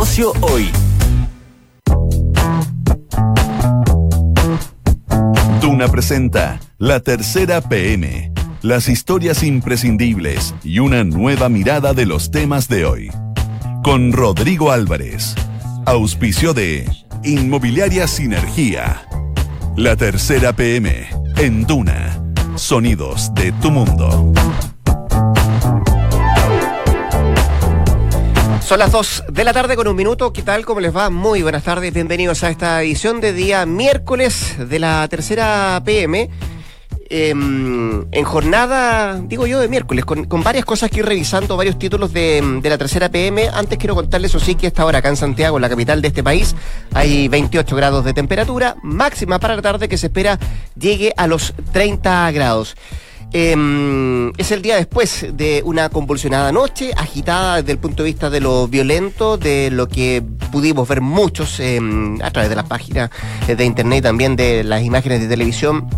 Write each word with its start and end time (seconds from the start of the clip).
Ocio 0.00 0.32
hoy. 0.40 0.70
Duna 5.60 5.88
presenta 5.88 6.58
La 6.78 7.00
Tercera 7.00 7.60
PM, 7.60 8.32
las 8.62 8.88
historias 8.88 9.42
imprescindibles 9.42 10.54
y 10.64 10.78
una 10.78 11.04
nueva 11.04 11.50
mirada 11.50 11.92
de 11.92 12.06
los 12.06 12.30
temas 12.30 12.66
de 12.68 12.86
hoy. 12.86 13.10
Con 13.84 14.14
Rodrigo 14.14 14.72
Álvarez, 14.72 15.34
auspicio 15.84 16.54
de 16.54 16.90
Inmobiliaria 17.22 18.06
Sinergia. 18.06 19.02
La 19.76 19.96
Tercera 19.96 20.54
PM, 20.54 21.08
en 21.36 21.66
Duna, 21.66 22.24
sonidos 22.54 23.34
de 23.34 23.52
tu 23.52 23.70
mundo. 23.70 24.32
Son 28.70 28.78
las 28.78 28.92
2 28.92 29.24
de 29.32 29.42
la 29.42 29.52
tarde 29.52 29.74
con 29.74 29.88
un 29.88 29.96
minuto. 29.96 30.32
¿Qué 30.32 30.42
tal? 30.42 30.64
¿Cómo 30.64 30.78
les 30.78 30.96
va? 30.96 31.10
Muy 31.10 31.42
buenas 31.42 31.64
tardes. 31.64 31.92
Bienvenidos 31.92 32.44
a 32.44 32.50
esta 32.50 32.80
edición 32.80 33.20
de 33.20 33.32
día 33.32 33.66
miércoles 33.66 34.54
de 34.58 34.78
la 34.78 35.08
tercera 35.08 35.82
PM. 35.84 36.30
Em, 37.08 38.06
en 38.12 38.24
jornada, 38.24 39.20
digo 39.24 39.48
yo, 39.48 39.58
de 39.58 39.66
miércoles, 39.66 40.04
con, 40.04 40.28
varias 40.44 40.64
cosas 40.64 40.88
que 40.88 41.00
ir 41.00 41.04
revisando, 41.04 41.56
varios 41.56 41.80
títulos 41.80 42.12
de, 42.12 42.60
de, 42.62 42.70
la 42.70 42.78
tercera 42.78 43.08
PM. 43.08 43.48
Antes 43.52 43.76
quiero 43.76 43.96
contarles, 43.96 44.30
eso 44.30 44.38
sí, 44.38 44.54
que 44.54 44.68
esta 44.68 44.84
hora 44.86 44.98
acá 44.98 45.08
en 45.08 45.16
Santiago, 45.16 45.58
la 45.58 45.68
capital 45.68 46.00
de 46.00 46.06
este 46.06 46.22
país, 46.22 46.54
hay 46.94 47.26
28 47.26 47.74
grados 47.74 48.04
de 48.04 48.14
temperatura, 48.14 48.76
máxima 48.84 49.40
para 49.40 49.56
la 49.56 49.62
tarde 49.62 49.88
que 49.88 49.98
se 49.98 50.06
espera 50.06 50.38
llegue 50.78 51.12
a 51.16 51.26
los 51.26 51.54
30 51.72 52.30
grados. 52.30 52.76
Eh, 53.32 54.32
es 54.36 54.50
el 54.50 54.62
día 54.62 54.76
después 54.76 55.26
de 55.32 55.62
una 55.64 55.88
convulsionada 55.88 56.50
noche, 56.52 56.92
agitada 56.96 57.56
desde 57.56 57.72
el 57.72 57.78
punto 57.78 58.02
de 58.02 58.10
vista 58.10 58.30
de 58.30 58.40
lo 58.40 58.66
violento, 58.68 59.36
de 59.36 59.70
lo 59.70 59.88
que 59.88 60.22
pudimos 60.50 60.88
ver 60.88 61.00
muchos 61.00 61.60
eh, 61.60 61.80
a 62.22 62.30
través 62.30 62.50
de 62.50 62.56
las 62.56 62.66
páginas 62.66 63.10
de 63.46 63.64
internet, 63.64 64.02
también 64.02 64.36
de 64.36 64.64
las 64.64 64.82
imágenes 64.82 65.20
de 65.20 65.28
televisión 65.28 65.88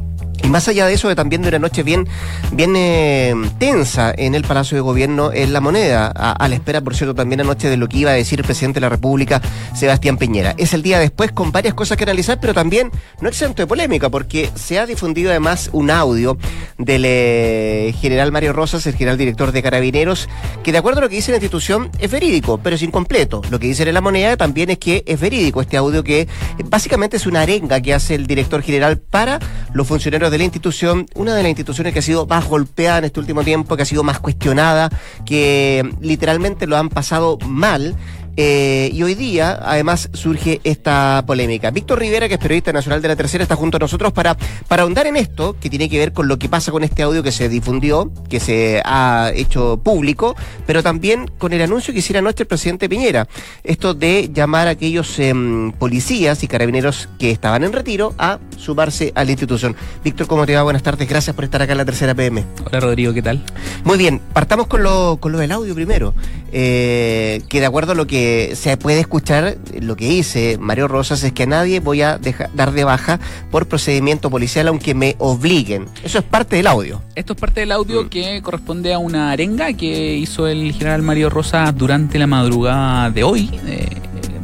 y 0.43 0.49
más 0.49 0.69
allá 0.69 0.87
de 0.87 0.95
eso, 0.95 1.15
también 1.15 1.43
de 1.43 1.49
una 1.49 1.59
noche 1.59 1.83
bien, 1.83 2.09
bien 2.53 2.75
eh, 2.77 3.35
tensa 3.59 4.13
en 4.17 4.35
el 4.35 4.43
Palacio 4.43 4.77
de 4.77 4.81
Gobierno 4.81 5.31
en 5.33 5.53
La 5.53 5.61
Moneda, 5.61 6.09
a, 6.09 6.49
la 6.49 6.55
espera, 6.55 6.81
por 6.81 6.95
cierto, 6.97 7.15
también 7.15 7.41
anoche 7.41 7.69
de 7.69 7.77
lo 7.77 7.89
que 7.89 7.99
iba 7.99 8.11
a 8.11 8.15
decir 8.15 8.41
el 8.41 8.45
presidente 8.45 8.81
de 8.81 8.83
la 8.83 8.89
República, 8.89 9.41
Sebastián 9.75 10.17
Piñera. 10.17 10.55
Es 10.59 10.75
el 10.75 10.83
día 10.83 10.99
después 10.99 11.33
con 11.33 11.53
varias 11.53 11.75
cosas 11.75 11.97
que 11.97 12.05
analizar, 12.05 12.39
pero 12.41 12.55
también 12.55 12.91
no 13.21 13.29
exento 13.29 13.63
de 13.63 13.67
polémica, 13.67 14.11
porque 14.11 14.51
se 14.55 14.79
ha 14.79 14.87
difundido 14.87 15.31
además 15.31 15.71
un 15.73 15.91
audio 15.91 16.37
del 16.79 17.05
eh, 17.07 17.95
general 18.01 18.33
Mario 18.33 18.53
Rosas, 18.53 18.87
el 18.87 18.95
general 18.95 19.19
director 19.19 19.53
de 19.53 19.63
Carabineros, 19.63 20.29
que 20.65 20.73
de 20.73 20.79
acuerdo 20.79 20.99
a 20.99 21.03
lo 21.03 21.09
que 21.09 21.17
dice 21.17 21.31
la 21.31 21.37
institución 21.37 21.91
es 22.01 22.11
verídico, 22.11 22.59
pero 22.59 22.75
es 22.77 22.83
incompleto. 22.83 23.43
Lo 23.51 23.61
que 23.61 23.69
dice 23.69 23.85
en 23.85 23.95
La 23.95 24.01
Moneda 24.01 24.37
también 24.37 24.71
es 24.71 24.79
que 24.79 25.05
es 25.07 25.21
verídico 25.21 25.61
este 25.61 25.77
audio 25.77 26.03
que 26.03 26.27
básicamente 26.65 27.17
es 27.17 27.27
una 27.27 27.43
arenga 27.43 27.81
que 27.81 27.95
hace 27.95 28.15
el 28.15 28.27
director 28.27 28.63
general 28.63 28.99
para 28.99 29.39
los 29.73 29.87
funcionarios 29.87 30.32
de 30.33 30.39
la 30.39 30.45
institución, 30.45 31.07
una 31.15 31.35
de 31.35 31.43
las 31.43 31.51
instituciones 31.51 31.93
que 31.93 31.99
ha 31.99 32.03
sido 32.03 32.27
más 32.27 32.49
golpeada 32.49 32.99
en 32.99 33.05
este 33.05 33.21
último 33.21 33.45
tiempo, 33.45 33.77
que 33.77 33.83
ha 33.83 33.87
sido 33.87 34.03
más 34.03 34.19
cuestionada, 34.19 34.91
que 35.25 35.89
literalmente 36.01 36.67
lo 36.67 36.77
han 36.77 36.89
pasado 36.89 37.39
mal 37.47 37.95
eh, 38.37 38.91
y 38.93 39.03
hoy 39.03 39.15
día, 39.15 39.59
además, 39.63 40.09
surge 40.13 40.61
esta 40.65 41.23
polémica. 41.27 41.71
Víctor 41.71 41.99
Rivera, 41.99 42.29
que 42.29 42.35
es 42.35 42.41
periodista 42.41 42.73
nacional 42.73 43.03
de 43.03 43.09
la 43.09 43.17
Tercera, 43.17 43.43
está 43.43 43.57
junto 43.57 43.77
a 43.77 43.81
nosotros 43.81 44.13
para, 44.13 44.37
para 44.69 44.83
ahondar 44.83 45.07
en 45.07 45.17
esto, 45.17 45.57
que 45.61 45.69
tiene 45.69 45.89
que 45.89 45.99
ver 45.99 46.13
con 46.13 46.29
lo 46.29 46.39
que 46.39 46.49
pasa 46.49 46.73
con 46.73 46.83
este 46.83 47.03
audio 47.03 47.23
que 47.23 47.33
se 47.33 47.49
difundió, 47.49 48.11
que 48.29 48.41
se 48.41 48.81
ha 48.85 49.33
hecho 49.35 49.81
público, 49.83 50.35
pero 50.67 50.83
también 50.83 51.31
con 51.39 51.53
el 51.53 51.63
anuncio 51.63 51.93
que 51.93 52.01
hiciera 52.01 52.21
anoche 52.21 52.45
el 52.45 52.47
presidente 52.47 52.89
Piñera. 52.89 53.29
Esto 53.65 53.95
de 53.95 54.31
llamar 54.33 54.69
a 54.69 54.71
aquellos 54.71 55.19
em, 55.19 55.73
policías 55.73 56.43
y 56.43 56.49
carabineros 56.49 57.09
que 57.19 57.31
estaban 57.31 57.65
en 57.65 57.73
retiro 57.73 58.15
a 58.19 58.39
sumarse 58.57 59.13
a 59.15 59.25
la 59.25 59.31
institución. 59.31 59.77
Víctor, 60.05 60.27
¿cómo 60.27 60.47
te 60.47 60.55
va? 60.55 60.63
Buenas 60.63 60.83
tardes. 60.83 61.09
Gracias 61.09 61.35
por 61.35 61.45
estar 61.45 61.61
acá 61.61 61.73
en 61.73 61.79
la 61.79 61.85
Tercera 61.85 62.15
PM. 62.15 62.45
Hola, 62.65 62.81
Rodrigo, 62.81 63.13
¿qué 63.13 63.23
tal? 63.23 63.45
Muy 63.85 63.99
bien. 63.99 64.21
Partamos 64.33 64.67
con 64.67 64.83
lo, 64.83 65.19
con 65.21 65.33
lo 65.33 65.39
del 65.39 65.53
audio 65.53 65.75
primero. 65.75 66.15
Eh, 66.55 67.41
que 67.49 67.61
de 67.61 67.67
acuerdo 67.67 67.93
a 67.93 67.95
lo 67.95 68.07
que 68.07 68.53
se 68.57 68.77
puede 68.77 69.01
escuchar, 69.01 69.57
lo 69.81 69.97
que 69.97 70.07
dice 70.07 70.59
Mario 70.61 70.87
Rosas 70.87 71.23
es 71.25 71.33
que 71.33 71.45
a 71.45 71.47
nadie 71.47 71.81
voy 71.81 72.03
a 72.03 72.21
dar 72.55 72.73
de 72.73 72.85
baja 72.85 73.19
por 73.51 73.67
procedimiento 73.67 74.29
policial 74.29 74.69
aunque 74.69 74.95
me 74.95 75.17
obliguen. 75.19 75.87
Eso 76.05 76.19
es 76.19 76.25
parte 76.25 76.57
del 76.57 76.67
audio. 76.67 77.01
Esto 77.15 77.33
es 77.33 77.41
parte 77.41 77.61
del 77.61 77.73
audio 77.73 78.05
mm. 78.05 78.09
que 78.11 78.43
corresponde 78.43 78.93
a 78.93 78.99
una 78.99 79.33
arenga 79.33 79.73
que 79.73 80.15
hizo 80.15 80.47
el 80.47 80.73
general 80.73 81.01
Mario 81.01 81.31
Rosas 81.31 81.75
durante 81.75 82.19
la 82.19 82.27
madrugada 82.27 83.11
de 83.11 83.25
hoy. 83.25 83.51
Eh, 83.67 83.89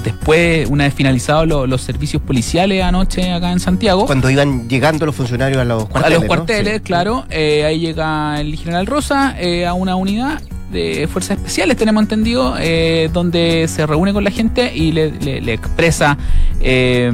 después, 0.03 0.67
una 0.71 0.85
vez 0.85 0.95
finalizados 0.95 1.69
los 1.69 1.83
servicios 1.83 2.23
policiales 2.23 2.83
anoche 2.83 3.33
acá 3.33 3.53
en 3.53 3.61
Santiago. 3.61 4.07
Cuando 4.07 4.31
iban 4.31 4.67
llegando 4.67 5.05
los 5.05 5.15
funcionarios 5.15 5.61
a 5.61 5.65
los 5.65 5.85
cuarteles. 5.89 6.17
A 6.17 6.21
los 6.21 6.27
cuarteles, 6.27 6.81
claro. 6.81 7.27
Eh, 7.29 7.65
ahí 7.67 7.81
llega 7.81 8.41
el 8.41 8.57
general 8.57 8.87
Rosa 8.87 9.37
eh, 9.39 9.67
a 9.67 9.75
una 9.75 9.95
unidad 9.97 10.41
de 10.71 11.09
fuerzas 11.11 11.39
especiales, 11.39 11.77
tenemos 11.77 12.03
entendido, 12.03 12.55
eh, 12.59 13.09
donde 13.13 13.67
se 13.69 13.87
reúne 13.87 14.13
con 14.13 14.25
la 14.25 14.31
gente 14.31 14.75
y 14.75 14.93
le, 14.93 15.53
expresa 15.53 16.19
eh, 16.61 17.11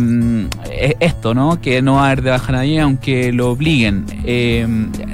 esto, 1.01 1.35
¿no? 1.35 1.61
Que 1.61 1.81
no 1.81 1.95
va 1.95 2.03
a 2.03 2.07
haber 2.07 2.23
de 2.23 2.31
baja 2.31 2.53
nadie 2.53 2.81
aunque 2.81 3.33
lo 3.33 3.51
obliguen. 3.51 4.07
Eh, 4.25 4.67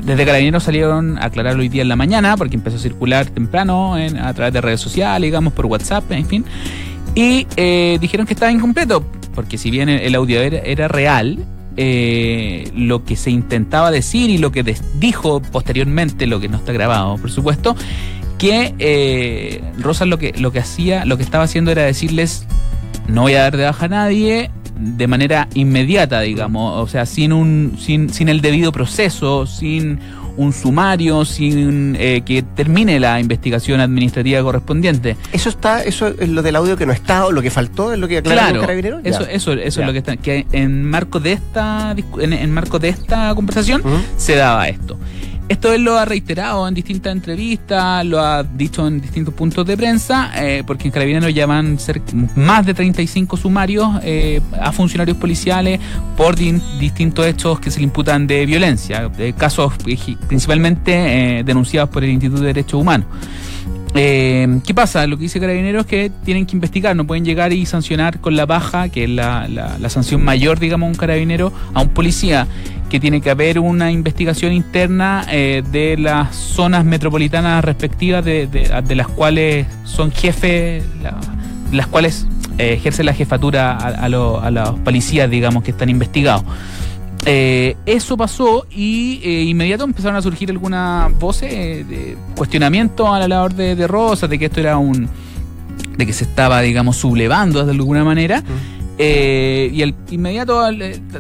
desde 0.03 0.25
Carabineros 0.25 0.63
salieron 0.63 1.19
a 1.19 1.27
aclararlo 1.27 1.61
hoy 1.61 1.69
día 1.69 1.83
en 1.83 1.89
la 1.89 1.97
mañana, 1.97 2.37
porque 2.37 2.57
empezó 2.57 2.77
a 2.77 2.81
circular 2.81 3.27
temprano 3.27 3.99
en, 3.99 4.19
a 4.19 4.33
través 4.33 4.55
de 4.55 4.61
redes 4.61 4.81
sociales, 4.81 5.27
digamos, 5.27 5.53
por 5.53 5.67
WhatsApp, 5.67 6.11
en 6.13 6.27
fin. 6.27 6.45
Y 7.15 7.47
dijeron 7.99 8.27
que 8.27 8.35
estaba 8.35 8.53
incompleto, 8.53 9.05
porque 9.35 9.59
si 9.59 9.71
bien 9.71 9.89
el 9.89 10.15
audio 10.15 10.41
era, 10.41 10.87
real, 10.89 11.45
lo 11.77 13.05
que 13.05 13.17
se 13.17 13.31
intentaba 13.31 13.91
decir 13.91 14.31
y 14.31 14.39
lo 14.39 14.53
que 14.53 14.63
dijo 14.99 15.43
posteriormente, 15.43 16.27
lo 16.27 16.39
que 16.39 16.49
no 16.49 16.59
está 16.59 16.73
grabado, 16.73 17.19
por 17.19 17.31
supuesto, 17.33 17.75
que 18.41 18.75
eh, 18.79 19.61
Rosas 19.79 20.09
lo 20.09 20.19
que, 20.19 20.33
lo 20.39 20.51
que 20.51 20.61
hacía, 20.61 21.05
lo 21.05 21.19
que 21.19 21.23
estaba 21.23 21.45
haciendo 21.45 21.71
era 21.71 21.83
decirles, 21.83 22.47
no 23.07 23.23
voy 23.23 23.35
a 23.35 23.43
dar 23.43 23.57
de 23.59 23.65
baja 23.65 23.85
a 23.85 23.89
nadie 23.89 24.51
de 24.77 25.07
manera 25.07 25.47
inmediata, 25.53 26.23
digamos, 26.23 26.83
o 26.83 26.87
sea, 26.89 27.05
sin 27.05 27.35
un, 27.35 27.77
sin, 27.79 28.09
sin 28.09 28.31
el 28.31 28.41
debido 28.41 28.73
proceso, 28.73 29.47
sin 29.47 29.99
un 30.39 30.55
sumario, 30.55 31.27
sin 31.27 31.95
eh, 32.01 32.23
que 32.25 32.43
termine 32.43 32.99
la 32.99 33.21
investigación 33.21 33.79
administrativa 33.79 34.41
correspondiente. 34.41 35.19
Eso 35.33 35.51
está, 35.51 35.83
eso 35.85 36.09
es 36.09 36.31
lo 36.31 36.41
del 36.41 36.57
audio 36.57 36.79
que 36.79 36.87
no 36.87 36.93
está 36.93 37.27
o 37.27 37.33
lo 37.33 37.43
que 37.43 37.51
faltó, 37.51 37.93
es 37.93 37.99
lo 37.99 38.09
que 38.09 38.19
aclaró 38.19 38.41
claro, 38.41 38.61
carabinero. 38.63 39.01
Eso, 39.05 39.27
eso, 39.27 39.53
eso 39.53 39.81
es 39.83 39.87
lo 39.87 39.93
que 39.93 39.99
está, 39.99 40.17
que 40.17 40.47
en 40.53 40.89
marco 40.89 41.21
de 41.21 41.33
esta, 41.33 41.95
en, 42.19 42.51
marco 42.53 42.79
de 42.79 42.89
esta 42.89 43.35
conversación 43.35 43.83
se 44.17 44.37
daba 44.37 44.67
esto. 44.67 44.97
Esto 45.51 45.73
él 45.73 45.83
lo 45.83 45.99
ha 45.99 46.05
reiterado 46.05 46.69
en 46.69 46.75
distintas 46.75 47.11
entrevistas, 47.11 48.07
lo 48.07 48.21
ha 48.21 48.45
dicho 48.45 48.87
en 48.87 49.01
distintos 49.01 49.35
puntos 49.35 49.67
de 49.67 49.77
prensa, 49.77 50.31
eh, 50.37 50.63
porque 50.65 50.87
en 50.87 50.93
Carabineros 50.93 51.35
ya 51.35 51.45
van 51.45 51.77
ser 51.77 52.01
más 52.37 52.65
de 52.65 52.73
35 52.73 53.37
sumarios 53.37 53.99
eh, 54.05 54.41
a 54.61 54.71
funcionarios 54.71 55.17
policiales 55.17 55.81
por 56.17 56.37
distintos 56.37 57.27
hechos 57.27 57.59
que 57.59 57.73
se 57.73 57.81
le 57.81 57.85
imputan 57.87 58.29
de 58.29 58.47
violencia, 58.47 59.11
casos 59.37 59.73
eh, 59.87 60.17
principalmente 60.29 61.43
denunciados 61.45 61.91
por 61.91 62.05
el 62.05 62.11
Instituto 62.11 62.43
de 62.43 62.47
Derechos 62.47 62.81
Humanos. 62.81 63.09
Eh, 63.95 64.61
¿Qué 64.65 64.73
pasa? 64.73 65.07
Lo 65.07 65.17
que 65.17 65.25
dice 65.25 65.41
Carabineros 65.41 65.83
es 65.83 65.87
que 65.87 66.13
tienen 66.25 66.47
que 66.47 66.55
investigar, 66.55 66.95
no 66.95 67.07
pueden 67.07 67.25
llegar 67.25 67.53
y 67.53 67.67
sancionar 67.67 68.21
con 68.21 68.37
la 68.37 68.47
baja, 68.47 68.89
que 68.89 69.05
es 69.05 69.11
la, 69.11 69.79
sanción 69.89 70.23
mayor, 70.23 70.61
digamos, 70.61 70.87
a 70.87 70.91
un 70.91 70.97
carabinero, 70.97 71.53
a 71.75 71.83
un 71.83 71.89
policía, 71.89 72.47
que 72.89 73.01
tiene 73.01 73.21
que 73.21 73.31
haber 73.31 73.59
una 73.59 73.91
investigación 73.91 74.53
interna 74.53 75.25
eh, 75.31 75.63
de 75.73 75.97
las 75.97 76.35
zonas 76.37 76.85
metropolitanas 76.85 77.65
respectivas 77.65 78.25
de, 78.25 78.95
las 78.95 79.09
cuales 79.09 79.67
son 79.85 80.13
jefes, 80.13 80.85
las 81.73 81.87
cuales 81.89 82.27
eh, 82.59 82.75
ejerce 82.75 83.03
la 83.03 83.13
jefatura 83.13 83.73
a, 83.73 83.89
a 84.05 84.09
los 84.51 84.79
policías, 84.81 85.29
digamos, 85.29 85.65
que 85.65 85.73
están 85.73 85.89
investigados. 85.89 86.45
Eh, 87.27 87.77
eso 87.85 88.17
pasó 88.17 88.67
y 88.71 89.21
eh, 89.23 89.43
inmediato 89.43 89.85
empezaron 89.85 90.17
a 90.17 90.23
surgir 90.23 90.51
algunas 90.51 91.17
voces 91.19 91.87
de 91.87 92.17
cuestionamiento 92.35 93.13
a 93.13 93.19
la 93.19 93.29
labor 93.29 93.55
de, 93.55 93.77
de 93.77 93.87
Rosas, 93.87 94.31
de 94.31 94.39
que 94.39 94.47
esto 94.47 94.61
era 94.61 94.79
un. 94.79 95.09
de 95.97 96.07
que 96.07 96.13
se 96.13 96.25
estaba, 96.25 96.61
digamos, 96.63 96.97
sublevando 96.97 97.65
de 97.65 97.73
alguna 97.73 98.05
manera. 98.05 98.43
Eh, 99.03 99.71
y 99.73 99.81
el 99.81 99.95
inmediato 100.11 100.63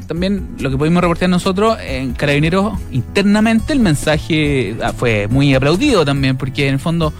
también 0.07 0.49
lo 0.59 0.71
que 0.71 0.77
pudimos 0.77 1.01
reportar 1.01 1.31
nosotros 1.31 1.79
en 1.83 2.13
Carabineros 2.13 2.79
internamente 2.93 3.73
el 3.73 3.81
mensaje 3.81 4.77
ah, 4.83 4.93
fue 4.93 5.29
muy 5.29 5.55
aplaudido 5.55 6.05
también 6.05 6.37
porque 6.37 6.69
en 6.69 6.75
el 6.75 6.79
fondo 6.79 7.11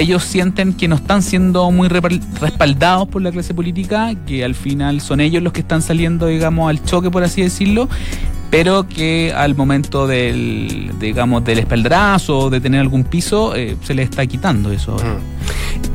ellos 0.00 0.24
sienten 0.24 0.72
que 0.72 0.88
no 0.88 0.96
están 0.96 1.22
siendo 1.22 1.70
muy 1.70 1.88
respaldados 1.88 3.08
por 3.08 3.20
la 3.20 3.30
clase 3.30 3.52
política, 3.52 4.14
que 4.26 4.44
al 4.44 4.54
final 4.54 5.00
son 5.00 5.20
ellos 5.20 5.42
los 5.42 5.52
que 5.52 5.60
están 5.60 5.82
saliendo, 5.82 6.26
digamos, 6.26 6.70
al 6.70 6.82
choque, 6.82 7.10
por 7.10 7.22
así 7.22 7.42
decirlo, 7.42 7.88
pero 8.50 8.88
que 8.88 9.32
al 9.36 9.54
momento 9.54 10.06
del, 10.06 10.92
digamos, 10.98 11.44
del 11.44 11.58
espaldrazo 11.58 12.38
o 12.38 12.50
de 12.50 12.60
tener 12.60 12.80
algún 12.80 13.04
piso, 13.04 13.54
eh, 13.54 13.76
se 13.82 13.94
les 13.94 14.08
está 14.10 14.26
quitando 14.26 14.72
eso. 14.72 14.96
Mm. 14.96 15.39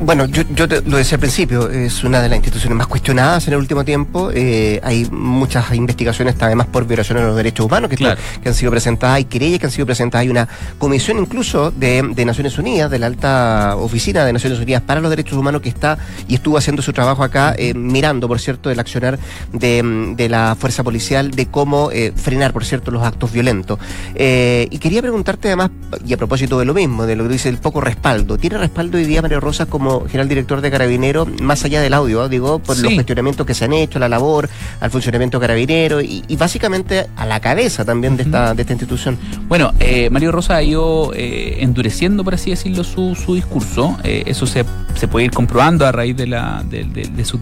Bueno, 0.00 0.26
yo, 0.26 0.42
yo 0.54 0.66
lo 0.84 0.98
decía 0.98 1.16
al 1.16 1.20
principio, 1.20 1.70
es 1.70 2.04
una 2.04 2.20
de 2.20 2.28
las 2.28 2.36
instituciones 2.36 2.76
más 2.76 2.86
cuestionadas 2.86 3.46
en 3.48 3.54
el 3.54 3.60
último 3.60 3.84
tiempo. 3.84 4.30
Eh, 4.32 4.78
hay 4.84 5.06
muchas 5.10 5.72
investigaciones 5.74 6.36
además 6.38 6.66
por 6.66 6.86
violaciones 6.86 7.22
de 7.22 7.28
los 7.28 7.36
derechos 7.36 7.64
humanos 7.64 7.88
que, 7.88 7.96
que 7.96 8.48
han 8.48 8.54
sido 8.54 8.70
presentadas, 8.70 9.16
hay 9.16 9.24
querellas 9.24 9.58
que 9.58 9.66
han 9.66 9.72
sido 9.72 9.86
presentadas, 9.86 10.22
hay 10.22 10.28
una 10.28 10.48
comisión 10.78 11.18
incluso 11.18 11.70
de, 11.70 12.02
Naciones 12.26 12.58
Unidas, 12.58 12.90
de 12.90 12.98
la 12.98 13.06
alta 13.06 13.76
oficina 13.76 14.24
de 14.24 14.32
Naciones 14.32 14.58
Unidas 14.58 14.82
para 14.82 15.00
los 15.00 15.08
Derechos 15.08 15.38
Humanos 15.38 15.62
que 15.62 15.68
está 15.70 15.96
y 16.28 16.34
estuvo 16.34 16.58
haciendo 16.58 16.82
su 16.82 16.92
trabajo 16.92 17.22
acá, 17.22 17.54
eh, 17.56 17.72
mirando, 17.72 18.28
por 18.28 18.38
cierto, 18.38 18.70
el 18.70 18.78
accionar 18.78 19.18
de, 19.52 20.26
la 20.28 20.56
fuerza 20.58 20.82
policial, 20.82 21.30
de 21.30 21.46
cómo 21.46 21.90
eh, 21.90 22.12
frenar, 22.14 22.52
por 22.52 22.64
cierto, 22.64 22.90
los 22.90 23.02
actos 23.02 23.32
violentos. 23.32 23.78
y 24.14 24.78
quería 24.78 25.00
preguntarte 25.00 25.48
además, 25.48 25.70
y 26.04 26.12
a 26.12 26.16
propósito 26.16 26.58
de 26.58 26.66
lo 26.66 26.74
mismo, 26.74 27.06
de 27.06 27.16
lo 27.16 27.24
que 27.24 27.30
dice 27.30 27.48
el 27.48 27.58
poco 27.58 27.80
respaldo, 27.80 28.36
¿tiene 28.36 28.58
respaldo 28.58 28.98
hoy 28.98 29.04
día 29.04 29.22
María 29.22 29.40
Rosa 29.40 29.55
como 29.64 30.04
general 30.06 30.28
director 30.28 30.60
de 30.60 30.70
Carabinero, 30.70 31.24
más 31.40 31.64
allá 31.64 31.80
del 31.80 31.94
audio, 31.94 32.28
digo, 32.28 32.58
por 32.58 32.76
los 32.78 32.92
cuestionamientos 32.92 33.46
que 33.46 33.54
se 33.54 33.64
han 33.64 33.72
hecho, 33.72 33.98
la 33.98 34.08
labor, 34.08 34.50
al 34.80 34.90
funcionamiento 34.90 35.40
carabinero 35.40 36.02
y, 36.02 36.24
básicamente 36.36 37.06
a 37.16 37.24
la 37.24 37.40
cabeza 37.40 37.84
también 37.84 38.16
de, 38.16 38.24
esta, 38.24 38.52
de 38.52 38.62
esta 38.62 38.72
institución. 38.74 39.18
Bueno, 39.48 39.72
eh, 39.80 40.10
Mario 40.10 40.32
Rosa 40.32 40.56
ha 40.56 40.62
ido 40.62 41.12
eh, 41.14 41.58
endureciendo, 41.60 42.24
por 42.24 42.34
así 42.34 42.50
decirlo, 42.50 42.84
su, 42.84 43.14
su 43.14 43.34
discurso. 43.34 43.96
Eh, 44.04 44.24
eso 44.26 44.46
se, 44.46 44.64
se, 44.94 45.08
puede 45.08 45.26
ir 45.26 45.30
comprobando 45.30 45.86
a 45.86 45.92
raíz 45.92 46.16
de, 46.16 46.26
la, 46.26 46.62
de, 46.68 46.84
de 46.84 47.24
sus 47.24 47.40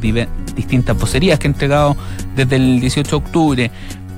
distintas 0.54 0.96
vocerías 0.96 1.38
que 1.38 1.48
ha 1.48 1.50
entregado 1.50 1.96
desde 2.36 2.56
el 2.56 2.80
18 2.80 3.10
de 3.10 3.16
octubre. 3.16 3.70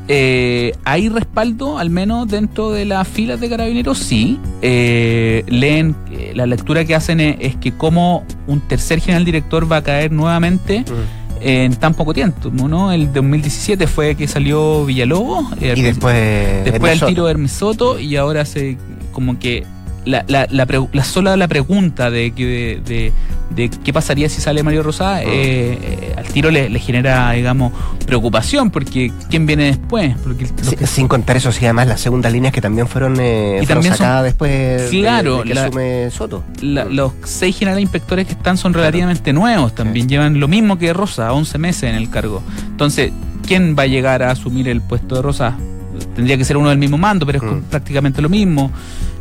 Eh, 0.09 0.73
¿Hay 0.85 1.09
respaldo, 1.09 1.79
al 1.79 1.91
menos 1.91 2.29
dentro 2.29 2.71
de 2.71 2.85
las 2.85 3.09
filas 3.09 3.41
de 3.41 3.49
carabineros? 3.49 3.99
Sí. 3.99 4.39
Eh, 4.63 5.45
leen, 5.49 5.97
eh, 6.11 6.33
la 6.35 6.47
lectura 6.47 6.85
que 6.85 6.95
hacen 6.95 7.21
es, 7.21 7.57
que 7.57 7.73
como 7.73 8.25
un 8.47 8.61
tercer 8.61 9.01
general 9.01 9.25
director 9.25 9.71
va 9.71 9.79
a 9.79 9.83
caer 9.83 10.13
nuevamente 10.13 10.81
mm. 10.81 10.85
en 11.41 11.75
tan 11.77 11.95
poco 11.95 12.15
tiempo, 12.15 12.51
¿no? 12.51 12.93
El 12.93 13.13
2017 13.13 13.87
fue 13.87 14.15
que 14.15 14.29
salió 14.29 14.85
Villalobos. 14.85 15.47
y 15.61 15.83
después... 15.83 16.65
Después 16.65 17.03
el 17.03 17.09
tiro 17.09 17.25
de 17.25 17.33
Hermes 17.33 17.53
Soto 17.53 17.99
y 17.99 18.17
ahora 18.17 18.45
se 18.45 18.79
como 19.13 19.39
que 19.39 19.65
la, 20.07 20.25
la, 20.29 20.47
la, 20.51 21.05
sola 21.05 21.37
la 21.37 21.49
pregunta 21.49 22.11
de, 22.11 22.31
de, 22.31 23.13
de, 23.51 23.69
qué 23.69 23.93
pasaría 23.93 24.29
si 24.29 24.41
sale 24.41 24.63
Mario 24.63 24.85
Rosada, 24.85 25.23
eh, 25.23 25.27
eh, 25.29 26.15
al 26.17 26.25
tiro 26.27 26.51
le, 26.51 26.79
genera, 26.79 27.33
digamos, 27.33 27.73
preocupación, 28.07 28.71
porque 28.71 29.13
¿quién 29.29 29.47
viene 29.47 29.65
después? 29.65 30.17
Porque 30.23 30.47
sin 30.87 31.09
contar 31.09 31.37
eso, 31.37 31.51
sí, 31.51 31.65
además 31.65 31.89
las 31.89 32.01
segundas 32.01 32.33
líneas 32.33 32.55
que 32.55 32.61
también 32.61 32.87
fueron, 32.87 33.17
eh, 33.21 33.61
sacadas 33.67 34.25
después 34.25 34.91
claro, 34.91 35.43
que 35.43 35.59
asume 35.59 36.11
Soto. 36.11 36.45
los 36.63 37.13
seis 37.25 37.59
generales 37.59 37.83
inspectores 37.83 38.27
que 38.27 38.33
están 38.33 38.57
son 38.57 38.73
relativamente 38.75 39.33
nuevos, 39.33 39.75
también 39.75 40.09
llevan 40.09 40.39
lo 40.39 40.47
mismo 40.47 40.79
que 40.79 40.93
Rosa, 40.93 41.33
11 41.33 41.59
meses 41.59 41.83
en 41.91 41.97
el 41.97 42.11
cargo. 42.11 42.43
Entonces, 42.69 43.11
¿quién 43.45 43.75
va 43.77 43.83
a 43.83 43.87
llegar 43.87 44.23
a 44.23 44.31
asumir 44.31 44.69
el 44.69 44.81
puesto 44.81 45.17
de 45.17 45.23
Rosa? 45.23 45.57
Tendría 46.15 46.37
que 46.37 46.45
ser 46.45 46.57
uno 46.57 46.69
del 46.69 46.79
mismo 46.79 46.97
mando, 46.97 47.27
pero 47.27 47.39
es 47.39 47.45
mm. 47.45 47.63
prácticamente 47.71 48.23
lo 48.23 48.29
mismo. 48.29 48.71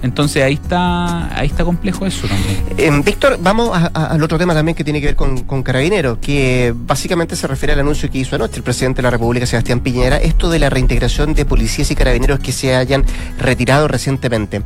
Entonces 0.05 0.43
ahí 0.43 0.53
está, 0.53 1.37
ahí 1.37 1.47
está 1.47 1.65
complejo 1.65 2.05
eso 2.05 2.27
también. 2.27 2.63
Eh, 2.77 3.01
Víctor, 3.03 3.39
vamos 3.41 3.77
al 3.93 4.21
otro 4.21 4.37
tema 4.37 4.53
también 4.53 4.75
que 4.75 4.83
tiene 4.83 5.01
que 5.01 5.07
ver 5.07 5.15
con, 5.15 5.43
con 5.43 5.63
Carabineros, 5.63 6.19
que 6.19 6.73
básicamente 6.75 7.35
se 7.35 7.47
refiere 7.47 7.73
al 7.73 7.79
anuncio 7.79 8.09
que 8.09 8.19
hizo 8.19 8.35
anoche 8.35 8.57
el 8.57 8.63
presidente 8.63 8.97
de 8.97 9.03
la 9.03 9.09
República, 9.09 9.45
Sebastián 9.45 9.79
Piñera, 9.79 10.17
esto 10.17 10.49
de 10.49 10.59
la 10.59 10.69
reintegración 10.69 11.33
de 11.33 11.45
policías 11.45 11.89
y 11.89 11.95
carabineros 11.95 12.39
que 12.39 12.51
se 12.51 12.75
hayan 12.75 13.03
retirado 13.39 13.87
recientemente. 13.87 14.61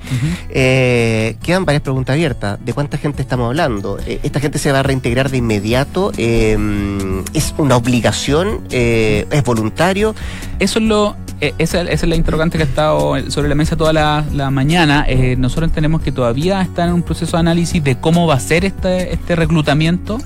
Eh, 0.49 1.37
quedan 1.41 1.65
varias 1.65 1.83
preguntas 1.83 2.13
abiertas. 2.13 2.59
¿De 2.63 2.73
cuánta 2.73 2.97
gente 2.97 3.21
estamos 3.21 3.47
hablando? 3.47 3.97
Eh, 4.05 4.19
¿Esta 4.23 4.39
gente 4.39 4.59
se 4.59 4.71
va 4.71 4.79
a 4.79 4.83
reintegrar 4.83 5.29
de 5.29 5.37
inmediato? 5.37 6.11
¿Es 6.17 7.53
una 7.57 7.77
obligación? 7.77 8.61
¿Es 8.69 9.43
voluntario? 9.43 10.15
Eso 10.59 10.79
es 10.79 10.85
lo 10.85 11.15
eh, 11.41 11.53
esa, 11.57 11.81
es 11.83 12.05
la 12.05 12.15
interrogante 12.15 12.57
que 12.57 12.63
ha 12.63 12.67
estado 12.67 13.31
sobre 13.31 13.47
la 13.47 13.55
mesa 13.55 13.77
toda 13.77 13.93
la, 13.93 14.51
mañana. 14.51 15.05
Eh, 15.07 15.28
nosotros 15.37 15.71
tenemos 15.71 16.01
que 16.01 16.11
todavía 16.11 16.61
está 16.61 16.85
en 16.85 16.93
un 16.93 17.03
proceso 17.03 17.37
de 17.37 17.41
análisis 17.41 17.83
de 17.83 17.97
cómo 17.97 18.27
va 18.27 18.35
a 18.35 18.39
ser 18.39 18.65
este, 18.65 19.13
este 19.13 19.35
reclutamiento, 19.35 20.19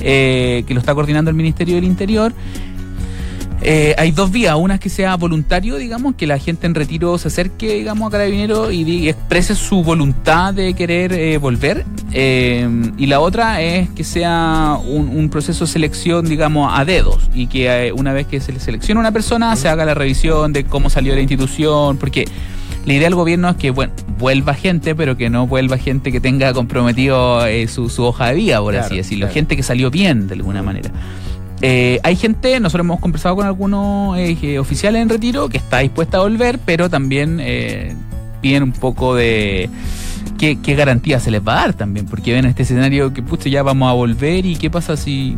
eh, 0.00 0.64
que 0.66 0.74
lo 0.74 0.80
está 0.80 0.94
coordinando 0.94 1.30
el 1.30 1.36
Ministerio 1.36 1.76
del 1.76 1.84
Interior. 1.84 2.32
Eh, 3.62 3.94
hay 3.96 4.12
dos 4.12 4.30
vías, 4.30 4.54
una 4.54 4.74
es 4.74 4.80
que 4.80 4.90
sea 4.90 5.16
voluntario, 5.16 5.76
digamos, 5.76 6.14
que 6.14 6.26
la 6.26 6.38
gente 6.38 6.66
en 6.66 6.74
retiro 6.74 7.16
se 7.16 7.28
acerque, 7.28 7.74
digamos, 7.74 8.06
a 8.06 8.10
Carabinero 8.10 8.70
y, 8.70 9.08
exprese 9.08 9.54
su 9.54 9.82
voluntad 9.82 10.52
de 10.52 10.74
querer 10.74 11.12
eh, 11.12 11.38
volver. 11.38 11.84
Y 12.12 13.06
la 13.06 13.20
otra 13.20 13.62
es 13.62 13.88
que 13.90 14.04
sea 14.04 14.78
un, 14.86 15.28
proceso 15.30 15.64
de 15.64 15.70
selección, 15.70 16.26
digamos, 16.26 16.70
a 16.72 16.84
dedos 16.84 17.28
y 17.34 17.46
que 17.46 17.92
una 17.96 18.12
vez 18.12 18.26
que 18.26 18.40
se 18.40 18.52
le 18.52 18.60
selecciona 18.60 19.00
una 19.00 19.12
persona 19.12 19.54
se 19.56 19.68
haga 19.68 19.84
la 19.84 19.94
revisión 19.94 20.52
de 20.52 20.64
cómo 20.64 20.88
salió 20.88 21.14
la 21.14 21.20
institución, 21.20 21.96
porque 21.96 22.26
la 22.86 22.92
idea 22.92 23.06
del 23.06 23.16
gobierno 23.16 23.48
es 23.48 23.56
que, 23.56 23.70
bueno, 23.70 23.92
vuelva 24.18 24.54
gente, 24.54 24.94
pero 24.94 25.16
que 25.16 25.30
no 25.30 25.46
vuelva 25.46 25.78
gente 25.78 26.12
que 26.12 26.20
tenga 26.20 26.52
comprometido 26.52 27.40
su, 27.68 28.04
hoja 28.04 28.28
de 28.28 28.34
vida, 28.34 28.60
por 28.60 28.76
así 28.76 28.96
decirlo, 28.96 29.28
gente 29.28 29.56
que 29.56 29.62
salió 29.62 29.90
bien 29.90 30.28
de 30.28 30.34
alguna 30.34 30.62
manera. 30.62 30.90
Eh, 31.62 32.00
hay 32.02 32.16
gente, 32.16 32.60
nosotros 32.60 32.84
hemos 32.84 33.00
conversado 33.00 33.36
con 33.36 33.46
algunos 33.46 34.18
eh, 34.18 34.58
oficiales 34.58 35.00
en 35.00 35.08
retiro 35.08 35.48
que 35.48 35.56
está 35.56 35.78
dispuesta 35.78 36.18
a 36.18 36.20
volver, 36.20 36.58
pero 36.64 36.90
también 36.90 37.38
eh, 37.40 37.94
piden 38.42 38.62
un 38.62 38.72
poco 38.72 39.14
de 39.14 39.70
qué, 40.38 40.58
qué, 40.60 40.74
garantía 40.74 41.18
se 41.18 41.30
les 41.30 41.40
va 41.40 41.54
a 41.54 41.60
dar 41.62 41.72
también, 41.72 42.06
porque 42.06 42.34
ven 42.34 42.44
este 42.44 42.64
escenario 42.64 43.14
que 43.14 43.22
pucha, 43.22 43.48
ya 43.48 43.62
vamos 43.62 43.88
a 43.88 43.94
volver 43.94 44.44
y 44.44 44.56
qué 44.56 44.68
pasa 44.68 44.98
si 44.98 45.36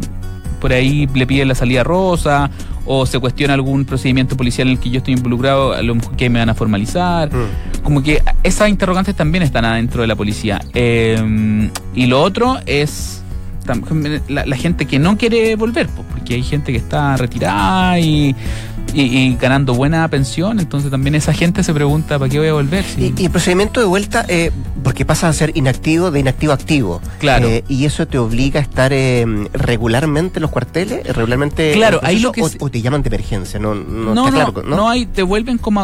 por 0.60 0.72
ahí 0.72 1.08
le 1.14 1.26
piden 1.26 1.46
la 1.46 1.54
salida 1.54 1.84
rosa 1.84 2.50
o 2.90 3.04
se 3.04 3.18
cuestiona 3.18 3.52
algún 3.54 3.84
procedimiento 3.84 4.36
policial 4.36 4.66
en 4.68 4.72
el 4.72 4.80
que 4.80 4.88
yo 4.88 4.98
estoy 4.98 5.14
involucrado, 5.14 5.74
a 5.74 5.82
lo 5.82 5.94
mejor 5.94 6.16
que 6.16 6.30
me 6.30 6.38
van 6.38 6.48
a 6.48 6.54
formalizar. 6.54 7.30
Mm. 7.32 7.82
Como 7.82 8.02
que 8.02 8.22
esas 8.42 8.70
interrogantes 8.70 9.14
también 9.14 9.44
están 9.44 9.66
adentro 9.66 10.00
de 10.00 10.08
la 10.08 10.16
policía. 10.16 10.60
y 10.74 12.06
lo 12.06 12.22
otro 12.22 12.58
es 12.64 13.22
la, 14.28 14.56
gente 14.56 14.86
que 14.86 14.98
no 14.98 15.18
quiere 15.18 15.54
volver, 15.56 15.86
porque 15.88 16.34
hay 16.34 16.42
gente 16.42 16.72
que 16.72 16.78
está 16.78 17.16
retirada 17.18 18.00
y, 18.00 18.34
ganando 19.40 19.74
buena 19.74 20.06
pensión, 20.08 20.60
entonces 20.60 20.90
también 20.90 21.14
esa 21.14 21.32
gente 21.32 21.62
se 21.62 21.72
pregunta, 21.74 22.18
¿para 22.18 22.30
qué 22.30 22.38
voy 22.38 22.48
a 22.48 22.52
volver? 22.52 22.84
Y, 22.96 23.24
el 23.24 23.30
procedimiento 23.30 23.80
de 23.80 23.86
vuelta, 23.86 24.24
eh, 24.28 24.50
porque 24.82 25.04
pasa 25.04 25.28
a 25.28 25.32
ser 25.32 25.52
inactivo 25.56 26.10
de 26.10 26.20
inactivo 26.20 26.52
a 26.52 26.54
activo. 26.54 27.00
Claro. 27.18 27.48
Eh, 27.48 27.64
y 27.68 27.84
eso 27.84 28.06
te 28.06 28.18
obliga 28.18 28.60
a 28.60 28.62
estar 28.62 28.92
eh, 28.92 29.24
regularmente 29.52 30.38
en 30.38 30.42
los 30.42 30.50
cuarteles, 30.50 31.06
regularmente. 31.06 31.72
Claro, 31.72 32.00
ahí 32.02 32.18
lo 32.18 32.32
que. 32.32 32.42
O, 32.42 32.70
te 32.70 32.80
llaman 32.80 33.02
de 33.02 33.08
emergencia, 33.08 33.58
no, 33.58 33.74
no, 33.74 34.14
no, 34.14 34.26
está 34.28 34.44
claro, 34.44 34.62
¿no? 34.64 34.76
no 34.76 34.88
hay, 34.88 35.06
te 35.06 35.22
vuelven 35.22 35.58
como 35.58 35.82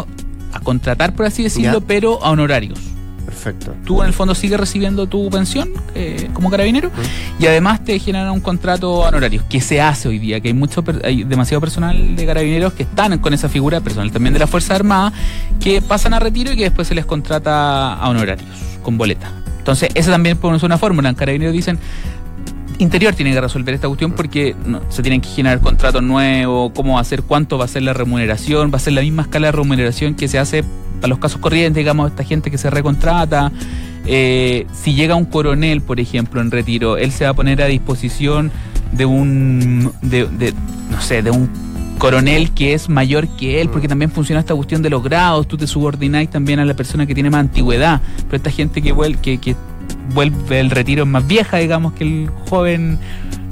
a, 0.53 0.61
contratar, 0.61 1.15
por 1.15 1.27
así 1.27 1.43
decirlo, 1.43 1.81
pero 1.81 2.23
a 2.25 2.31
honorarios. 2.31 2.94
Perfecto. 3.25 3.75
Tú 3.85 4.03
en 4.03 4.09
el 4.09 4.13
fondo 4.13 4.35
sigues 4.35 4.59
recibiendo 4.59 5.07
tu 5.07 5.31
pensión 5.31 5.71
eh, 5.95 6.29
como 6.33 6.51
carabinero 6.51 6.91
y 7.39 7.47
además 7.47 7.83
te 7.85 7.99
generan 7.99 8.31
un 8.31 8.41
contrato 8.41 8.93
honorario, 9.01 9.43
que 9.49 9.61
se 9.61 9.81
hace 9.81 10.09
hoy 10.09 10.19
día, 10.19 10.41
que 10.41 10.49
hay 10.49 10.55
mucho 10.55 10.85
hay 11.03 11.25
demasiado 11.25 11.61
personal 11.61 12.17
de 12.17 12.27
carabineros 12.27 12.73
que 12.75 12.83
están 12.83 13.19
con 13.19 13.33
esa 13.35 13.49
figura, 13.49 13.81
personal 13.81 14.13
también 14.13 14.33
de 14.35 14.41
la 14.41 14.47
Fuerza 14.47 14.75
Armada, 14.75 15.13
que 15.61 15.81
pasan 15.83 16.15
a 16.15 16.21
retiro 16.21 16.53
y 16.53 16.57
que 16.57 16.65
después 16.65 16.89
se 16.89 16.95
les 16.95 17.07
contrata 17.07 17.95
a 17.95 18.09
honorarios, 18.09 18.49
con 18.83 18.99
boleta. 18.99 19.31
Entonces, 19.59 19.89
esa 19.95 20.11
también 20.11 20.39
es 20.55 20.63
una 20.63 20.77
fórmula. 20.77 21.09
En 21.09 21.15
carabineros 21.15 21.55
dicen, 21.55 21.79
Interior 22.79 23.15
tiene 23.15 23.33
que 23.33 23.41
resolver 23.41 23.75
esta 23.75 23.87
cuestión 23.87 24.13
porque 24.13 24.55
se 24.89 25.03
tienen 25.03 25.21
que 25.21 25.29
generar 25.29 25.61
contratos 25.61 26.03
nuevos, 26.03 26.73
cómo 26.75 26.95
va 26.95 27.01
a 27.01 27.05
ser, 27.05 27.23
cuánto 27.23 27.57
va 27.57 27.65
a 27.65 27.69
ser 27.69 27.83
la 27.83 27.93
remuneración, 27.93 28.71
va 28.73 28.77
a 28.77 28.81
ser 28.81 28.95
la 28.95 29.01
misma 29.01 29.23
escala 29.23 29.49
de 29.49 29.53
remuneración 29.53 30.15
que 30.15 30.29
se 30.29 30.39
hace 30.39 30.65
para 31.01 31.09
los 31.09 31.19
casos 31.19 31.41
corrientes, 31.41 31.81
digamos, 31.81 32.11
esta 32.11 32.25
gente 32.25 32.51
que 32.51 32.59
se 32.59 32.71
recontrata. 32.71 33.53
Eh, 34.07 34.67
si 34.73 34.95
llega 34.95 35.15
un 35.15 35.25
coronel, 35.25 35.81
por 35.81 36.01
ejemplo, 36.01 36.41
en 36.41 36.51
retiro, 36.51 36.97
él 36.97 37.13
se 37.13 37.25
va 37.25 37.31
a 37.31 37.35
poner 37.35 37.63
a 37.63 37.67
disposición 37.67 38.51
de 38.93 39.07
un, 39.07 39.93
de, 40.03 40.55
no 40.91 41.01
sé, 41.01 41.23
de 41.23 41.31
un 41.31 41.49
coronel 41.99 42.51
que 42.51 42.75
es 42.75 42.89
mayor 42.89 43.29
que 43.29 43.61
él, 43.61 43.71
porque 43.71 43.89
también 43.89 44.11
funciona 44.11 44.41
esta 44.41 44.55
cuestión 44.55 44.83
de 44.83 44.91
los 44.91 45.03
grados, 45.03 45.49
tú 45.49 45.57
te 45.57 45.67
subordináis 45.67 46.29
también 46.29 46.59
a 46.59 46.65
la 46.65 46.75
persona 46.75 47.07
que 47.07 47.15
tiene 47.15 47.31
más 47.31 47.41
antigüedad, 47.41 48.03
pero 48.27 48.37
esta 48.37 48.51
gente 48.51 48.83
que, 48.83 48.93
vuelve, 48.93 49.21
que, 49.21 49.39
que 49.39 49.57
vuelve 50.13 50.61
el 50.61 50.71
retiro 50.71 51.05
es 51.05 51.09
más 51.09 51.27
vieja, 51.27 51.57
digamos, 51.59 51.95
que 51.95 52.05
el 52.05 52.31
joven 52.51 52.99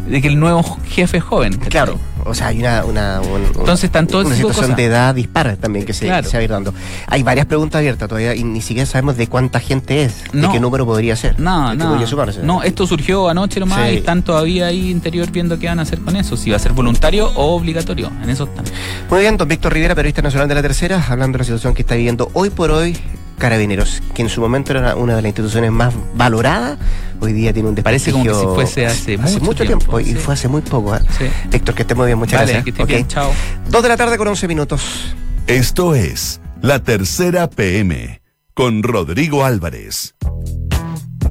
de 0.09 0.21
que 0.21 0.29
el 0.29 0.39
nuevo 0.39 0.63
jefe 0.89 1.21
joven. 1.21 1.55
Claro, 1.55 1.99
o 2.25 2.35
sea, 2.35 2.49
hay 2.49 2.61
una, 2.61 2.85
una, 2.85 3.21
Entonces, 3.23 3.85
están 3.85 4.09
una 4.15 4.35
situación 4.35 4.77
de 4.77 4.85
edad 4.85 5.15
dispara 5.15 5.57
también 5.57 5.85
que 5.85 5.93
se, 5.93 6.09
va 6.09 6.19
a 6.19 6.43
ir 6.43 6.51
dando. 6.51 6.73
Hay 7.07 7.23
varias 7.23 7.47
preguntas 7.47 7.79
abiertas 7.79 8.09
todavía 8.09 8.35
y 8.35 8.45
ni 8.45 8.61
siquiera 8.61 8.87
sabemos 8.87 9.17
de 9.17 9.27
cuánta 9.27 9.61
gente 9.61 10.03
es, 10.03 10.25
de 10.33 10.49
qué 10.51 10.61
número 10.61 10.87
podría 10.87 11.17
ser. 11.17 11.39
No, 11.39 11.75
no. 11.75 11.99
No, 12.43 12.63
esto 12.63 12.87
surgió 12.87 13.29
anoche 13.29 13.61
nomás 13.61 13.91
y 13.91 13.97
están 13.97 14.23
todavía 14.23 14.67
ahí 14.67 14.91
interior 14.91 15.31
viendo 15.31 15.59
qué 15.59 15.67
van 15.67 15.79
a 15.79 15.83
hacer 15.83 16.01
con 16.01 16.17
eso, 16.17 16.37
si 16.37 16.51
va 16.51 16.57
a 16.57 16.61
ser 16.61 16.73
voluntario 16.73 17.29
o 17.35 17.55
obligatorio. 17.57 18.11
En 18.23 18.31
eso 18.31 18.45
están. 18.45 18.65
Muy 19.11 19.21
bien, 19.21 19.37
don 19.37 19.49
Víctor 19.49 19.73
Rivera, 19.73 19.95
periodista 19.95 20.23
nacional 20.23 20.49
de 20.49 20.55
la 20.55 20.63
Tercera, 20.63 21.05
hablando 21.09 21.37
de 21.37 21.39
la 21.39 21.45
situación 21.45 21.75
que 21.75 21.83
está 21.83 21.95
viviendo 21.95 22.31
hoy 22.35 22.51
por 22.51 22.71
hoy 22.71 22.97
Carabineros, 23.43 24.01
que 24.15 24.23
en 24.23 24.29
su 24.29 24.41
momento 24.41 24.71
era 24.71 24.95
una 24.95 25.17
de 25.17 25.23
las 25.23 25.31
instituciones 25.31 25.73
más 25.73 25.93
valoradas, 26.15 26.79
hoy 27.19 27.33
día 27.33 27.53
tiene 27.53 27.71
un 27.71 27.75
desprestigio. 27.75 28.23
Parece 28.23 28.31
como 28.31 28.55
que 28.57 28.63
si 28.63 28.77
fuese 28.77 28.87
hace, 28.87 29.41
mucho, 29.41 29.65
tiempo, 29.65 29.99
y 29.99 30.15
fue 30.15 30.35
hace 30.35 30.47
muy 30.47 30.63
poco. 30.63 30.95
¿eh? 30.95 31.01
Sí. 31.19 31.25
Héctor, 31.51 31.75
que 31.75 31.83
esté 31.83 31.97
muy 31.97 32.07
bien, 32.07 32.19
muchas 32.19 32.43
gracias. 32.43 32.65
Que 32.65 32.85
bien, 32.85 33.09
chao. 33.09 33.33
Dos 33.69 33.83
de 33.83 33.89
la 33.89 33.97
tarde 33.97 34.17
con 34.17 34.29
11 34.29 34.47
minutos. 34.47 35.17
Esto 35.49 35.97
es 35.97 36.41
La 36.61 36.85
Tercera 36.85 37.51
PM 37.51 38.23
con 38.55 38.85
Rodrigo 38.85 39.45
Álvarez. 39.45 40.15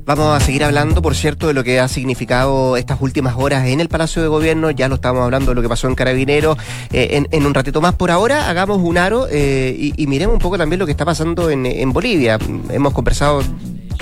Vamos 0.06 0.36
a 0.36 0.44
seguir 0.44 0.64
hablando, 0.64 1.02
por 1.02 1.16
cierto, 1.16 1.48
de 1.48 1.54
lo 1.54 1.64
que 1.64 1.80
ha 1.80 1.88
significado 1.88 2.76
estas 2.76 3.00
últimas 3.02 3.36
horas 3.38 3.68
en 3.68 3.80
el 3.80 3.88
Palacio 3.88 4.22
de 4.22 4.28
Gobierno. 4.28 4.72
Ya 4.72 4.90
lo 4.90 4.96
estamos 4.96 5.24
hablando 5.24 5.52
de 5.52 5.56
lo 5.56 5.62
que 5.62 5.70
pasó 5.70 5.88
en 5.88 5.96
Carabineros 5.96 6.58
eh, 6.92 7.24
en, 7.30 7.46
un 7.46 7.54
ratito 7.54 7.82
más. 7.82 7.96
Por 7.96 8.12
ahora, 8.12 8.50
hagamos 8.50 8.80
un 8.82 8.98
aro 8.98 9.28
eh, 9.30 9.94
y, 9.96 10.08
miremos 10.08 10.34
un 10.34 10.40
poco 10.40 10.58
también 10.58 10.80
lo 10.80 10.86
que 10.86 10.92
está 10.92 11.06
pasando 11.06 11.50
en 11.50 11.94
Bolivia. 11.94 12.40
Hemos 12.70 12.94
conversado 12.94 13.44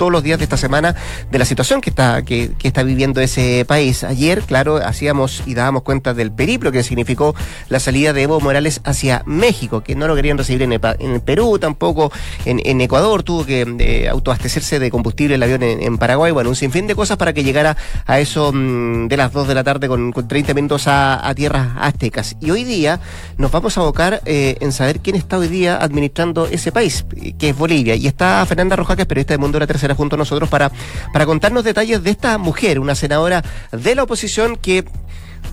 todos 0.00 0.10
los 0.10 0.22
días 0.22 0.38
de 0.38 0.44
esta 0.44 0.56
semana 0.56 0.94
de 1.30 1.38
la 1.38 1.44
situación 1.44 1.82
que 1.82 1.90
está, 1.90 2.22
que, 2.22 2.52
está 2.62 2.82
viviendo 2.84 3.20
ese 3.20 3.66
país. 3.66 4.02
Ayer, 4.02 4.40
claro, 4.40 4.78
hacíamos 4.78 5.42
y 5.44 5.52
dábamos 5.52 5.82
cuenta 5.82 6.14
del 6.14 6.32
periplo 6.32 6.72
que 6.72 6.82
significó 6.82 7.34
la 7.68 7.80
salida 7.80 8.14
de 8.14 8.22
Evo 8.22 8.40
Morales 8.40 8.80
hacia 8.84 9.22
México, 9.26 9.82
que 9.82 9.94
no 9.94 10.08
lo 10.08 10.16
querían 10.16 10.38
recibir 10.38 10.62
en, 10.62 10.72
el, 10.72 11.20
Perú, 11.20 11.58
tampoco 11.58 12.10
en, 12.46 12.80
Ecuador, 12.80 13.22
tuvo 13.24 13.44
que 13.44 13.66
eh, 13.78 14.08
autoabastecerse 14.08 14.78
de 14.78 14.90
combustible 14.90 15.34
el 15.34 15.42
avión 15.42 15.62
en, 15.62 15.98
Paraguay, 15.98 16.32
bueno, 16.32 16.48
un 16.48 16.56
sinfín 16.56 16.86
de 16.86 16.94
cosas 16.94 17.18
para 17.18 17.34
que 17.34 17.44
llegara 17.44 17.76
a 18.06 18.20
eso 18.20 18.52
mm, 18.54 19.08
de 19.08 19.16
las 19.18 19.34
2 19.34 19.48
de 19.48 19.54
la 19.54 19.64
tarde 19.64 19.86
con, 19.86 20.14
30 20.14 20.54
minutos 20.54 20.84
a, 20.86 21.30
tierras 21.36 21.72
aztecas. 21.78 22.36
Y 22.40 22.50
hoy 22.52 22.64
día 22.64 23.00
nos 23.36 23.50
vamos 23.50 23.76
a 23.76 23.82
abocar 23.82 24.22
eh, 24.24 24.56
en 24.60 24.72
saber 24.72 25.00
quién 25.00 25.16
está 25.16 25.36
hoy 25.36 25.48
día 25.48 25.76
administrando 25.76 26.46
ese 26.46 26.72
país, 26.72 27.04
que 27.38 27.50
es 27.50 27.56
Bolivia. 27.56 27.96
Y 27.96 28.06
está 28.06 28.46
Fernanda 28.46 28.76
Roja, 28.76 28.96
que 28.96 29.02
es 29.02 29.08
periodista 29.08 29.34
de 29.34 29.38
Mundo 29.38 29.56
de 29.56 29.60
la 29.60 29.66
Tercera 29.66 29.89
junto 29.94 30.16
a 30.16 30.18
nosotros 30.18 30.48
para, 30.48 30.70
para 31.12 31.26
contarnos 31.26 31.64
detalles 31.64 32.02
de 32.02 32.10
esta 32.10 32.38
mujer, 32.38 32.80
una 32.80 32.94
senadora 32.94 33.44
de 33.72 33.94
la 33.94 34.04
oposición 34.04 34.56
que 34.56 34.84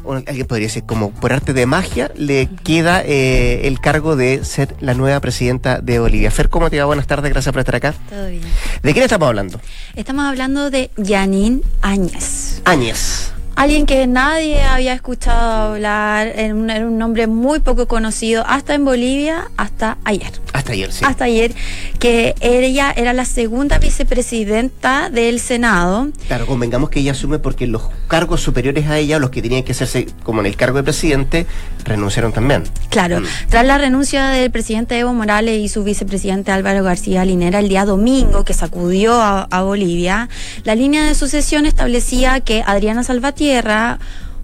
alguien 0.06 0.48
podría 0.48 0.68
decir, 0.68 0.84
como 0.84 1.12
por 1.12 1.34
arte 1.34 1.54
de 1.54 1.66
magia, 1.66 2.12
le 2.16 2.50
queda 2.64 3.02
eh, 3.04 3.68
el 3.68 3.80
cargo 3.80 4.16
de 4.16 4.44
ser 4.46 4.76
la 4.80 4.94
nueva 4.94 5.20
presidenta 5.20 5.82
de 5.82 6.00
Bolivia. 6.00 6.32
Fer, 6.32 6.50
¿cómo 6.50 6.70
te 6.70 6.80
va? 6.80 6.86
Buenas 6.86 7.08
tardes, 7.08 7.32
gracias 7.32 7.52
por 7.52 7.60
estar 7.60 7.76
acá. 7.76 7.94
Todo 8.10 8.30
bien. 8.30 8.42
¿De 8.84 8.94
quién 8.94 9.04
estamos 9.04 9.28
hablando? 9.28 9.60
Estamos 9.96 10.26
hablando 10.26 10.70
de 10.70 10.92
Janine 10.98 11.62
Áñez. 11.82 12.62
Áñez. 12.66 13.37
Alguien 13.58 13.88
que 13.88 14.06
nadie 14.06 14.62
había 14.62 14.94
escuchado 14.94 15.74
hablar, 15.74 16.28
era 16.28 16.54
un, 16.54 16.70
un, 16.70 17.00
nombre 17.00 17.26
muy 17.26 17.60
poco 17.60 17.88
conocido, 17.88 18.44
hasta 18.46 18.76
en 18.76 18.86
Bolivia, 18.86 19.50
hasta 19.58 19.98
ayer. 20.04 20.32
Hasta 20.54 20.74
ayer, 20.74 20.94
sí. 20.94 21.04
Hasta 21.04 21.24
ayer, 21.24 21.56
que 21.98 22.36
ella 22.40 22.94
era 22.96 23.14
la 23.14 23.26
segunda 23.26 23.80
vicepresidenta 23.80 25.10
del 25.10 25.40
Senado. 25.40 26.10
Claro, 26.28 26.46
convengamos 26.46 26.92
que 26.92 27.00
ella 27.00 27.14
asume 27.14 27.40
porque 27.40 27.66
los 27.66 27.82
cargos 28.08 28.42
superiores 28.42 28.88
a 28.90 29.00
ella, 29.00 29.18
los 29.18 29.32
que 29.32 29.42
tenían 29.42 29.64
que 29.64 29.72
hacerse 29.72 30.06
como 30.22 30.42
en 30.42 30.46
el 30.46 30.56
cargo 30.56 30.78
de 30.78 30.84
presidente, 30.84 31.48
renunciaron 31.84 32.34
también. 32.34 32.64
Claro, 32.90 33.22
mm. 33.22 33.26
tras 33.50 33.66
la 33.66 33.80
renuncia 33.80 34.28
del 34.28 34.52
presidente 34.52 35.00
Evo 35.00 35.16
Morales 35.16 35.60
y 35.60 35.68
su 35.68 35.84
vicepresidente 35.84 36.52
Álvaro 36.52 36.84
García 36.84 37.26
Linera 37.26 37.58
el 37.58 37.70
día 37.70 37.86
domingo, 37.86 38.46
que 38.46 38.54
sacudió 38.54 39.20
a, 39.20 39.48
a 39.50 39.64
Bolivia, 39.64 40.30
la 40.64 40.76
línea 40.76 41.06
de 41.06 41.16
sucesión 41.16 41.66
establecía 41.66 42.40
que 42.40 42.64
Adriana 42.64 43.04
Salvatierra 43.04 43.47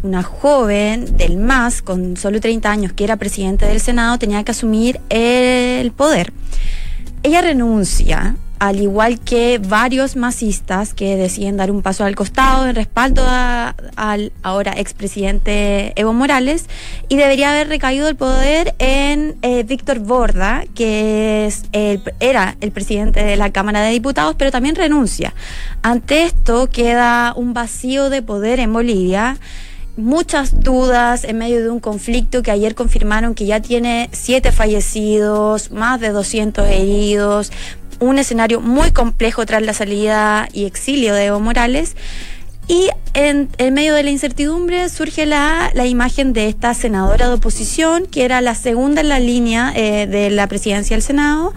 una 0.03 0.23
joven 0.23 1.17
del 1.17 1.37
MAS 1.37 1.81
con 1.81 2.17
solo 2.17 2.39
30 2.39 2.69
años 2.69 2.93
que 2.93 3.03
era 3.03 3.17
presidente 3.17 3.65
del 3.65 3.79
Senado 3.79 4.17
tenía 4.17 4.43
que 4.43 4.51
asumir 4.51 4.99
el 5.09 5.91
poder. 5.91 6.33
Ella 7.23 7.41
renuncia 7.41 8.35
al 8.59 8.79
igual 8.79 9.19
que 9.19 9.59
varios 9.59 10.15
masistas 10.15 10.93
que 10.93 11.17
deciden 11.17 11.57
dar 11.57 11.71
un 11.71 11.81
paso 11.81 12.05
al 12.05 12.15
costado 12.15 12.67
en 12.67 12.75
respaldo 12.75 13.25
al 13.27 14.31
ahora 14.41 14.73
expresidente 14.77 15.93
Evo 15.99 16.13
Morales, 16.13 16.65
y 17.09 17.17
debería 17.17 17.51
haber 17.51 17.67
recaído 17.67 18.07
el 18.07 18.15
poder 18.15 18.75
en 18.79 19.35
eh, 19.41 19.63
Víctor 19.63 19.99
Borda, 19.99 20.63
que 20.75 21.45
es 21.45 21.63
era 22.19 22.55
el 22.61 22.71
presidente 22.71 23.23
de 23.23 23.35
la 23.35 23.51
Cámara 23.51 23.81
de 23.81 23.91
Diputados, 23.91 24.35
pero 24.37 24.51
también 24.51 24.75
renuncia. 24.75 25.33
Ante 25.81 26.23
esto 26.23 26.69
queda 26.69 27.33
un 27.35 27.53
vacío 27.53 28.09
de 28.09 28.21
poder 28.21 28.59
en 28.59 28.71
Bolivia 28.71 29.37
muchas 29.95 30.61
dudas 30.61 31.23
en 31.23 31.37
medio 31.37 31.61
de 31.61 31.69
un 31.69 31.79
conflicto 31.79 32.41
que 32.41 32.51
ayer 32.51 32.73
confirmaron 32.73 33.35
que 33.35 33.45
ya 33.45 33.61
tiene 33.61 34.09
siete 34.11 34.51
fallecidos, 34.51 35.71
más 35.71 35.99
de 35.99 36.09
200 36.09 36.67
heridos, 36.67 37.51
un 38.03 38.19
escenario 38.19 38.61
muy 38.61 38.91
complejo 38.91 39.45
tras 39.45 39.61
la 39.61 39.73
salida 39.73 40.47
y 40.53 40.65
exilio 40.65 41.13
de 41.13 41.25
Evo 41.25 41.39
Morales. 41.39 41.95
Y 42.67 42.89
en, 43.13 43.49
medio 43.73 43.93
de 43.93 44.03
la 44.03 44.09
incertidumbre 44.09 44.87
surge 44.87 45.25
la, 45.25 45.69
la, 45.73 45.85
imagen 45.85 46.31
de 46.31 46.47
esta 46.47 46.73
senadora 46.73 47.27
de 47.27 47.33
oposición, 47.33 48.05
que 48.05 48.23
era 48.23 48.39
la 48.39 48.55
segunda 48.55 49.01
en 49.01 49.09
la 49.09 49.19
línea 49.19 49.73
eh, 49.75 50.07
de 50.07 50.29
la 50.29 50.47
presidencia 50.47 50.95
del 50.95 51.03
Senado, 51.03 51.53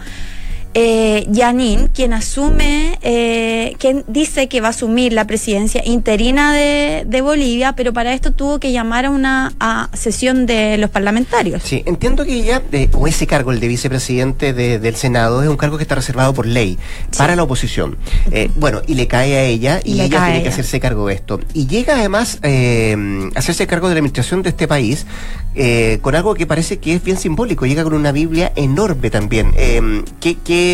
eh, 0.78 1.88
quien 1.94 2.12
asume, 2.12 2.98
eh, 3.00 3.74
quien 3.78 4.04
dice 4.08 4.48
que 4.48 4.60
va 4.60 4.68
a 4.68 4.70
asumir 4.70 5.14
la 5.14 5.26
presidencia 5.26 5.82
interina 5.86 6.52
de, 6.52 7.20
Bolivia, 7.22 7.72
pero 7.72 7.94
para 7.94 8.12
esto 8.12 8.32
tuvo 8.32 8.60
que 8.60 8.72
llamar 8.72 9.06
a 9.06 9.10
una 9.10 9.54
sesión 9.94 10.44
de 10.44 10.76
los 10.76 10.90
parlamentarios. 10.90 11.62
Sí, 11.64 11.82
entiendo 11.86 12.24
que 12.24 12.34
ella, 12.34 12.62
o 12.92 13.06
ese 13.06 13.26
cargo, 13.26 13.52
el 13.52 13.58
de 13.58 13.68
vicepresidente 13.68 14.52
del 14.52 14.96
Senado, 14.96 15.42
es 15.42 15.48
un 15.48 15.56
cargo 15.56 15.78
que 15.78 15.82
está 15.82 15.94
reservado 15.94 16.34
por 16.34 16.46
ley 16.46 16.78
para 17.16 17.34
la 17.36 17.42
oposición. 17.42 17.96
Eh, 18.30 18.50
bueno, 18.56 18.82
y 18.86 18.94
le 18.94 19.06
cae 19.06 19.36
a 19.36 19.44
ella 19.44 19.80
y, 19.82 20.00
ella 20.00 20.24
tiene 20.26 20.42
que 20.42 20.50
hacerse 20.50 20.78
cargo 20.78 21.08
de 21.08 21.14
esto. 21.14 21.40
Y 21.54 21.66
llega 21.66 21.94
además 21.94 22.38
eh, 22.42 22.94
a 23.34 23.38
hacerse 23.38 23.66
cargo 23.66 23.88
de 23.88 23.94
la 23.94 24.00
administración 24.00 24.42
de 24.42 24.50
este 24.50 24.68
país 24.68 25.06
eh, 25.54 25.98
con 26.02 26.14
algo 26.14 26.34
que 26.34 26.46
parece 26.46 26.78
que 26.78 26.94
es 26.94 27.02
bien 27.02 27.16
simbólico. 27.16 27.64
Llega 27.64 27.82
con 27.82 27.94
una 27.94 28.12
Biblia 28.12 28.52
enorme 28.56 29.10
también. 29.10 29.52
que, 30.20 30.34
que 30.36 30.65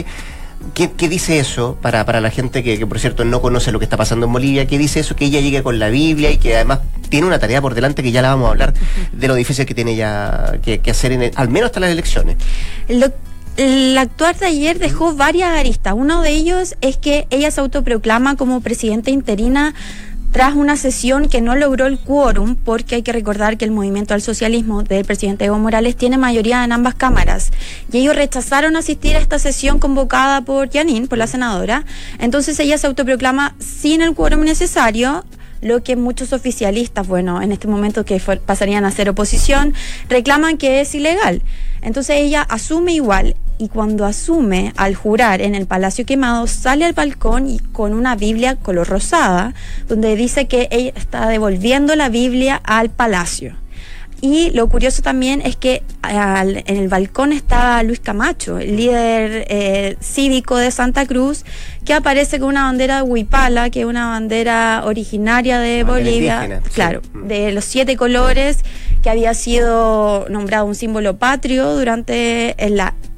¿Qué, 0.75 1.09
dice 1.09 1.39
eso 1.39 1.77
para, 1.83 2.07
para 2.07 2.21
la 2.21 2.31
gente 2.31 2.63
que, 2.63 2.87
por 2.87 2.99
cierto, 3.01 3.25
no 3.25 3.43
conoce 3.43 3.73
lo 3.73 3.79
que 3.79 3.85
está 3.85 3.97
pasando 3.97 4.27
en 4.27 4.33
Bolivia? 4.33 4.67
¿Qué 4.67 4.79
dice 4.79 5.01
eso? 5.01 5.17
Que 5.17 5.25
ella 5.25 5.41
llegue 5.41 5.63
con 5.63 5.79
la 5.79 5.89
Biblia 5.89 6.31
y 6.31 6.39
que 6.39 6.55
además 6.55 6.81
tiene 7.09 7.27
una 7.27 7.39
tarea 7.39 7.61
por 7.61 7.75
delante 7.75 8.03
que 8.03 8.13
ya 8.13 8.23
la 8.23 8.29
vamos 8.31 8.47
a 8.47 8.51
hablar 8.53 8.73
de 9.13 9.29
lo 9.29 9.35
difícil 9.35 9.67
que 9.67 9.75
tiene 9.75 9.97
ya 9.97 10.59
que, 10.63 10.81
hacer, 10.89 11.13
en 11.13 11.33
al 11.35 11.49
menos 11.49 11.67
hasta 11.67 11.81
las 11.81 11.91
elecciones. 11.91 12.37
el 13.57 13.99
actuar 13.99 14.39
de 14.39 14.47
ayer 14.47 14.79
dejó 14.79 15.15
varias 15.15 15.51
aristas. 15.51 15.95
Uno 15.97 16.23
de 16.23 16.31
ellos 16.31 16.77
es 16.81 16.97
que 16.97 17.27
ella 17.31 17.51
se 17.51 17.61
autoproclama 17.61 18.37
como 18.37 18.61
presidenta 18.61 19.11
interina 19.11 19.75
tras 20.33 20.55
una 20.55 20.77
sesión 20.77 21.29
que 21.29 21.41
no 21.41 21.55
logró 21.55 21.87
el 21.87 21.99
quórum, 21.99 22.57
porque 22.57 22.97
hay 22.97 23.03
que 23.03 23.13
recordar 23.13 23.59
que 23.59 23.67
el 23.67 23.71
movimiento 23.71 24.15
al 24.15 24.23
socialismo 24.23 24.83
del 24.83 25.05
presidente 25.05 25.45
Evo 25.45 25.59
Morales 25.59 25.95
tiene 25.95 26.17
mayoría 26.17 26.65
en 26.65 26.73
ambas 26.73 26.95
cámaras, 26.95 27.53
y 27.93 27.99
ellos 27.99 28.17
rechazaron 28.17 28.77
asistir 28.77 29.15
a 29.15 29.21
esta 29.21 29.39
sesión 29.39 29.79
convocada 29.79 30.41
por 30.41 30.71
Janine, 30.73 31.07
por 31.07 31.19
la 31.19 31.27
senadora, 31.27 31.85
entonces 32.19 32.59
ella 32.59 32.79
se 32.79 32.87
autoproclama 32.87 33.55
sin 33.59 34.01
el 34.01 34.15
quórum 34.15 34.41
necesario, 34.41 35.25
lo 35.61 35.83
que 35.85 35.97
muchos 35.97 36.33
oficialistas, 36.33 37.07
bueno, 37.07 37.41
en 37.41 37.53
este 37.53 37.69
momento 37.69 38.05
que 38.05 38.21
pasarían 38.45 38.85
a 38.85 38.91
ser 38.91 39.09
oposición, 39.09 39.75
reclaman 40.09 40.59
que 40.59 40.81
es 40.81 40.93
ilegal. 40.95 41.43
Entonces 41.83 42.17
ella 42.17 42.43
asume 42.43 42.95
igual 42.95 43.37
y 43.63 43.69
cuando 43.69 44.05
asume 44.05 44.73
al 44.77 44.97
jurar 44.97 45.41
en 45.41 45.55
el 45.55 45.67
Palacio 45.67 46.05
Quemado 46.05 46.49
sale 46.49 46.85
al 46.85 46.95
balcón 46.95 47.49
y 47.49 47.61
con 47.61 47.95
una 47.95 48.17
Biblia 48.17 48.57
color 48.57 48.89
rosada 48.89 49.55
donde 49.87 50.17
dice 50.17 50.49
que 50.49 50.67
ella 50.73 50.93
está 50.97 51.29
devolviendo 51.29 51.95
la 51.95 52.09
Biblia 52.09 52.61
al 52.65 52.91
palacio. 52.91 53.62
Y 54.25 54.51
lo 54.51 54.69
curioso 54.69 55.03
también 55.03 55.43
es 55.45 55.57
que 55.57 55.83
en 56.09 56.77
el 56.77 56.87
balcón 56.87 57.33
está 57.33 57.83
Luis 57.83 57.99
Camacho, 57.99 58.61
el 58.61 58.77
líder 58.77 59.47
eh, 59.49 59.97
cívico 60.01 60.57
de 60.59 60.71
Santa 60.71 61.07
Cruz, 61.07 61.45
que 61.85 61.93
aparece 61.93 62.39
con 62.39 62.51
una 62.51 62.67
bandera 62.67 62.99
de 62.99 63.03
Huipala, 63.03 63.69
que 63.71 63.81
es 63.81 63.87
una 63.87 64.11
bandera 64.11 64.83
originaria 64.85 65.59
de 65.59 65.83
Bolivia, 65.83 66.61
claro, 66.73 67.03
mm. 67.13 67.27
de 67.27 67.51
los 67.51 67.65
siete 67.65 67.97
colores, 67.97 68.59
que 69.03 69.11
había 69.11 69.35
sido 69.35 70.29
nombrado 70.29 70.67
un 70.67 70.77
símbolo 70.77 71.17
patrio 71.17 71.75
durante 71.75 72.55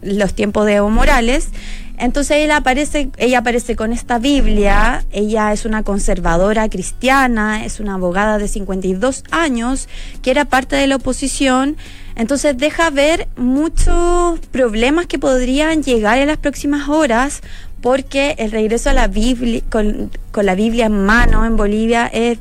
los 0.01 0.33
tiempos 0.33 0.65
de 0.65 0.77
Evo 0.77 0.89
Morales. 0.89 1.49
Entonces 1.99 2.39
ella 2.39 2.57
aparece, 2.57 3.11
ella 3.19 3.39
aparece 3.39 3.77
con 3.77 3.93
esta 3.93 4.19
Biblia, 4.19 5.05
ella 5.13 5.53
es 5.53 5.65
una 5.65 5.83
conservadora 5.85 6.69
cristiana, 6.69 7.65
es 7.65 7.79
una 7.79 7.95
abogada 7.95 8.39
de 8.39 8.49
52 8.49 9.25
años, 9.31 9.89
que 10.23 10.31
era 10.33 10.45
parte 10.45 10.75
de 10.77 10.87
la 10.89 10.97
oposición, 10.97 11.77
entonces 12.17 12.57
deja 12.57 12.91
ver 12.91 13.29
muchos 13.37 14.41
problemas 14.51 15.07
que 15.07 15.19
podrían 15.19 15.83
llegar 15.83 16.19
en 16.19 16.29
las 16.29 16.39
próximas 16.39 16.89
horas, 16.89 17.43
porque 17.81 18.35
el 18.39 18.51
regreso 18.51 18.91
a 18.91 18.93
la 18.93 19.09
Biblia, 19.09 19.61
con, 19.71 20.11
la 20.35 20.55
Biblia 20.55 20.87
en 20.87 21.05
mano 21.05 21.45
en 21.45 21.57
Bolivia 21.57 22.07
es, 22.07 22.39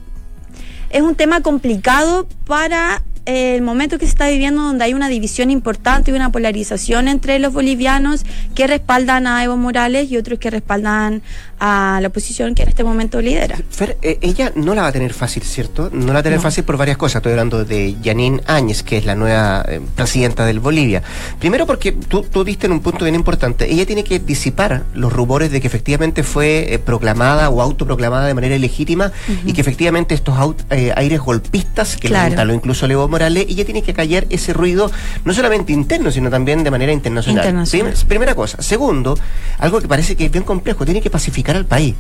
un 1.02 1.16
tema 1.16 1.42
complicado 1.42 2.28
para 2.46 3.02
el 3.26 3.62
momento 3.62 3.98
que 3.98 4.06
se 4.06 4.12
está 4.12 4.28
viviendo 4.28 4.62
donde 4.64 4.84
hay 4.84 4.94
una 4.94 5.08
división 5.08 5.50
importante 5.50 6.12
y 6.12 6.14
una 6.14 6.32
polarización 6.32 7.08
entre 7.08 7.40
los 7.40 7.54
bolivianos 7.54 8.26
que 8.56 8.68
respaldan 8.68 9.28
a 9.28 9.44
Evo 9.44 9.56
Morales 9.58 10.12
y 10.12 10.18
otros 10.18 10.40
que 10.40 10.50
respaldan 10.50 11.22
a 11.60 12.00
la 12.02 12.10
oposición 12.10 12.56
que 12.56 12.64
en 12.64 12.70
este 12.70 12.84
momento 12.84 13.22
lidera. 13.22 13.58
Fer, 13.70 13.98
eh, 14.02 14.18
ella 14.22 14.52
no 14.56 14.76
la 14.76 14.82
va 14.82 14.90
a 14.90 14.92
tener 14.92 15.14
fácil, 15.14 15.44
¿cierto? 15.44 15.90
No 15.94 16.08
la 16.08 16.14
va 16.14 16.20
a 16.20 16.24
tener 16.24 16.40
No. 16.40 16.44
fácil 16.44 16.66
por 16.66 16.76
varias 16.76 16.98
cosas. 16.98 17.18
Estoy 17.18 17.32
hablando 17.32 17.64
de 17.64 17.96
Janine 18.04 18.42
Áñez, 18.48 18.84
que 18.84 18.98
es 18.98 19.06
la 19.06 19.16
nueva 19.16 19.64
eh, 19.70 19.80
presidenta 19.96 20.46
del 20.46 20.60
Bolivia. 20.60 21.02
Primero 21.40 21.66
porque 21.66 21.94
tú, 21.94 22.24
tú 22.24 22.44
diste 22.44 22.66
en 22.66 22.74
un 22.74 22.82
punto 22.82 23.06
bien 23.06 23.16
importante. 23.16 23.72
Ella 23.72 23.86
tiene 23.86 24.04
que 24.04 24.20
disipar 24.20 24.84
los 24.94 25.14
rumores 25.14 25.52
de 25.52 25.62
que 25.62 25.68
efectivamente 25.68 26.24
fue 26.24 26.74
eh, 26.74 26.80
proclamada 26.80 27.50
o 27.50 27.62
autoproclamada 27.62 28.28
de 28.28 28.34
manera 28.34 28.56
ilegítima 28.58 29.14
y 29.46 29.54
que 29.54 29.62
efectivamente 29.62 30.14
estos 30.16 30.36
aut- 30.36 30.66
eh, 30.70 30.92
aires 30.98 31.22
golpistas 31.22 31.96
que 31.96 32.10
Claro. 32.10 32.24
le 32.26 32.30
instaló 32.32 32.54
incluso 32.54 32.86
Evo 32.94 33.08
Morales, 33.14 33.46
ella 33.48 33.64
tiene 33.64 33.84
que 33.84 33.94
callar 33.94 34.26
ese 34.32 34.54
ruido 34.54 34.90
no 35.24 35.34
solamente 35.36 35.72
interno, 35.72 36.10
sino 36.10 36.32
también 36.32 36.64
de 36.64 36.72
manera 36.72 36.92
internacional. 36.92 37.44
Internacional. 37.46 37.94
Prim- 37.94 38.08
primera 38.08 38.34
cosa. 38.34 38.60
Segundo, 38.62 39.16
algo 39.60 39.80
que 39.80 39.88
parece 39.88 40.16
que 40.16 40.26
es 40.26 40.32
bien 40.32 40.44
complejo, 40.44 40.84
tiene 40.84 41.00
que 41.00 41.12
pacificar 41.12 41.56
al 41.56 41.66
país 41.66 41.94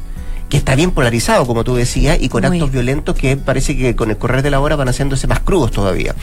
que 0.49 0.57
está 0.57 0.75
bien 0.75 0.91
polarizado, 0.91 1.45
como 1.47 1.63
tú 1.63 1.75
decías, 1.75 2.17
y 2.19 2.29
con 2.29 2.43
Muy. 2.45 2.57
actos 2.57 2.71
violentos 2.71 3.15
que 3.15 3.37
parece 3.37 3.77
que 3.77 3.95
con 3.95 4.09
el 4.09 4.17
correr 4.17 4.41
de 4.41 4.49
la 4.51 4.59
hora 4.59 4.75
van 4.75 4.87
haciéndose 4.89 5.25
más 5.27 5.39
crudos 5.39 5.71
todavía. 5.71 6.13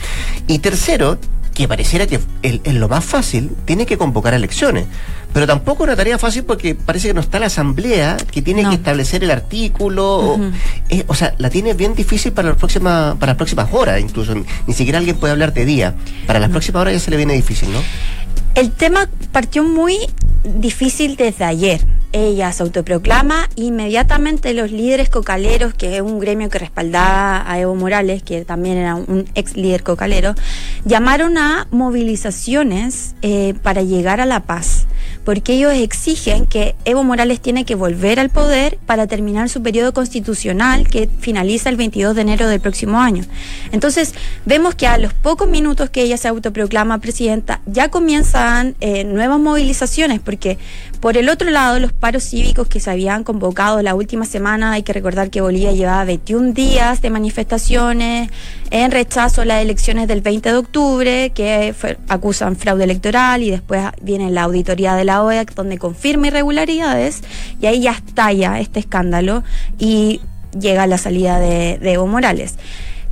Y 0.47 0.59
tercero, 0.59 1.17
que 1.53 1.67
pareciera 1.67 2.05
que 2.07 2.19
en 2.43 2.79
lo 2.79 2.87
más 2.87 3.03
fácil, 3.03 3.51
tiene 3.65 3.85
que 3.85 3.97
convocar 3.97 4.33
elecciones. 4.33 4.85
Pero 5.33 5.47
tampoco 5.47 5.83
es 5.83 5.87
una 5.87 5.95
tarea 5.95 6.17
fácil 6.17 6.43
porque 6.43 6.75
parece 6.75 7.07
que 7.09 7.13
no 7.13 7.21
está 7.21 7.39
la 7.39 7.45
asamblea 7.45 8.17
que 8.31 8.41
tiene 8.41 8.63
No. 8.63 8.69
que 8.69 8.75
establecer 8.75 9.23
el 9.23 9.31
artículo. 9.31 10.39
eh, 10.89 11.03
o, 11.07 11.15
sea, 11.15 11.33
la 11.37 11.49
tiene 11.49 11.73
bien 11.73 11.95
difícil 11.95 12.31
para 12.33 12.49
las 12.49 12.57
próximas, 12.57 13.15
para 13.15 13.31
las 13.31 13.37
próximas 13.37 13.69
horas, 13.71 14.01
incluso. 14.01 14.33
Ni 14.67 14.73
siquiera 14.73 14.97
alguien 14.99 15.15
puede 15.17 15.31
hablar 15.31 15.53
de 15.53 15.65
día. 15.65 15.95
Para 16.27 16.39
las 16.39 16.49
próximas 16.49 16.81
horas 16.81 16.93
ya 16.93 16.99
se 16.99 17.11
le 17.11 17.17
viene 17.17 17.33
difícil, 17.33 17.71
¿no? 17.71 17.79
El 18.55 18.71
tema 18.71 19.07
partió 19.31 19.63
muy 19.63 19.97
difícil 20.43 21.15
desde 21.15 21.45
ayer. 21.45 21.79
Ella 22.13 22.51
se 22.51 22.63
autoproclama 22.63 23.47
inmediatamente 23.55 24.53
los 24.53 24.69
líderes 24.69 25.07
cocaleros, 25.09 25.73
que 25.73 25.95
es 25.95 26.01
un 26.01 26.19
gremio 26.19 26.49
que 26.49 26.59
respaldaba 26.59 27.49
a 27.49 27.57
Evo 27.57 27.73
Morales, 27.75 28.21
que 28.21 28.43
también 28.43 28.75
era 28.77 28.95
un 28.95 29.29
ex 29.35 29.55
líder 29.55 29.83
cocalero, 29.83 30.35
llamaron 30.83 31.37
a 31.37 31.67
movilizaciones 31.71 33.15
eh, 33.21 33.53
para 33.63 33.81
llegar 33.81 34.19
a 34.19 34.25
la 34.25 34.41
paz, 34.41 34.87
porque 35.23 35.53
ellos 35.53 35.73
exigen 35.73 36.45
que 36.45 36.75
Evo 36.85 37.03
Morales 37.03 37.39
tiene 37.39 37.65
que 37.65 37.75
volver 37.75 38.19
al 38.19 38.29
poder 38.29 38.77
para 38.85 39.07
terminar 39.07 39.49
su 39.49 39.61
periodo 39.61 39.93
constitucional 39.93 40.87
que 40.87 41.09
finaliza 41.19 41.69
el 41.69 41.75
22 41.75 42.15
de 42.15 42.21
enero 42.21 42.47
del 42.47 42.59
próximo 42.59 42.99
año. 42.99 43.23
Entonces, 43.71 44.13
vemos 44.45 44.75
que 44.75 44.87
a 44.87 44.97
los 44.97 45.13
pocos 45.13 45.47
minutos 45.47 45.89
que 45.89 46.01
ella 46.01 46.17
se 46.17 46.27
autoproclama 46.27 46.99
presidenta, 46.99 47.61
ya 47.65 47.89
comienzan 47.89 48.75
eh, 48.79 49.03
nuevas 49.03 49.39
movilizaciones, 49.39 50.19
porque 50.19 50.57
por 51.01 51.17
el 51.17 51.29
otro 51.29 51.49
lado, 51.49 51.79
los 51.79 51.93
paros 51.93 52.23
cívicos 52.23 52.67
que 52.67 52.79
se 52.79 52.91
habían 52.91 53.23
convocado 53.23 53.81
la 53.81 53.95
última 53.95 54.23
semana, 54.23 54.73
hay 54.73 54.83
que 54.83 54.93
recordar 54.93 55.31
que 55.31 55.41
Bolivia 55.41 55.71
llevaba 55.71 56.05
21 56.05 56.53
días 56.53 57.01
de 57.01 57.09
manifestaciones 57.09 58.29
en 58.69 58.91
rechazo 58.91 59.41
a 59.41 59.45
las 59.45 59.63
elecciones 59.63 60.07
del 60.07 60.21
20 60.21 60.49
de 60.49 60.57
octubre, 60.57 61.31
que 61.33 61.73
acusan 62.07 62.55
fraude 62.55 62.83
electoral 62.83 63.41
y 63.41 63.49
después 63.49 63.83
viene 64.03 64.29
la 64.29 64.43
auditoría 64.43 64.93
de 64.93 65.03
la 65.03 65.23
OEA 65.23 65.45
donde 65.55 65.79
confirma 65.79 66.27
irregularidades 66.27 67.21
y 67.59 67.65
ahí 67.65 67.81
ya 67.81 67.93
estalla 67.93 68.59
este 68.59 68.79
escándalo 68.79 69.43
y 69.79 70.21
llega 70.59 70.85
la 70.85 70.99
salida 70.99 71.39
de, 71.39 71.79
de 71.79 71.93
Evo 71.93 72.05
Morales. 72.05 72.57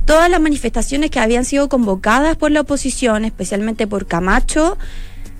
Todas 0.04 0.30
las 0.30 0.40
manifestaciones 0.40 1.10
que 1.10 1.18
habían 1.18 1.44
sido 1.44 1.68
convocadas 1.68 2.36
por 2.36 2.52
la 2.52 2.60
oposición, 2.60 3.24
especialmente 3.24 3.88
por 3.88 4.06
Camacho, 4.06 4.78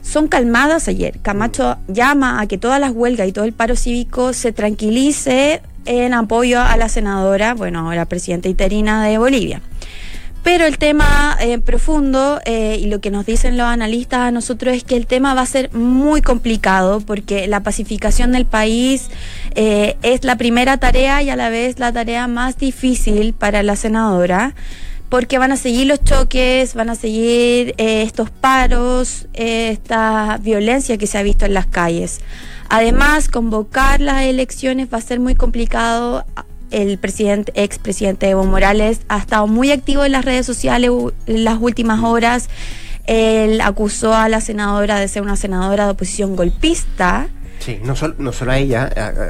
son 0.03 0.29
calmadas 0.29 0.89
ayer. 0.89 1.19
Camacho 1.21 1.79
llama 1.89 2.41
a 2.41 2.47
que 2.47 2.59
todas 2.59 2.81
las 2.81 2.93
huelgas 2.93 3.29
y 3.29 3.33
todo 3.33 3.45
el 3.45 3.53
paro 3.53 3.77
cívico 3.77 4.33
se 4.33 4.53
tranquilice 4.53 5.63
en 5.87 6.15
apoyo 6.15 6.61
a 6.61 6.77
la 6.77 6.89
senadora, 6.89 7.55
bueno, 7.55 7.81
ahora 7.81 8.05
presidenta 8.05 8.49
interina 8.49 9.05
de 9.05 9.19
Bolivia. 9.19 9.63
Pero 10.43 10.65
el 10.65 10.79
tema 10.79 11.37
eh, 11.39 11.59
profundo 11.59 12.41
eh, 12.47 12.79
y 12.81 12.87
lo 12.87 13.01
que 13.01 13.11
nos 13.11 13.27
dicen 13.27 13.59
los 13.59 13.67
analistas 13.67 14.21
a 14.21 14.31
nosotros 14.31 14.75
es 14.75 14.85
que 14.85 14.97
el 14.97 15.07
tema 15.07 15.35
va 15.35 15.43
a 15.43 15.47
ser 15.47 15.73
muy 15.75 16.23
complicado 16.23 17.01
porque 17.01 17.47
la 17.47 17.63
pacificación 17.63 18.33
del 18.33 18.47
país 18.47 19.11
eh, 19.55 19.97
es 20.03 20.25
la 20.25 20.37
primera 20.37 20.79
tarea 20.79 21.23
y 21.23 21.29
a 21.29 21.37
la 21.37 21.51
vez 21.51 21.79
la 21.79 21.93
tarea 21.93 22.27
más 22.27 22.57
difícil 22.57 23.35
para 23.35 23.63
la 23.63 23.77
senadora 23.77 24.55
porque 25.11 25.39
van 25.39 25.51
a 25.51 25.57
seguir 25.57 25.89
los 25.89 26.03
choques, 26.03 26.75
van 26.75 26.89
a 26.89 26.95
seguir 26.95 27.75
eh, 27.77 28.03
estos 28.03 28.31
paros, 28.31 29.27
eh, 29.35 29.71
esta 29.71 30.39
violencia 30.41 30.97
que 30.97 31.09
se 31.09 31.19
ha 31.19 31.23
visto 31.23 31.45
en 31.45 31.53
las 31.53 31.67
calles. 31.67 32.21
Además, 32.69 33.29
convocar 33.29 34.01
las 34.01 34.23
elecciones 34.23 34.89
va 34.91 34.99
a 34.99 35.03
ser 35.03 35.19
muy 35.19 35.35
complicado. 35.35 36.25
El 36.71 36.99
presidente, 36.99 37.53
expresidente 37.57 38.29
Evo 38.31 38.45
Morales 38.45 39.01
ha 39.09 39.19
estado 39.19 39.49
muy 39.49 39.73
activo 39.73 40.05
en 40.05 40.13
las 40.13 40.25
redes 40.25 40.47
sociales 40.47 40.93
en 41.27 41.45
las 41.45 41.59
últimas 41.61 42.05
horas. 42.05 42.49
Él 43.07 43.61
acusó 43.61 44.15
a 44.15 44.29
la 44.29 44.41
senadora 44.41 45.01
de 45.01 45.09
ser 45.09 45.23
una 45.23 45.35
senadora 45.35 45.87
de 45.87 45.91
oposición 45.91 46.37
golpista. 46.37 47.29
Sí, 47.61 47.79
no, 47.85 47.95
sol- 47.95 48.17
no 48.19 48.33
solo 48.33 48.53
a 48.53 48.59
ella, 48.59 48.85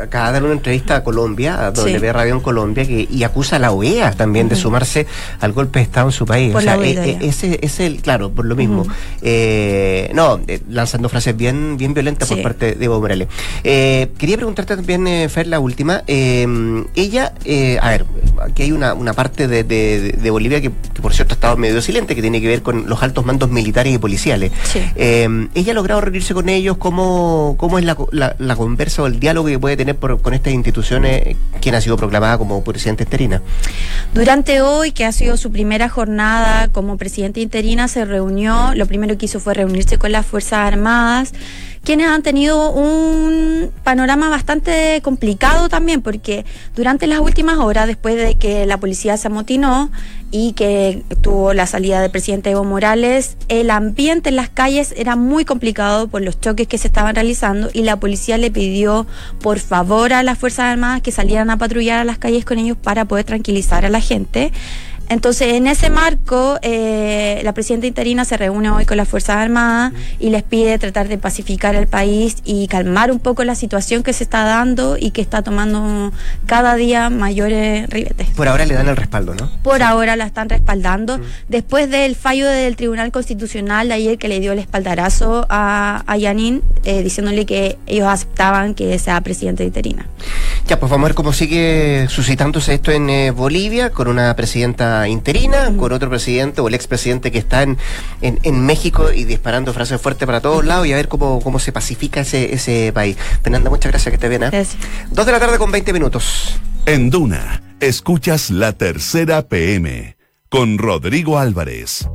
acaba 0.04 0.28
de 0.28 0.32
dar 0.34 0.44
una 0.44 0.52
entrevista 0.52 0.96
a 0.96 1.04
Colombia, 1.04 1.66
a 1.66 1.74
Sí. 1.74 1.92
W 1.92 2.12
Radio 2.12 2.34
en 2.34 2.40
Colombia, 2.40 2.86
que, 2.86 3.06
y 3.10 3.22
acusa 3.24 3.56
a 3.56 3.58
la 3.58 3.72
OEA 3.72 4.12
también 4.12 4.48
de 4.48 4.56
sumarse 4.56 5.06
al 5.40 5.52
golpe 5.52 5.80
de 5.80 5.84
Estado 5.84 6.06
en 6.08 6.12
su 6.12 6.24
país. 6.26 6.52
Por 6.52 6.60
o 6.62 6.64
sea, 6.64 6.76
la 6.76 6.86
e- 6.86 7.10
e- 7.10 7.18
ese 7.28 7.58
es 7.60 7.80
el, 7.80 8.00
claro, 8.02 8.30
por 8.30 8.44
lo 8.46 8.54
mismo. 8.56 8.86
Eh, 9.22 10.10
no, 10.14 10.40
eh, 10.46 10.60
lanzando 10.68 11.08
frases 11.08 11.36
bien, 11.36 11.76
bien 11.76 11.92
violentas 11.94 12.28
por 12.28 12.36
Sí. 12.38 12.42
parte 12.42 12.74
de 12.74 12.84
Evo 12.84 13.00
Morales. 13.00 13.28
Eh, 13.64 14.10
quería 14.18 14.36
preguntarte 14.36 14.76
también, 14.76 15.06
eh, 15.06 15.28
Fer, 15.28 15.46
la 15.46 15.60
última. 15.60 16.02
Eh, 16.06 16.46
ella, 16.94 17.34
eh, 17.44 17.78
a 17.82 17.90
ver, 17.90 18.04
aquí 18.42 18.62
hay 18.62 18.72
una, 18.72 18.94
una 18.94 19.12
parte 19.12 19.48
de, 19.48 19.64
de- 19.64 20.12
de 20.12 20.30
Bolivia 20.30 20.60
que, 20.60 20.70
que, 20.94 21.02
por 21.02 21.12
cierto, 21.14 21.34
ha 21.34 21.36
estado 21.36 21.56
medio 21.56 21.80
silente, 21.82 22.14
que 22.14 22.22
tiene 22.22 22.40
que 22.40 22.48
ver 22.48 22.62
con 22.62 22.88
los 22.88 23.02
altos 23.02 23.24
mandos 23.26 23.50
militares 23.50 23.92
y 23.94 23.98
policiales. 23.98 24.52
Sí. 24.64 24.80
Eh, 24.96 25.48
¿Ella 25.54 25.72
ha 25.72 25.74
logrado 25.74 26.00
reunirse 26.00 26.34
con 26.34 26.48
ellos? 26.48 26.76
¿Cómo, 26.78 27.54
cómo 27.58 27.78
es 27.78 27.84
la, 27.84 27.96
la- 28.20 28.56
conversa 28.56 29.02
o 29.02 29.06
el 29.06 29.18
diálogo 29.18 29.48
que 29.48 29.58
puede 29.58 29.76
tener 29.76 29.96
por- 29.96 30.20
con 30.20 30.34
estas 30.34 30.52
instituciones, 30.52 31.36
quien 31.60 31.74
ha 31.74 31.80
sido 31.80 31.96
proclamada 31.96 32.38
como 32.38 32.62
presidenta 32.62 33.02
exterina? 33.02 33.42
Durante 34.14 34.60
hoy, 34.60 34.92
que 34.92 35.04
ha 35.04 35.12
sido 35.12 35.36
su 35.36 35.50
primera 35.50 35.88
jornada 35.88 36.68
como 36.68 36.96
presidenta 36.96 37.40
interina, 37.40 37.88
se 37.88 38.04
reunió, 38.04 38.72
lo 38.74 38.86
primero 38.86 39.16
que 39.18 39.26
hizo 39.26 39.40
fue 39.40 39.54
reunirse 39.54 39.98
con 39.98 40.12
las 40.12 40.26
Fuerzas 40.26 40.60
Armadas, 40.72 41.32
quienes 41.84 42.08
han 42.08 42.22
tenido 42.22 42.70
un 42.70 43.70
panorama 43.82 44.28
bastante 44.28 45.00
complicado 45.02 45.68
también, 45.68 46.02
porque 46.02 46.44
durante 46.76 47.06
las 47.06 47.20
últimas 47.20 47.58
horas, 47.58 47.86
después 47.86 48.16
de 48.16 48.34
que 48.34 48.66
la 48.66 48.78
policía 48.78 49.16
se 49.16 49.28
amotinó 49.28 49.90
y 50.30 50.52
que 50.52 51.02
tuvo 51.22 51.54
la 51.54 51.66
salida 51.66 52.00
del 52.00 52.10
presidente 52.10 52.50
Evo 52.50 52.64
Morales, 52.64 53.36
el 53.48 53.70
ambiente 53.70 54.28
en 54.28 54.36
las 54.36 54.48
calles 54.48 54.94
era 54.96 55.16
muy 55.16 55.44
complicado 55.44 56.06
por 56.08 56.22
los 56.22 56.40
choques 56.40 56.68
que 56.68 56.78
se 56.78 56.86
estaban 56.86 57.14
realizando 57.14 57.70
y 57.72 57.82
la 57.82 57.98
policía 57.98 58.38
le 58.38 58.50
pidió 58.50 59.06
por 59.40 59.58
favor 59.58 60.12
a 60.12 60.22
las 60.22 60.38
Fuerzas 60.38 60.66
Armadas 60.66 61.02
que 61.02 61.10
salieran 61.10 61.50
a 61.50 61.56
patrullar 61.56 61.98
a 61.98 62.04
las 62.04 62.18
calles 62.18 62.44
con 62.44 62.58
ellos 62.58 62.76
para 62.80 63.06
poder 63.06 63.24
tranquilizar 63.24 63.84
a 63.84 63.88
la 63.88 64.00
gente. 64.00 64.52
Entonces, 65.10 65.54
en 65.54 65.66
ese 65.66 65.90
marco, 65.90 66.58
eh, 66.62 67.40
la 67.42 67.52
presidenta 67.52 67.88
interina 67.88 68.24
se 68.24 68.36
reúne 68.36 68.70
hoy 68.70 68.86
con 68.86 68.96
las 68.96 69.08
Fuerzas 69.08 69.38
Armadas 69.38 69.92
y 70.20 70.30
les 70.30 70.44
pide 70.44 70.78
tratar 70.78 71.08
de 71.08 71.18
pacificar 71.18 71.74
el 71.74 71.88
país 71.88 72.36
y 72.44 72.68
calmar 72.68 73.10
un 73.10 73.18
poco 73.18 73.42
la 73.42 73.56
situación 73.56 74.04
que 74.04 74.12
se 74.12 74.22
está 74.22 74.44
dando 74.44 74.96
y 74.96 75.10
que 75.10 75.20
está 75.20 75.42
tomando 75.42 76.12
cada 76.46 76.76
día 76.76 77.10
mayores 77.10 77.90
ribetes. 77.90 78.28
Por 78.36 78.46
ahora 78.46 78.64
le 78.66 78.74
dan 78.74 78.86
el 78.86 78.96
respaldo, 78.96 79.34
¿no? 79.34 79.50
Por 79.64 79.82
ahora 79.82 80.14
la 80.14 80.26
están 80.26 80.48
respaldando. 80.48 81.18
Después 81.48 81.90
del 81.90 82.14
fallo 82.14 82.46
del 82.46 82.76
Tribunal 82.76 83.10
Constitucional 83.10 83.88
de 83.88 83.94
ayer 83.94 84.16
que 84.16 84.28
le 84.28 84.38
dio 84.38 84.52
el 84.52 84.60
espaldarazo 84.60 85.44
a, 85.50 86.04
a 86.06 86.16
Yanin, 86.18 86.62
eh, 86.84 87.02
diciéndole 87.02 87.46
que 87.46 87.78
ellos 87.86 88.06
aceptaban 88.06 88.74
que 88.74 88.96
sea 89.00 89.20
presidenta 89.22 89.64
interina. 89.64 90.06
Ya, 90.68 90.78
pues 90.78 90.88
vamos 90.88 91.06
a 91.06 91.08
ver 91.08 91.14
cómo 91.16 91.32
sigue 91.32 92.06
suscitándose 92.08 92.74
esto 92.74 92.92
en 92.92 93.10
eh, 93.10 93.32
Bolivia, 93.32 93.90
con 93.90 94.06
una 94.06 94.36
presidenta 94.36 94.99
interina, 95.08 95.72
con 95.76 95.92
otro 95.92 96.08
presidente 96.08 96.60
o 96.60 96.68
el 96.68 96.74
expresidente 96.74 97.30
que 97.30 97.38
está 97.38 97.62
en, 97.62 97.78
en, 98.20 98.38
en 98.42 98.64
México 98.64 99.12
y 99.12 99.24
disparando 99.24 99.72
frases 99.72 100.00
fuertes 100.00 100.26
para 100.26 100.40
todos 100.40 100.64
lados 100.64 100.86
y 100.86 100.92
a 100.92 100.96
ver 100.96 101.08
cómo, 101.08 101.40
cómo 101.40 101.58
se 101.58 101.72
pacifica 101.72 102.20
ese, 102.20 102.54
ese 102.54 102.92
país. 102.92 103.16
Fernanda, 103.42 103.70
muchas 103.70 103.92
gracias, 103.92 104.10
que 104.10 104.16
esté 104.16 104.28
bien. 104.28 104.42
¿eh? 104.44 104.50
Gracias. 104.50 104.82
Dos 105.10 105.26
de 105.26 105.32
la 105.32 105.40
tarde 105.40 105.58
con 105.58 105.70
20 105.70 105.92
minutos. 105.92 106.60
En 106.86 107.10
Duna, 107.10 107.62
escuchas 107.80 108.50
la 108.50 108.72
tercera 108.72 109.42
PM 109.42 110.16
con 110.48 110.78
Rodrigo 110.78 111.38
Álvarez. 111.38 112.08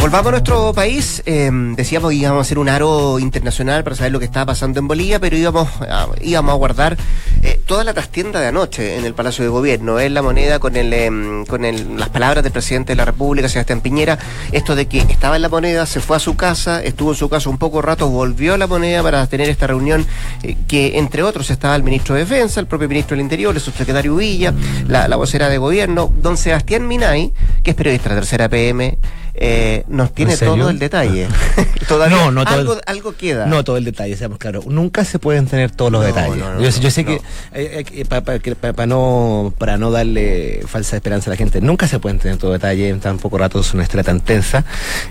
Volvamos 0.00 0.28
a 0.28 0.30
nuestro 0.30 0.72
país. 0.72 1.22
Eh, 1.26 1.50
decíamos 1.76 2.10
que 2.10 2.16
íbamos 2.16 2.38
a 2.38 2.42
hacer 2.42 2.58
un 2.58 2.68
aro 2.68 3.18
internacional 3.18 3.82
para 3.82 3.96
saber 3.96 4.12
lo 4.12 4.20
que 4.20 4.26
estaba 4.26 4.46
pasando 4.46 4.78
en 4.78 4.86
Bolivia, 4.86 5.18
pero 5.18 5.36
íbamos 5.36 5.68
a, 5.82 6.06
íbamos 6.22 6.52
a 6.52 6.56
guardar 6.56 6.96
eh, 7.42 7.60
toda 7.66 7.82
la 7.82 7.92
trastienda 7.92 8.40
de 8.40 8.46
anoche 8.46 8.96
en 8.96 9.04
el 9.04 9.12
Palacio 9.12 9.42
de 9.42 9.50
Gobierno. 9.50 9.98
Es 9.98 10.10
la 10.12 10.22
moneda 10.22 10.60
con 10.60 10.76
el, 10.76 10.92
em, 10.92 11.44
con 11.46 11.64
el, 11.64 11.98
las 11.98 12.10
palabras 12.10 12.44
del 12.44 12.52
presidente 12.52 12.92
de 12.92 12.96
la 12.96 13.04
República, 13.06 13.48
Sebastián 13.48 13.80
Piñera. 13.80 14.18
Esto 14.52 14.76
de 14.76 14.86
que 14.86 14.98
estaba 15.00 15.34
en 15.34 15.42
la 15.42 15.48
moneda, 15.48 15.84
se 15.84 16.00
fue 16.00 16.16
a 16.16 16.20
su 16.20 16.36
casa, 16.36 16.82
estuvo 16.82 17.10
en 17.10 17.16
su 17.16 17.28
casa 17.28 17.50
un 17.50 17.58
poco 17.58 17.82
rato, 17.82 18.08
volvió 18.08 18.54
a 18.54 18.58
la 18.58 18.68
moneda 18.68 19.02
para 19.02 19.26
tener 19.26 19.48
esta 19.48 19.66
reunión 19.66 20.06
eh, 20.44 20.56
que, 20.68 20.96
entre 20.98 21.24
otros, 21.24 21.50
estaba 21.50 21.74
el 21.74 21.82
ministro 21.82 22.14
de 22.14 22.20
Defensa, 22.20 22.60
el 22.60 22.66
propio 22.66 22.88
ministro 22.88 23.16
del 23.16 23.24
Interior, 23.24 23.54
el 23.54 23.60
subsecretario 23.60 24.14
Villa, 24.14 24.54
la, 24.86 25.08
la 25.08 25.16
vocera 25.16 25.48
de 25.48 25.58
Gobierno, 25.58 26.10
don 26.22 26.36
Sebastián 26.36 26.86
Minay, 26.86 27.32
que 27.64 27.72
es 27.72 27.76
periodista 27.76 28.10
de 28.10 28.14
tercera 28.14 28.48
PM 28.48 28.96
eh, 29.40 29.84
nos 29.88 30.12
tiene 30.12 30.36
todo 30.36 30.68
el 30.68 30.78
detalle. 30.78 31.28
Todavía 31.88 32.16
no, 32.16 32.30
no 32.30 32.42
algo, 32.42 32.76
algo 32.86 33.12
queda. 33.16 33.46
No 33.46 33.62
todo 33.62 33.76
el 33.76 33.84
detalle, 33.84 34.16
seamos 34.16 34.38
claros. 34.38 34.66
Nunca 34.66 35.04
se 35.04 35.18
pueden 35.18 35.46
tener 35.46 35.70
todos 35.70 35.92
los 35.92 36.04
detalles. 36.04 36.80
yo, 36.80 36.90
sé 36.90 37.04
que, 37.04 37.20
eh, 37.54 37.84
eh, 37.92 38.04
para 38.04 38.86
no, 38.86 39.54
para 39.56 39.78
no 39.78 39.90
darle 39.90 40.62
falsa 40.66 40.96
esperanza 40.96 41.30
a 41.30 41.32
la 41.32 41.36
gente, 41.36 41.60
nunca 41.60 41.86
se 41.86 41.98
pueden 41.98 42.18
tener 42.18 42.36
todos 42.36 42.52
los 42.52 42.60
detalles 42.60 42.92
en 42.92 43.00
tan 43.00 43.18
poco 43.18 43.38
rato, 43.38 43.60
es 43.60 43.72
una 43.74 43.84
historia 43.84 44.04
tan 44.04 44.20
tensa. 44.20 44.64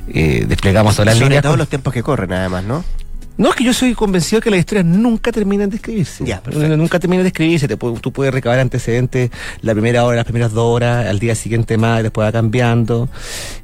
desplegamos 0.08 0.96
todas 0.96 1.08
las 1.08 1.20
líneas. 1.20 1.42
todos 1.42 1.58
los 1.58 1.70
tiempos 1.70 1.94
que 1.94 2.04
corren, 2.04 2.34
además, 2.34 2.64
¿no? 2.64 2.84
No, 3.38 3.50
es 3.50 3.56
que 3.56 3.64
yo 3.64 3.74
soy 3.74 3.94
convencido 3.94 4.42
que 4.42 4.50
las 4.50 4.60
historias 4.60 4.86
nunca 4.86 5.32
terminan 5.32 5.70
de 5.70 5.76
escribirse. 5.76 6.26
Ya, 6.26 6.42
nunca 6.76 7.00
terminan 7.00 7.24
de 7.24 7.28
escribirse. 7.28 7.68
Te, 7.68 7.78
tú 7.78 8.12
puedes 8.12 8.34
recabar 8.34 8.60
antecedentes 8.60 9.30
la 9.62 9.74
primera 9.74 10.04
hora, 10.06 10.18
las 10.18 10.26
primeras 10.26 10.54
dos 10.54 10.66
horas, 10.76 11.06
al 11.06 11.20
día 11.20 11.36
siguiente 11.36 11.78
más, 11.78 12.02
después 12.02 12.28
va 12.28 12.32
cambiando. 12.32 13.10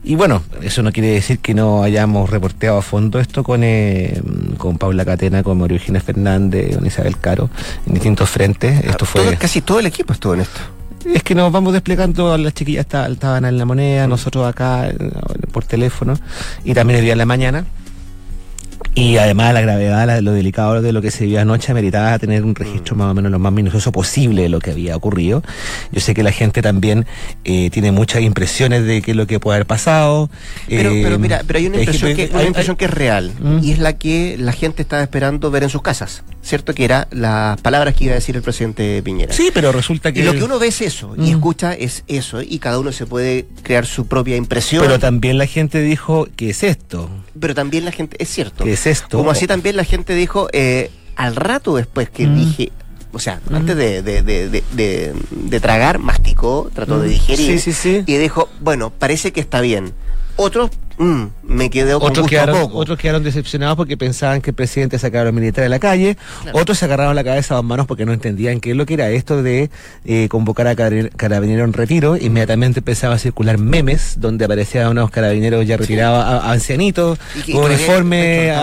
Y 0.03 0.13
bueno, 0.15 0.43
eso 0.61 0.83
no 0.83 0.91
quiere 0.91 1.09
decir 1.09 1.39
que 1.39 1.55
no 1.55 1.81
hayamos 1.81 2.29
reporteado 2.29 2.77
a 2.77 2.81
fondo 2.83 3.19
esto 3.19 3.43
con, 3.43 3.61
eh, 3.63 4.21
con 4.57 4.77
Paula 4.77 5.05
Catena, 5.05 5.41
con 5.41 5.57
María 5.57 5.77
Eugenia 5.77 6.01
Fernández, 6.01 6.75
con 6.75 6.85
Isabel 6.85 7.17
Caro, 7.17 7.49
en 7.87 7.93
distintos 7.95 8.29
frentes. 8.29 8.79
Ah, 8.83 8.91
esto 8.91 9.05
fue... 9.05 9.35
casi 9.37 9.61
todo 9.61 9.79
el 9.79 9.87
equipo 9.87 10.13
estuvo 10.13 10.35
en 10.35 10.41
esto. 10.41 10.59
Es 11.05 11.23
que 11.23 11.35
nos 11.35 11.51
vamos 11.51 11.73
desplegando, 11.73 12.37
las 12.37 12.53
chiquillas 12.53 12.85
estaban 12.85 13.45
en 13.45 13.57
la 13.57 13.65
moneda, 13.65 14.07
nosotros 14.07 14.47
acá 14.47 14.87
eh, 14.87 14.95
por 15.51 15.65
teléfono, 15.65 16.13
y 16.63 16.73
también 16.73 16.99
el 16.99 17.05
día 17.05 17.13
de 17.13 17.17
la 17.17 17.25
mañana. 17.25 17.65
Y 18.95 19.17
además 19.17 19.53
la 19.55 19.61
gravedad, 19.61 20.21
lo 20.21 20.33
delicado 20.33 20.81
de 20.81 20.93
lo 20.93 21.01
que 21.01 21.09
se 21.09 21.25
vio 21.25 21.39
anoche 21.39 21.73
meritaba 21.73 22.19
tener 22.19 22.43
un 22.43 22.53
registro 22.53 22.95
mm. 22.95 22.99
más 22.99 23.11
o 23.11 23.13
menos 23.15 23.31
lo 23.31 23.39
más 23.39 23.51
minucioso 23.51 23.91
posible 23.91 24.43
de 24.43 24.49
lo 24.49 24.59
que 24.59 24.71
había 24.71 24.95
ocurrido. 24.95 25.41
Yo 25.91 25.99
sé 25.99 26.13
que 26.13 26.21
la 26.21 26.31
gente 26.31 26.61
también 26.61 27.07
eh, 27.43 27.71
tiene 27.71 27.91
muchas 27.91 28.21
impresiones 28.21 28.85
de 28.85 29.01
qué 29.01 29.11
es 29.11 29.17
lo 29.17 29.25
que 29.25 29.39
puede 29.39 29.55
haber 29.57 29.65
pasado. 29.65 30.29
Pero, 30.67 30.91
pero 30.91 31.15
eh, 31.15 31.17
mira, 31.17 31.41
pero 31.47 31.57
hay 31.57 31.67
una 31.67 31.79
impresión, 31.79 32.15
que, 32.15 32.29
hay 32.33 32.45
impresión 32.45 32.75
que 32.75 32.85
es 32.85 32.91
real 32.91 33.31
¿Mm? 33.41 33.59
y 33.63 33.71
es 33.71 33.79
la 33.79 33.97
que 33.97 34.35
la 34.37 34.51
gente 34.51 34.83
estaba 34.83 35.01
esperando 35.01 35.49
ver 35.49 35.63
en 35.63 35.69
sus 35.69 35.81
casas. 35.81 36.23
¿Cierto? 36.43 36.73
Que 36.73 36.83
era 36.85 37.07
las 37.09 37.59
palabras 37.61 37.95
que 37.95 38.03
iba 38.03 38.11
a 38.11 38.15
decir 38.15 38.35
el 38.35 38.41
presidente 38.41 39.01
Piñera. 39.01 39.33
Sí, 39.33 39.49
pero 39.53 39.71
resulta 39.71 40.11
que... 40.11 40.19
Y 40.19 40.23
lo 40.23 40.33
que 40.33 40.43
uno 40.43 40.59
ve 40.59 40.67
es 40.67 40.81
eso, 40.81 41.15
y 41.17 41.21
¿Mm? 41.21 41.35
escucha 41.35 41.73
es 41.73 42.03
eso, 42.07 42.41
y 42.41 42.59
cada 42.59 42.79
uno 42.79 42.91
se 42.91 43.05
puede 43.05 43.47
crear 43.63 43.85
su 43.85 44.07
propia 44.07 44.35
impresión. 44.35 44.83
Pero 44.83 44.99
también 44.99 45.37
la 45.37 45.47
gente 45.47 45.79
dijo, 45.79 46.27
¿qué 46.35 46.49
es 46.49 46.63
esto? 46.63 47.09
Pero 47.39 47.55
también 47.55 47.85
la 47.85 47.91
gente, 47.91 48.17
es 48.19 48.29
cierto. 48.29 48.65
¿Qué 48.65 48.73
es 48.73 48.82
esto? 48.87 49.17
Como 49.17 49.31
así 49.31 49.47
también 49.47 49.75
la 49.75 49.83
gente 49.83 50.15
dijo, 50.15 50.47
eh, 50.53 50.91
al 51.15 51.35
rato 51.35 51.75
después 51.75 52.09
que 52.09 52.27
mm. 52.27 52.35
dije, 52.35 52.71
o 53.11 53.19
sea, 53.19 53.39
mm. 53.49 53.55
antes 53.55 53.75
de, 53.75 54.01
de, 54.01 55.59
tragar, 55.59 55.99
masticó, 55.99 56.69
trató 56.73 56.99
de 56.99 57.07
mm. 57.07 57.11
digerir. 57.11 57.59
Sí, 57.59 57.59
sí, 57.59 57.73
sí. 57.73 58.03
Y 58.05 58.17
dijo, 58.17 58.49
bueno, 58.59 58.89
parece 58.91 59.31
que 59.31 59.39
está 59.39 59.61
bien. 59.61 59.93
Otros 60.35 60.71
Mm, 60.97 61.23
me 61.43 61.69
quedé 61.69 61.93
con 61.93 62.11
otros 62.11 62.27
quedaron, 62.27 62.69
Otros 62.73 62.99
quedaron 62.99 63.23
decepcionados 63.23 63.75
porque 63.75 63.97
pensaban 63.97 64.41
que 64.41 64.51
el 64.51 64.55
presidente 64.55 64.99
sacaba 64.99 65.23
a 65.23 65.25
los 65.25 65.33
militares 65.33 65.65
de 65.65 65.69
la 65.69 65.79
calle. 65.79 66.17
Otros 66.53 66.77
se 66.77 66.85
agarraron 66.85 67.15
la 67.15 67.23
cabeza 67.23 67.55
a 67.55 67.57
las 67.57 67.63
manos 67.63 67.87
porque 67.87 68.05
no 68.05 68.13
entendían 68.13 68.59
qué 68.59 68.71
es 68.71 68.77
lo 68.77 68.85
que 68.85 68.93
era 68.93 69.09
esto 69.09 69.41
de 69.41 69.69
eh, 70.05 70.27
convocar 70.29 70.67
a 70.67 70.75
carabineros 70.75 71.67
en 71.67 71.73
retiro. 71.73 72.15
Inmediatamente 72.15 72.79
empezaba 72.79 73.15
a 73.15 73.17
circular 73.17 73.57
memes 73.57 74.19
donde 74.19 74.45
aparecían 74.45 74.89
unos 74.89 75.09
carabineros 75.09 75.65
ya 75.65 75.77
retirados, 75.77 76.23
a, 76.23 76.51
ancianitos, 76.51 77.17
con 77.51 77.65
uniforme. 77.65 78.53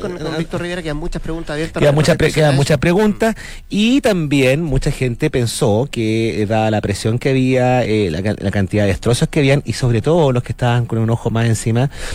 con, 0.00 0.18
Víctor 0.38 0.62
Rivera 0.62 0.82
quedan 0.82 0.96
muchas 0.96 1.22
preguntas 1.22 1.54
abiertas. 1.54 1.80
Quedan 1.80 1.94
muchas, 1.94 2.16
quedan 2.16 2.54
muchas 2.54 2.78
preguntas. 2.78 3.34
Y 3.68 4.00
también 4.00 4.62
mucha 4.62 4.90
gente 4.90 5.28
pensó 5.30 5.88
que, 5.90 6.42
eh, 6.42 6.46
dada 6.46 6.70
la 6.70 6.80
presión 6.80 7.18
que 7.18 7.30
había, 7.30 7.84
eh, 7.84 8.10
la, 8.10 8.20
la, 8.20 8.50
cantidad 8.50 8.84
de 8.84 8.88
destrozos 8.88 9.28
que 9.28 9.40
habían, 9.40 9.62
y 9.64 9.72
sobre 9.72 10.02
todo 10.02 10.30
los 10.30 10.42
que 10.42 10.52
estaban 10.52 10.86
con 10.86 10.98
un 10.98 11.10
ojo 11.10 11.30
más 11.30 11.46
encima 11.46 11.63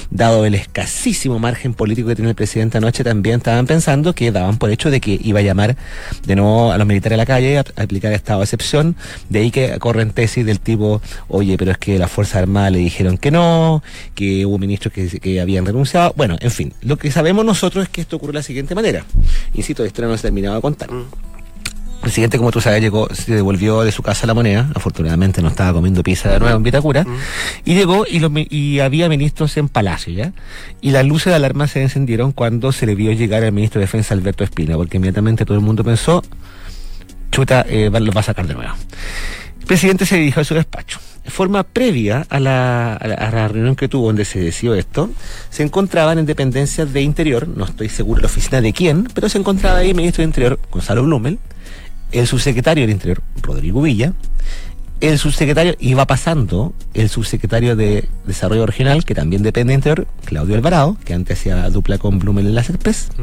dado 0.09 0.45
el 0.45 0.55
escasísimo 0.55 1.39
margen 1.39 1.73
político 1.73 2.09
que 2.09 2.15
tiene 2.15 2.29
el 2.29 2.35
presidente 2.35 2.77
anoche, 2.77 3.03
también 3.03 3.37
estaban 3.37 3.65
pensando 3.65 4.13
que 4.13 4.31
daban 4.31 4.57
por 4.57 4.69
hecho 4.69 4.91
de 4.91 4.99
que 4.99 5.19
iba 5.21 5.39
a 5.39 5.43
llamar 5.43 5.77
de 6.25 6.35
nuevo 6.35 6.71
a 6.71 6.77
los 6.77 6.87
militares 6.87 7.15
a 7.15 7.17
la 7.17 7.25
calle 7.25 7.57
a, 7.57 7.63
aplicar 7.77 8.13
estado 8.13 8.39
de 8.39 8.45
excepción. 8.45 8.95
De 9.29 9.39
ahí 9.39 9.51
que 9.51 9.77
corren 9.79 10.11
tesis 10.11 10.45
del 10.45 10.59
tipo, 10.59 11.01
oye, 11.27 11.57
pero 11.57 11.71
es 11.71 11.77
que 11.77 11.97
las 11.97 12.11
Fuerzas 12.11 12.37
Armadas 12.37 12.71
le 12.73 12.79
dijeron 12.79 13.17
que 13.17 13.31
no, 13.31 13.83
que 14.15 14.45
hubo 14.45 14.57
ministros 14.57 14.93
que, 14.93 15.39
habían 15.39 15.65
renunciado. 15.65 16.13
Bueno, 16.15 16.35
en 16.39 16.51
fin, 16.51 16.73
lo 16.81 16.97
que 16.97 17.11
sabemos 17.11 17.45
nosotros 17.45 17.83
es 17.83 17.89
que 17.89 18.01
esto 18.01 18.17
ocurre 18.17 18.33
de 18.33 18.39
la 18.39 18.43
siguiente 18.43 18.75
manera. 18.75 19.05
Insisto, 19.53 19.85
esto 19.85 20.01
no 20.01 20.15
se 20.17 20.23
terminaba 20.23 20.55
de 20.55 20.61
contar. 20.61 20.89
El 22.09 22.11
presidente, 22.11 22.39
como 22.39 22.49
tú 22.49 22.59
sabes, 22.59 22.81
llegó, 22.81 23.07
se 23.13 23.35
devolvió 23.35 23.83
de 23.83 23.91
su 23.91 24.01
casa 24.01 24.25
la 24.25 24.33
moneda. 24.33 24.71
Afortunadamente 24.73 25.43
no 25.43 25.47
estaba 25.47 25.73
comiendo 25.73 26.01
pizza 26.01 26.27
de 26.31 26.39
nuevo 26.39 26.57
en 26.57 26.63
Vitacura. 26.63 27.03
Mm. 27.03 27.17
Y 27.65 27.75
llegó 27.75 28.03
y, 28.07 28.19
y 28.49 28.79
había 28.79 29.07
ministros 29.07 29.55
en 29.57 29.69
Palacio, 29.69 30.11
¿ya? 30.11 30.33
Y 30.81 30.89
las 30.89 31.05
luces 31.05 31.27
de 31.27 31.35
alarma 31.35 31.67
se 31.67 31.83
encendieron 31.83 32.31
cuando 32.31 32.71
se 32.71 32.87
le 32.87 32.95
vio 32.95 33.11
llegar 33.11 33.43
al 33.43 33.51
ministro 33.51 33.77
de 33.77 33.85
Defensa, 33.85 34.15
Alberto 34.15 34.43
Espina, 34.43 34.75
porque 34.75 34.97
inmediatamente 34.97 35.45
todo 35.45 35.55
el 35.55 35.63
mundo 35.63 35.83
pensó, 35.83 36.23
chuta, 37.31 37.63
eh, 37.69 37.91
lo 37.93 38.11
va 38.11 38.21
a 38.21 38.23
sacar 38.23 38.47
de 38.47 38.55
nuevo. 38.55 38.73
El 39.59 39.67
presidente 39.67 40.07
se 40.07 40.17
dirigió 40.17 40.41
a 40.41 40.45
su 40.45 40.55
despacho. 40.55 40.99
De 41.23 41.29
forma 41.29 41.61
previa 41.61 42.25
a 42.27 42.39
la, 42.39 42.95
a 42.95 43.07
la, 43.07 43.47
reunión 43.49 43.75
que 43.75 43.87
tuvo 43.87 44.07
donde 44.07 44.25
se 44.25 44.39
decidió 44.39 44.73
esto, 44.73 45.11
se 45.51 45.61
encontraban 45.61 46.17
en 46.17 46.25
dependencias 46.25 46.91
de 46.91 47.03
Interior, 47.03 47.47
no 47.47 47.65
estoy 47.65 47.87
seguro 47.87 48.15
de 48.15 48.23
la 48.23 48.31
oficina 48.31 48.61
de 48.61 48.73
quién, 48.73 49.07
pero 49.13 49.29
se 49.29 49.37
encontraba 49.37 49.77
ahí 49.77 49.91
el 49.91 49.95
ministro 49.95 50.23
de 50.23 50.25
Interior, 50.25 50.59
Gonzalo 50.71 51.03
Blumel, 51.03 51.37
el 52.11 52.27
subsecretario 52.27 52.83
del 52.83 52.91
Interior, 52.91 53.21
Rodrigo 53.41 53.81
Villa, 53.81 54.13
el 55.01 55.17
subsecretario, 55.17 55.75
iba 55.79 56.05
pasando 56.05 56.73
el 56.93 57.09
subsecretario 57.09 57.75
de 57.75 58.07
Desarrollo 58.25 58.65
Regional, 58.65 59.05
que 59.05 59.15
también 59.15 59.43
depende 59.43 59.71
del 59.71 59.79
Interior, 59.79 60.07
Claudio 60.25 60.55
Alvarado, 60.55 60.97
que 61.05 61.13
antes 61.13 61.39
hacía 61.39 61.69
dupla 61.69 61.97
con 61.97 62.19
Blumel 62.19 62.47
en 62.47 62.55
las 62.55 62.69
ERPES. 62.69 63.09
Mm. 63.17 63.21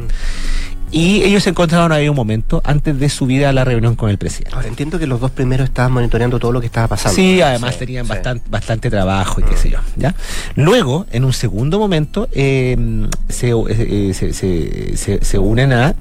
Y 0.89 1.21
ellos 1.23 1.43
se 1.43 1.49
encontraron 1.49 1.91
ahí 1.91 2.07
un 2.07 2.15
momento 2.15 2.61
antes 2.63 2.97
de 2.97 3.09
subir 3.09 3.45
a 3.45 3.51
la 3.51 3.65
reunión 3.65 3.95
con 3.95 4.09
el 4.09 4.17
presidente. 4.17 4.55
Ahora 4.55 4.69
entiendo 4.69 4.97
que 4.97 5.05
los 5.05 5.19
dos 5.19 5.31
primeros 5.31 5.67
estaban 5.67 5.91
monitoreando 5.91 6.39
todo 6.39 6.53
lo 6.53 6.61
que 6.61 6.67
estaba 6.67 6.87
pasando. 6.87 7.13
Sí, 7.13 7.41
además 7.41 7.77
tenían 7.77 8.07
Bastante, 8.07 8.49
bastante 8.49 8.89
trabajo 8.89 9.41
y 9.41 9.43
qué 9.43 9.53
mm. 9.53 9.57
sé 9.57 9.69
yo. 9.69 9.79
¿ya? 9.97 10.15
Luego, 10.55 11.05
en 11.11 11.25
un 11.25 11.33
segundo 11.33 11.77
momento, 11.77 12.29
em, 12.31 13.09
eh, 13.41 14.11
se, 14.13 14.33
se, 14.33 15.21
se, 15.21 15.39
unen 15.39 15.73
a 15.73 15.93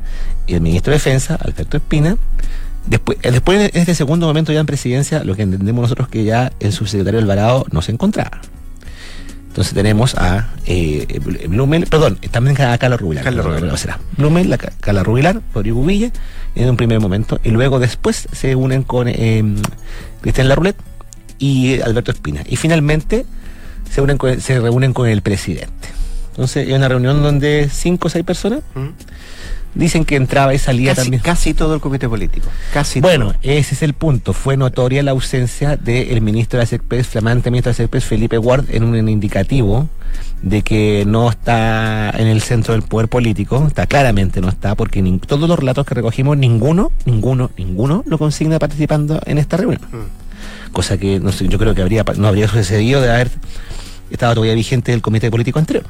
el 0.46 0.60
ministro 0.60 0.92
de 0.92 0.98
Defensa, 0.98 1.34
Alberto 1.34 1.76
Espina, 1.76 2.16
Después, 2.86 3.18
eh, 3.22 3.30
después, 3.30 3.70
en 3.74 3.80
este 3.80 3.94
segundo 3.94 4.26
momento 4.26 4.52
ya 4.52 4.60
en 4.60 4.66
presidencia, 4.66 5.24
lo 5.24 5.34
que 5.34 5.42
entendemos 5.42 5.82
nosotros 5.82 6.08
que 6.08 6.24
ya 6.24 6.52
el 6.60 6.72
subsecretario 6.72 7.20
Alvarado 7.20 7.66
no 7.70 7.82
se 7.82 7.92
encontraba. 7.92 8.40
Entonces 9.48 9.72
tenemos 9.72 10.14
a 10.16 10.50
eh, 10.66 11.18
Blumel, 11.48 11.86
perdón, 11.86 12.18
también 12.30 12.60
a 12.60 12.76
Carla 12.76 12.98
Rubilar. 12.98 13.24
Carla 13.24 13.40
Rubilar. 13.42 13.78
será 13.78 13.98
Blumel, 14.18 14.50
la, 14.50 14.58
Carla 14.58 15.02
Rubilar, 15.02 15.40
Rodrigo 15.54 15.82
Villa, 15.82 16.10
en 16.54 16.68
un 16.68 16.76
primer 16.76 17.00
momento. 17.00 17.40
Y 17.42 17.50
luego 17.50 17.78
después 17.78 18.28
se 18.32 18.54
unen 18.54 18.82
con 18.82 19.08
eh, 19.08 19.42
Cristian 20.20 20.48
Larroulet 20.48 20.76
y 21.38 21.80
Alberto 21.80 22.10
Espina. 22.10 22.42
Y 22.46 22.56
finalmente 22.56 23.24
se, 23.90 24.02
unen 24.02 24.18
se 24.40 24.60
reúnen 24.60 24.92
con 24.92 25.08
el 25.08 25.22
presidente. 25.22 25.88
Entonces, 26.32 26.66
hay 26.66 26.74
una 26.74 26.88
reunión 26.88 27.22
donde 27.22 27.70
cinco 27.72 28.08
o 28.08 28.10
seis 28.10 28.26
personas 28.26 28.60
dicen 29.76 30.04
que 30.04 30.16
entraba 30.16 30.54
y 30.54 30.58
salía 30.58 30.94
también. 30.94 31.22
Casi 31.22 31.54
todo 31.54 31.74
el 31.74 31.80
comité 31.80 32.08
político. 32.08 32.48
Casi 32.72 33.00
bueno, 33.00 33.34
ese 33.42 33.74
es 33.74 33.82
el 33.82 33.92
punto. 33.92 34.32
Fue 34.32 34.56
notoria 34.56 35.02
la 35.02 35.12
ausencia 35.12 35.76
del 35.76 36.20
ministro 36.22 36.58
de 36.58 36.80
la 36.90 37.04
flamante 37.04 37.50
ministro 37.50 37.72
de 37.72 37.88
la 37.92 38.00
Felipe 38.00 38.38
Ward, 38.38 38.64
en 38.70 38.82
un 38.82 39.08
indicativo 39.08 39.88
de 40.42 40.62
que 40.62 41.04
no 41.06 41.30
está 41.30 42.10
en 42.10 42.26
el 42.26 42.40
centro 42.40 42.74
del 42.74 42.82
poder 42.82 43.08
político. 43.08 43.64
Está 43.66 43.86
claramente 43.86 44.40
no 44.40 44.48
está, 44.48 44.74
porque 44.74 45.02
todos 45.26 45.48
los 45.48 45.58
relatos 45.58 45.86
que 45.86 45.94
recogimos, 45.94 46.36
ninguno, 46.36 46.90
ninguno, 47.04 47.50
ninguno 47.56 48.02
lo 48.06 48.18
consigna 48.18 48.58
participando 48.58 49.20
en 49.26 49.38
esta 49.38 49.56
reunión. 49.56 49.82
Mm. 49.92 50.72
Cosa 50.72 50.98
que 50.98 51.20
no 51.20 51.32
sé, 51.32 51.48
yo 51.48 51.58
creo 51.58 51.74
que 51.74 51.82
habría, 51.82 52.04
no 52.16 52.28
habría 52.28 52.48
sucedido 52.48 53.00
de 53.00 53.10
haber 53.10 53.30
estado 54.10 54.34
todavía 54.34 54.54
vigente 54.54 54.92
el 54.92 55.02
comité 55.02 55.30
político 55.30 55.58
anterior. 55.58 55.84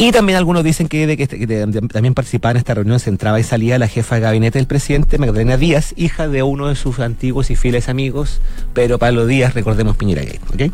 Y 0.00 0.12
también 0.12 0.38
algunos 0.38 0.62
dicen 0.62 0.86
que, 0.86 1.08
de 1.08 1.16
que, 1.16 1.26
de- 1.26 1.66
también 1.88 2.14
participaba 2.14 2.52
en 2.52 2.56
esta 2.58 2.72
reunión, 2.72 3.00
se 3.00 3.10
entraba 3.10 3.40
y 3.40 3.42
salía 3.42 3.78
la 3.80 3.88
jefa 3.88 4.14
de 4.14 4.20
gabinete 4.20 4.58
del 4.58 4.68
presidente, 4.68 5.18
Magdalena 5.18 5.56
Díaz, 5.56 5.92
hija 5.96 6.28
de 6.28 6.44
uno 6.44 6.68
de 6.68 6.76
sus 6.76 7.00
antiguos 7.00 7.50
y 7.50 7.56
fieles 7.56 7.88
amigos, 7.88 8.40
Pedro 8.74 8.98
Pablo 8.98 9.26
Díaz, 9.26 9.54
recordemos 9.54 9.96
Piñera 9.96 10.22
Gate. 10.22 10.40
¿ok? 10.54 10.72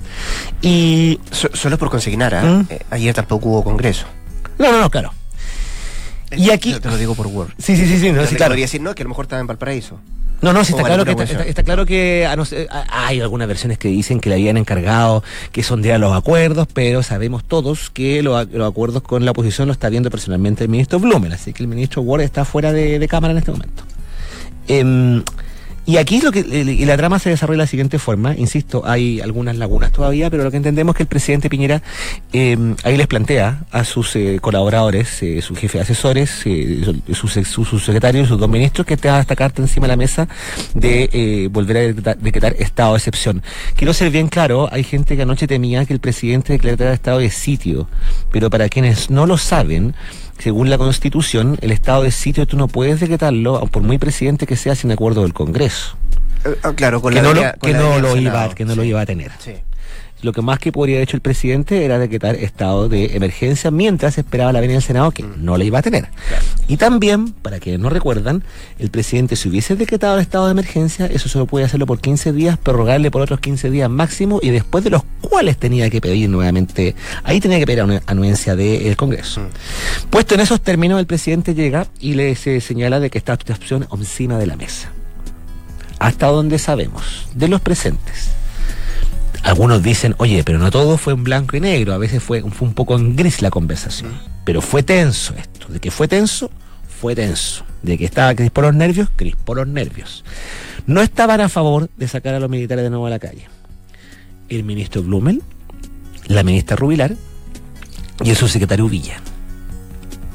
Y. 0.60 1.18
So- 1.30 1.48
solo 1.54 1.78
por 1.78 1.88
consignar, 1.88 2.34
¿ah? 2.34 2.44
¿Mm? 2.44 2.66
Eh, 2.68 2.80
ayer 2.90 3.14
tampoco 3.14 3.48
hubo 3.48 3.64
congreso. 3.64 4.04
No, 4.58 4.70
no, 4.70 4.78
no, 4.80 4.90
claro. 4.90 5.12
Y 6.36 6.50
aquí. 6.50 6.74
Te, 6.74 6.80
te 6.80 6.88
lo 6.90 6.98
digo 6.98 7.14
por 7.14 7.26
Word. 7.28 7.52
Sí, 7.58 7.76
sí, 7.78 7.86
sí, 7.86 7.98
sí, 7.98 8.12
no, 8.12 8.26
sí, 8.26 8.36
claro. 8.36 8.54
Decir, 8.54 8.82
no, 8.82 8.94
que 8.94 9.02
a 9.02 9.04
lo 9.04 9.08
mejor 9.08 9.24
estaba 9.24 9.40
en 9.40 9.46
Valparaíso. 9.46 9.98
No, 10.44 10.52
no, 10.52 10.64
sí 10.64 10.72
está 10.72 10.84
claro, 10.84 11.04
que 11.04 11.10
está, 11.10 11.16
cuestión. 11.16 11.40
está- 11.40 11.50
está 11.50 11.62
claro 11.62 11.86
que 11.86 12.26
a 12.26 12.36
no 12.36 12.44
ser- 12.44 12.68
a- 12.70 13.06
hay 13.06 13.20
algunas 13.20 13.48
versiones 13.48 13.78
que 13.78 13.88
dicen 13.88 14.20
que 14.20 14.28
le 14.28 14.36
habían 14.36 14.56
encargado 14.56 15.24
que 15.52 15.62
sondeara 15.62 15.98
los 15.98 16.14
acuerdos, 16.16 16.68
pero 16.72 17.02
sabemos 17.02 17.42
todos 17.44 17.90
que 17.90 18.22
lo- 18.22 18.42
los 18.44 18.68
acuerdos 18.70 19.02
con 19.02 19.24
la 19.24 19.30
oposición 19.32 19.66
lo 19.68 19.72
está 19.72 19.88
viendo 19.88 20.10
personalmente 20.10 20.62
el 20.64 20.70
ministro 20.70 21.00
Blumel, 21.00 21.32
así 21.32 21.52
que 21.52 21.62
el 21.62 21.68
ministro 21.68 22.02
Ward 22.02 22.20
está 22.22 22.44
fuera 22.44 22.72
de, 22.72 22.98
de 22.98 23.08
cámara 23.08 23.32
en 23.32 23.38
este 23.38 23.50
momento. 23.50 23.82
Em, 24.68 25.22
y 25.86 25.96
aquí 25.98 26.20
lo 26.20 26.32
que 26.32 26.40
y 26.40 26.84
la 26.84 26.96
trama 26.96 27.18
se 27.18 27.30
desarrolla 27.30 27.58
de 27.58 27.64
la 27.64 27.66
siguiente 27.66 27.98
forma, 27.98 28.34
insisto, 28.34 28.82
hay 28.86 29.20
algunas 29.20 29.56
lagunas 29.56 29.92
todavía, 29.92 30.30
pero 30.30 30.44
lo 30.44 30.50
que 30.50 30.56
entendemos 30.56 30.94
es 30.94 30.96
que 30.98 31.02
el 31.04 31.08
presidente 31.08 31.50
Piñera 31.50 31.82
em, 32.32 32.74
ahí 32.84 32.96
les 32.96 33.06
plantea 33.06 33.64
a 33.70 33.84
sus 33.84 34.16
eh, 34.16 34.38
colaboradores, 34.40 35.22
eh, 35.22 35.42
su 35.42 35.54
jefe 35.54 35.78
de 35.78 35.82
asesores, 35.82 36.42
eh, 36.46 36.80
sus 37.12 37.32
su, 37.32 37.64
su 37.64 37.78
secretarios, 37.78 38.28
sus 38.28 38.38
dos 38.38 38.48
ministros, 38.48 38.86
que 38.86 38.96
tengan 38.96 39.20
esta 39.20 39.36
carta 39.36 39.60
encima 39.60 39.86
de 39.86 39.92
la 39.92 39.96
mesa 39.96 40.28
de 40.74 41.10
eh, 41.12 41.48
volver 41.50 41.76
a 41.76 42.14
decretar, 42.14 42.54
estado 42.58 42.92
de 42.92 42.98
excepción. 42.98 43.42
Quiero 43.76 43.92
ser 43.92 44.10
bien 44.10 44.28
claro, 44.28 44.68
hay 44.72 44.84
gente 44.84 45.16
que 45.16 45.22
anoche 45.22 45.46
temía 45.46 45.84
que 45.84 45.92
el 45.92 46.00
presidente 46.00 46.52
declarara 46.54 46.94
estado 46.94 47.18
de 47.18 47.30
sitio, 47.30 47.88
pero 48.30 48.50
para 48.50 48.68
quienes 48.68 49.10
no 49.10 49.26
lo 49.26 49.36
saben, 49.38 49.94
según 50.38 50.70
la 50.70 50.78
Constitución, 50.78 51.58
el 51.60 51.70
estado 51.70 52.02
de 52.02 52.10
sitio 52.10 52.46
tú 52.46 52.56
no 52.56 52.68
puedes 52.68 53.00
decretarlo, 53.00 53.60
por 53.66 53.82
muy 53.82 53.98
presidente 53.98 54.46
que 54.46 54.56
sea, 54.56 54.74
sin 54.74 54.90
acuerdo 54.92 55.22
del 55.22 55.32
Congreso. 55.32 55.96
Eh, 56.44 56.56
ah, 56.62 56.72
claro, 56.74 57.00
con 57.00 57.12
que 57.12 57.22
la 57.22 57.28
no, 57.28 57.34
lo, 57.34 57.42
que 57.60 57.72
no 57.72 57.98
lo 57.98 58.16
iba, 58.16 58.32
Senado. 58.32 58.54
que 58.54 58.64
no 58.64 58.74
lo 58.74 58.84
iba 58.84 59.00
a 59.00 59.06
tener. 59.06 59.32
Sí. 59.38 59.54
Lo 60.24 60.32
que 60.32 60.40
más 60.40 60.58
que 60.58 60.72
podría 60.72 60.96
haber 60.96 61.02
hecho 61.08 61.16
el 61.18 61.20
presidente 61.20 61.84
era 61.84 61.98
decretar 61.98 62.34
estado 62.34 62.88
de 62.88 63.14
emergencia 63.14 63.70
mientras 63.70 64.16
esperaba 64.16 64.52
la 64.54 64.60
venida 64.60 64.76
del 64.76 64.82
Senado, 64.82 65.10
que 65.10 65.22
no 65.22 65.58
la 65.58 65.64
iba 65.64 65.80
a 65.80 65.82
tener. 65.82 66.08
Y 66.66 66.78
también, 66.78 67.32
para 67.32 67.60
quienes 67.60 67.78
no 67.82 67.90
recuerdan, 67.90 68.42
el 68.78 68.88
presidente, 68.88 69.36
si 69.36 69.50
hubiese 69.50 69.76
decretado 69.76 70.14
el 70.14 70.22
estado 70.22 70.46
de 70.46 70.52
emergencia, 70.52 71.04
eso 71.04 71.28
solo 71.28 71.44
puede 71.44 71.66
hacerlo 71.66 71.84
por 71.84 72.00
15 72.00 72.32
días, 72.32 72.56
prorrogarle 72.56 73.10
por 73.10 73.20
otros 73.20 73.38
15 73.40 73.70
días 73.70 73.90
máximo, 73.90 74.40
y 74.42 74.48
después 74.48 74.82
de 74.82 74.88
los 74.90 75.02
cuales 75.20 75.58
tenía 75.58 75.90
que 75.90 76.00
pedir 76.00 76.30
nuevamente, 76.30 76.94
ahí 77.22 77.38
tenía 77.38 77.58
que 77.58 77.66
pedir 77.66 77.80
anu- 77.84 78.00
anuencia 78.06 78.56
del 78.56 78.96
Congreso. 78.96 79.42
Puesto 80.08 80.34
en 80.34 80.40
esos 80.40 80.62
términos, 80.62 80.98
el 81.00 81.06
presidente 81.06 81.54
llega 81.54 81.86
y 82.00 82.14
le 82.14 82.34
se 82.34 82.62
señala 82.62 82.98
de 82.98 83.10
que 83.10 83.18
está 83.18 83.34
esta 83.34 83.52
opción 83.52 83.86
encima 83.92 84.38
de 84.38 84.46
la 84.46 84.56
mesa. 84.56 84.90
Hasta 85.98 86.28
donde 86.28 86.58
sabemos, 86.58 87.28
de 87.34 87.48
los 87.48 87.60
presentes. 87.60 88.30
Algunos 89.44 89.82
dicen, 89.82 90.14
oye, 90.16 90.42
pero 90.42 90.58
no 90.58 90.70
todo 90.70 90.96
fue 90.96 91.12
en 91.12 91.22
blanco 91.22 91.54
y 91.54 91.60
negro, 91.60 91.92
a 91.92 91.98
veces 91.98 92.22
fue, 92.22 92.40
fue 92.50 92.66
un 92.66 92.72
poco 92.72 92.96
en 92.96 93.14
gris 93.14 93.42
la 93.42 93.50
conversación. 93.50 94.10
Pero 94.46 94.62
fue 94.62 94.82
tenso 94.82 95.34
esto. 95.36 95.68
De 95.68 95.80
que 95.80 95.90
fue 95.90 96.08
tenso, 96.08 96.50
fue 96.88 97.14
tenso. 97.14 97.62
De 97.82 97.98
que 97.98 98.06
estaba 98.06 98.34
crispó 98.34 98.62
los 98.62 98.74
nervios, 98.74 99.10
crispó 99.14 99.54
los 99.54 99.68
nervios. 99.68 100.24
No 100.86 101.02
estaban 101.02 101.42
a 101.42 101.50
favor 101.50 101.90
de 101.94 102.08
sacar 102.08 102.34
a 102.34 102.40
los 102.40 102.48
militares 102.48 102.84
de 102.84 102.88
nuevo 102.88 103.06
a 103.06 103.10
la 103.10 103.18
calle. 103.18 103.46
El 104.48 104.64
ministro 104.64 105.02
Blumel, 105.02 105.42
la 106.26 106.42
ministra 106.42 106.74
Rubilar 106.76 107.14
y 108.24 108.30
el 108.30 108.36
subsecretario 108.36 108.88
Villa. 108.88 109.20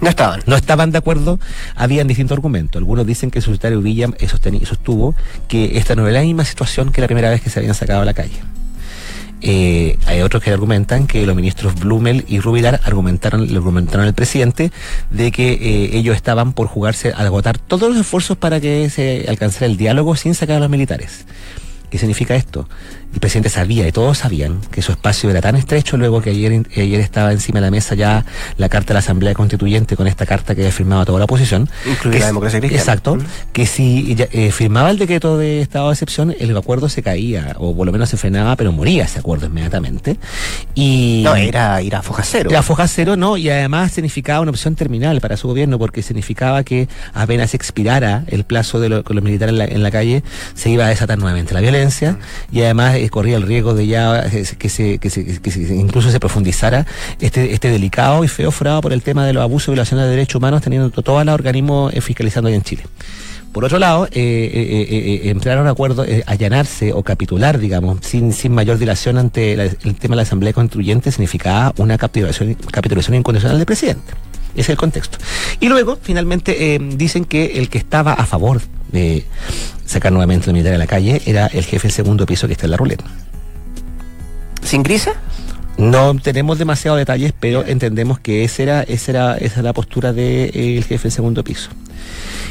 No 0.02 0.10
estaban. 0.10 0.41
No 0.45 0.56
estaban 0.56 0.91
de 0.91 1.00
acuerdo, 1.00 1.39
habían 1.76 2.08
distintos 2.08 2.36
argumentos. 2.36 2.80
Algunos 2.80 3.08
dicen 3.08 3.32
que 3.32 3.39
el 3.39 3.43
subsecretario 3.43 3.82
Villa 3.82 4.10
eh, 4.19 4.28
sostuvo 4.65 5.15
que 5.48 5.80
esta 5.80 5.95
no 5.95 6.08
era 6.08 6.19
la 6.19 6.26
misma 6.26 6.45
situación 6.45 6.91
que 6.91 7.02
la 7.02 7.08
primera 7.08 7.32
vez 7.32 7.41
que 7.41 7.50
se 7.50 7.58
habían 7.58 7.74
sacado 7.74 8.02
a 8.02 8.06
la 8.06 8.13
calle. 8.13 8.39
Eh, 9.41 9.97
hay 10.06 10.21
otros 10.21 10.43
que 10.43 10.52
argumentan 10.52 11.08
que 11.08 11.25
los 11.25 11.36
ministros 11.36 11.75
Blumel 11.75 12.25
y 12.28 12.39
Rubilar 12.39 12.82
argumentaron, 12.84 13.47
le 13.47 13.56
argumentaron 13.56 14.06
al 14.06 14.13
presidente 14.13 14.71
de 15.10 15.32
que 15.32 15.54
eh, 15.54 15.97
ellos 15.97 16.15
estaban 16.15 16.54
por 16.54 16.67
jugarse 16.67 17.13
a 17.13 17.19
agotar 17.19 17.58
todos 17.58 17.89
los 17.89 17.99
esfuerzos 17.99 18.38
para 18.38 18.60
que 18.60 18.89
se 18.89 19.25
alcanzara 19.30 19.67
el 19.67 19.78
diálogo 19.78 20.15
sin 20.15 20.36
sacar 20.36 20.58
a 20.58 20.60
los 20.60 20.69
militares. 20.69 21.25
¿Qué 21.89 21.97
significa 21.97 22.36
esto? 22.36 22.67
El 23.12 23.19
presidente 23.19 23.50
sabía 23.50 23.88
y 23.88 23.91
todos 23.91 24.19
sabían 24.19 24.62
que 24.72 24.84
su 24.84 24.91
espacio 24.91 25.32
era 25.32 25.41
tan 25.41 25.56
estrecho 25.56 25.98
luego 25.98 26.22
que 26.22 26.30
ayer, 26.30 26.63
ayer 26.78 27.00
estaba 27.02 27.32
encima 27.32 27.60
de 27.60 27.65
la 27.65 27.72
mesa 27.72 27.95
ya 27.95 28.24
la 28.58 28.69
carta 28.69 28.89
de 28.89 28.93
la 28.93 29.00
Asamblea 29.00 29.34
Constituyente 29.34 29.95
con 29.95 30.06
esta 30.06 30.28
carta 30.28 30.54
que 30.54 30.62
había 30.62 30.72
firmado 30.72 31.06
toda 31.06 31.17
la 31.17 31.26
oposición. 31.26 31.67
Incluida 31.89 32.19
la 32.19 32.26
democracia 32.28 32.60
cristiana. 32.60 32.82
Exacto. 32.84 33.15
Mm. 33.15 33.22
Que 33.52 33.65
si 33.65 34.15
eh, 34.32 34.52
firmaba 34.52 34.91
el 34.91 35.00
decreto 35.00 35.39
de 35.39 35.60
estado 35.62 35.88
de 35.88 35.93
excepción, 35.93 36.36
el 36.39 36.56
acuerdo 36.56 36.88
se 36.88 37.02
caía, 37.02 37.56
o 37.58 37.76
por 37.76 37.88
lo 37.88 37.91
menos 37.91 38.10
se 38.10 38.17
frenaba, 38.17 38.56
pero 38.56 38.72
moría 38.72 39.06
ese 39.06 39.17
acuerdo 39.19 39.48
inmediatamente. 39.48 40.17
Y 40.76 41.22
No, 41.26 41.36
era 41.36 41.82
ir 41.82 41.95
a 41.95 42.04
foja 42.04 42.22
cero. 42.24 42.50
la 42.54 42.62
foja 42.62 42.88
cero 42.88 43.15
no, 43.15 43.38
y 43.38 43.50
además 43.50 43.91
significaba 43.91 44.41
una 44.41 44.52
opción 44.52 44.76
terminal 44.76 45.19
para 45.19 45.36
su 45.36 45.48
gobierno, 45.48 45.80
porque 45.80 46.04
significaba 46.04 46.63
que 46.63 46.88
apenas 47.13 47.56
expirara 47.56 48.24
el 48.28 48.43
plazo 48.43 48.80
de 48.80 48.89
lo- 48.89 49.04
con 49.04 49.15
los 49.15 49.24
militares 49.26 49.52
en 49.54 49.58
la, 49.58 49.65
en 49.65 49.82
la 49.84 49.89
calle, 49.91 50.24
se 50.54 50.69
iba 50.69 50.86
a 50.86 50.89
desatar 50.89 51.17
nuevamente 51.17 51.54
la 51.56 51.60
violencia, 51.62 52.17
y 52.52 52.62
además 52.62 52.98
corría 53.09 53.38
el 53.38 53.43
riesgo 53.43 53.73
de 53.73 53.88
ya 53.88 54.25
eh, 54.27 54.45
que 54.57 54.69
se, 54.69 54.99
incluso 55.73 56.12
se 56.12 56.19
profundizara 56.19 56.85
este, 57.21 57.53
este 57.53 57.69
delicado 57.69 58.23
y 58.23 58.27
feo 58.27 58.51
fraude 58.51 58.81
por 58.81 58.91
el 58.93 59.01
tema 59.01 59.25
de 59.25 59.33
los 59.33 59.41
abusos 59.43 59.69
y 59.69 59.71
violaciones 59.71 60.05
de 60.05 60.12
derechos 60.12 60.35
humanos, 60.35 60.62
teniendo 60.62 60.89
to- 60.89 61.01
todos 61.03 61.23
los 61.25 61.33
organismos 61.33 61.93
eh, 61.93 62.01
fiscalizando 62.01 62.49
ahí 62.49 62.55
en 62.55 62.63
Chile. 62.63 62.83
Por 63.51 63.65
otro 63.65 63.79
lado, 63.79 64.05
eh, 64.05 64.12
eh, 64.13 65.29
entrar 65.29 65.57
a 65.57 65.62
un 65.62 65.67
acuerdo, 65.67 66.05
allanarse 66.27 66.93
o 66.93 67.01
capitular, 67.01 67.57
digamos, 67.57 67.97
sin, 68.01 68.31
sin 68.31 68.53
mayor 68.53 68.77
dilación 68.77 69.17
ante 69.17 69.53
el 69.53 69.95
tema 69.95 70.13
de 70.13 70.17
la 70.17 70.21
Asamblea 70.21 70.53
Constituyente 70.53 71.12
significaba 71.12 71.73
una 71.77 71.97
capitulación, 71.97 72.55
capitulación 72.71 73.15
incondicional 73.15 73.57
del 73.57 73.65
presidente. 73.65 74.13
Ese 74.53 74.62
es 74.62 74.69
el 74.69 74.77
contexto. 74.77 75.17
Y 75.59 75.67
luego, 75.67 75.97
finalmente, 75.99 76.79
dicen 76.95 77.25
que 77.25 77.57
el 77.59 77.69
que 77.69 77.79
estaba 77.79 78.13
a 78.13 78.25
favor 78.27 78.62
de 78.91 79.25
sacar 79.86 80.12
nuevamente 80.12 80.45
a 80.45 80.47
los 80.47 80.54
militares 80.54 80.75
a 80.75 80.80
la 80.80 80.88
calle 80.88 81.21
era 81.25 81.47
el 81.47 81.63
jefe 81.63 81.88
del 81.88 81.93
segundo 81.93 82.25
piso 82.25 82.47
que 82.47 82.54
está 82.54 82.65
en 82.65 82.71
la 82.71 82.78
ruleta. 82.78 83.06
¿Sin 84.63 84.84
crisis? 84.84 85.13
No 85.78 86.15
tenemos 86.15 86.60
demasiados 86.60 86.99
detalles, 86.99 87.34
pero 87.39 87.65
entendemos 87.65 88.19
que 88.19 88.43
esa 88.43 88.63
era, 88.63 88.84
esa 88.84 89.12
era, 89.12 89.38
esa 89.38 89.56
era 89.56 89.63
la 89.63 89.73
postura 89.73 90.12
del 90.12 90.84
jefe 90.84 91.04
del 91.04 91.12
segundo 91.12 91.43
piso. 91.43 91.69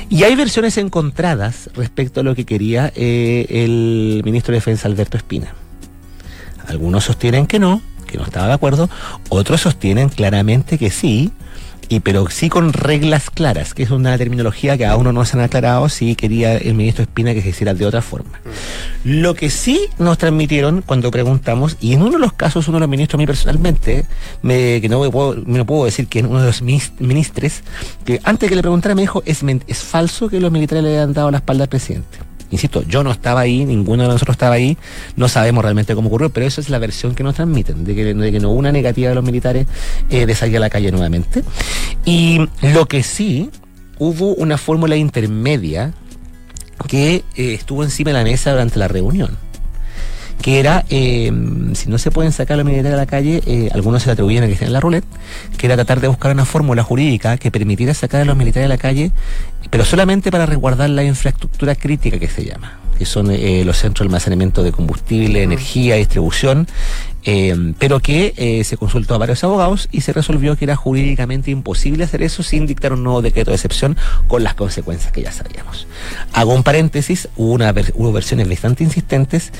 Y 0.08 0.22
hay 0.22 0.34
versiones 0.34 0.78
encontradas 0.78 1.68
respecto 1.74 2.20
a 2.20 2.22
lo 2.22 2.34
que 2.34 2.46
quería 2.46 2.90
eh, 2.96 3.46
el 3.50 4.22
ministro 4.24 4.52
de 4.52 4.56
Defensa 4.56 4.88
Alberto 4.88 5.18
Espina. 5.18 5.52
Algunos 6.66 7.04
sostienen 7.04 7.46
que 7.46 7.58
no, 7.58 7.82
que 8.06 8.16
no 8.16 8.24
estaba 8.24 8.46
de 8.46 8.54
acuerdo, 8.54 8.88
otros 9.28 9.60
sostienen 9.60 10.08
claramente 10.08 10.78
que 10.78 10.90
sí, 10.90 11.32
y 11.88 12.00
pero 12.00 12.28
sí 12.30 12.48
con 12.48 12.72
reglas 12.72 13.30
claras, 13.30 13.74
que 13.74 13.82
es 13.82 13.90
una 13.90 14.16
terminología 14.18 14.76
que 14.76 14.86
aún 14.86 15.12
no 15.12 15.24
se 15.24 15.36
han 15.36 15.42
aclarado 15.42 15.88
si 15.88 16.14
quería 16.14 16.56
el 16.56 16.74
ministro 16.74 17.02
Espina 17.02 17.34
que 17.34 17.42
se 17.42 17.48
hiciera 17.50 17.74
de 17.74 17.86
otra 17.86 18.02
forma. 18.02 18.40
Lo 19.04 19.34
que 19.34 19.50
sí 19.50 19.86
nos 19.98 20.18
transmitieron 20.18 20.82
cuando 20.82 21.10
preguntamos, 21.10 21.76
y 21.80 21.94
en 21.94 22.02
uno 22.02 22.12
de 22.12 22.18
los 22.18 22.32
casos, 22.34 22.68
uno 22.68 22.76
de 22.76 22.80
los 22.80 22.88
ministros, 22.88 23.14
a 23.14 23.18
mí 23.18 23.26
personalmente, 23.26 24.04
me, 24.42 24.80
que 24.80 24.88
no 24.88 25.00
me 25.00 25.10
puedo, 25.10 25.34
no 25.34 25.64
puedo 25.66 25.84
decir 25.86 26.08
que 26.08 26.18
en 26.18 26.26
uno 26.26 26.40
de 26.40 26.46
los 26.46 26.62
minis- 26.62 26.92
ministres, 26.98 27.62
que 28.04 28.20
antes 28.24 28.48
que 28.48 28.56
le 28.56 28.62
preguntara 28.62 28.94
me 28.94 29.02
dijo, 29.02 29.22
es, 29.24 29.42
es 29.66 29.78
falso 29.78 30.28
que 30.28 30.40
los 30.40 30.52
militares 30.52 30.84
le 30.84 30.90
hayan 30.90 31.12
dado 31.12 31.30
la 31.30 31.38
espalda 31.38 31.64
al 31.64 31.68
presidente. 31.70 32.18
Insisto, 32.50 32.82
yo 32.82 33.02
no 33.02 33.10
estaba 33.10 33.40
ahí, 33.40 33.64
ninguno 33.64 34.04
de 34.04 34.08
nosotros 34.08 34.34
estaba 34.34 34.54
ahí, 34.54 34.76
no 35.16 35.28
sabemos 35.28 35.62
realmente 35.62 35.94
cómo 35.94 36.08
ocurrió, 36.08 36.30
pero 36.30 36.46
eso 36.46 36.60
es 36.60 36.70
la 36.70 36.78
versión 36.78 37.14
que 37.14 37.22
nos 37.22 37.34
transmiten, 37.34 37.84
de 37.84 37.94
que, 37.94 38.14
de 38.14 38.32
que 38.32 38.40
no 38.40 38.50
hubo 38.50 38.58
una 38.58 38.72
negativa 38.72 39.10
de 39.10 39.14
los 39.14 39.24
militares 39.24 39.66
eh, 40.10 40.26
de 40.26 40.34
salir 40.34 40.56
a 40.56 40.60
la 40.60 40.70
calle 40.70 40.90
nuevamente. 40.90 41.42
Y 42.04 42.48
lo 42.62 42.86
que 42.86 43.02
sí, 43.02 43.50
hubo 43.98 44.34
una 44.34 44.56
fórmula 44.56 44.96
intermedia 44.96 45.92
que 46.86 47.24
eh, 47.36 47.54
estuvo 47.54 47.82
encima 47.82 48.10
de 48.10 48.18
la 48.18 48.24
mesa 48.24 48.52
durante 48.52 48.78
la 48.78 48.88
reunión. 48.88 49.47
Que 50.42 50.60
era, 50.60 50.84
eh, 50.88 51.32
si 51.74 51.90
no 51.90 51.98
se 51.98 52.10
pueden 52.10 52.32
sacar 52.32 52.56
los 52.56 52.64
militares 52.64 52.94
a 52.94 52.96
la 52.96 53.06
calle, 53.06 53.42
eh, 53.46 53.68
algunos 53.72 54.02
se 54.02 54.10
atribuyen 54.10 54.44
a 54.44 54.46
que 54.46 54.52
estén 54.52 54.68
en 54.68 54.72
la 54.72 54.80
roulette, 54.80 55.04
que 55.56 55.66
era 55.66 55.74
tratar 55.74 56.00
de 56.00 56.08
buscar 56.08 56.32
una 56.32 56.44
fórmula 56.44 56.82
jurídica 56.82 57.36
que 57.38 57.50
permitiera 57.50 57.92
sacar 57.92 58.20
a 58.20 58.24
los 58.24 58.36
militares 58.36 58.66
a 58.66 58.68
la 58.68 58.78
calle, 58.78 59.10
pero 59.70 59.84
solamente 59.84 60.30
para 60.30 60.46
resguardar 60.46 60.90
la 60.90 61.02
infraestructura 61.02 61.74
crítica 61.74 62.18
que 62.18 62.28
se 62.28 62.44
llama, 62.44 62.78
que 62.98 63.06
son 63.06 63.30
eh, 63.30 63.62
los 63.64 63.78
centros 63.78 64.04
de 64.04 64.08
almacenamiento 64.08 64.62
de 64.62 64.72
combustible, 64.72 65.42
energía, 65.42 65.94
distribución, 65.94 66.66
eh, 67.24 67.74
pero 67.78 68.00
que 68.00 68.34
eh, 68.36 68.64
se 68.64 68.76
consultó 68.76 69.14
a 69.14 69.18
varios 69.18 69.44
abogados 69.44 69.88
y 69.92 70.00
se 70.00 70.12
resolvió 70.12 70.56
que 70.56 70.64
era 70.64 70.76
jurídicamente 70.76 71.50
imposible 71.50 72.04
hacer 72.04 72.22
eso 72.22 72.42
sin 72.42 72.66
dictar 72.66 72.92
un 72.92 73.04
nuevo 73.04 73.22
decreto 73.22 73.50
de 73.50 73.56
excepción 73.56 73.96
con 74.26 74.42
las 74.42 74.54
consecuencias 74.54 75.12
que 75.12 75.22
ya 75.22 75.30
sabíamos. 75.30 75.86
Hago 76.32 76.54
un 76.54 76.62
paréntesis, 76.62 77.28
hubo, 77.36 77.52
una 77.52 77.72
hubo 77.94 78.12
versiones 78.12 78.48
bastante 78.48 78.82
insistentes 78.82 79.52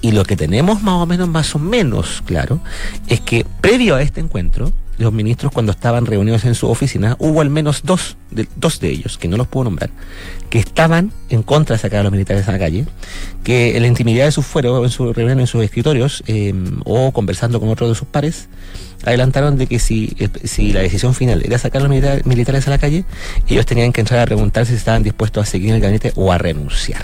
y 0.00 0.12
lo 0.12 0.24
que 0.24 0.36
tenemos 0.36 0.82
más 0.82 0.94
o 0.94 1.06
menos, 1.06 1.28
más 1.28 1.54
o 1.54 1.58
menos 1.58 2.22
claro, 2.24 2.60
es 3.08 3.20
que 3.20 3.44
previo 3.60 3.96
a 3.96 4.02
este 4.02 4.20
encuentro, 4.20 4.72
los 4.98 5.12
ministros 5.12 5.52
cuando 5.52 5.72
estaban 5.72 6.06
reunidos 6.06 6.44
en 6.44 6.54
su 6.54 6.68
oficina, 6.68 7.16
hubo 7.18 7.40
al 7.40 7.50
menos 7.50 7.82
dos 7.84 8.16
de, 8.30 8.88
ellos, 8.88 9.18
que 9.18 9.28
no 9.28 9.36
los 9.36 9.46
puedo 9.46 9.64
nombrar, 9.64 9.90
que 10.50 10.58
estaban 10.58 11.12
en 11.28 11.42
contra 11.42 11.76
de 11.76 11.82
sacar 11.82 12.00
a 12.00 12.02
los 12.02 12.12
militares 12.12 12.48
a 12.48 12.52
la 12.52 12.58
calle, 12.58 12.86
que 13.44 13.76
en 13.76 13.82
la 13.82 13.88
intimidad 13.88 14.24
de 14.24 14.32
sus 14.32 14.46
fueros, 14.46 14.84
en 14.84 14.90
su 14.90 15.12
reunión 15.12 15.40
en 15.40 15.46
sus 15.46 15.62
escritorios, 15.62 16.22
eh, 16.26 16.54
o 16.84 17.12
conversando 17.12 17.60
con 17.60 17.68
otros 17.68 17.90
de 17.90 17.94
sus 17.94 18.08
pares, 18.08 18.48
adelantaron 19.04 19.58
de 19.58 19.66
que 19.66 19.78
si, 19.78 20.16
eh, 20.18 20.28
la 20.72 20.80
decisión 20.80 21.14
final 21.14 21.42
era 21.44 21.58
sacar 21.58 21.80
a 21.82 21.84
los 21.84 21.90
milita- 21.90 22.20
militares 22.24 22.66
a 22.66 22.70
la 22.70 22.78
calle, 22.78 23.04
ellos 23.48 23.66
tenían 23.66 23.92
que 23.92 24.00
entrar 24.00 24.20
a 24.20 24.26
preguntarse 24.26 24.72
si 24.72 24.78
estaban 24.78 25.02
dispuestos 25.02 25.46
a 25.46 25.50
seguir 25.50 25.70
en 25.70 25.76
el 25.76 25.80
gabinete 25.82 26.12
o 26.16 26.32
a 26.32 26.38
renunciar. 26.38 27.02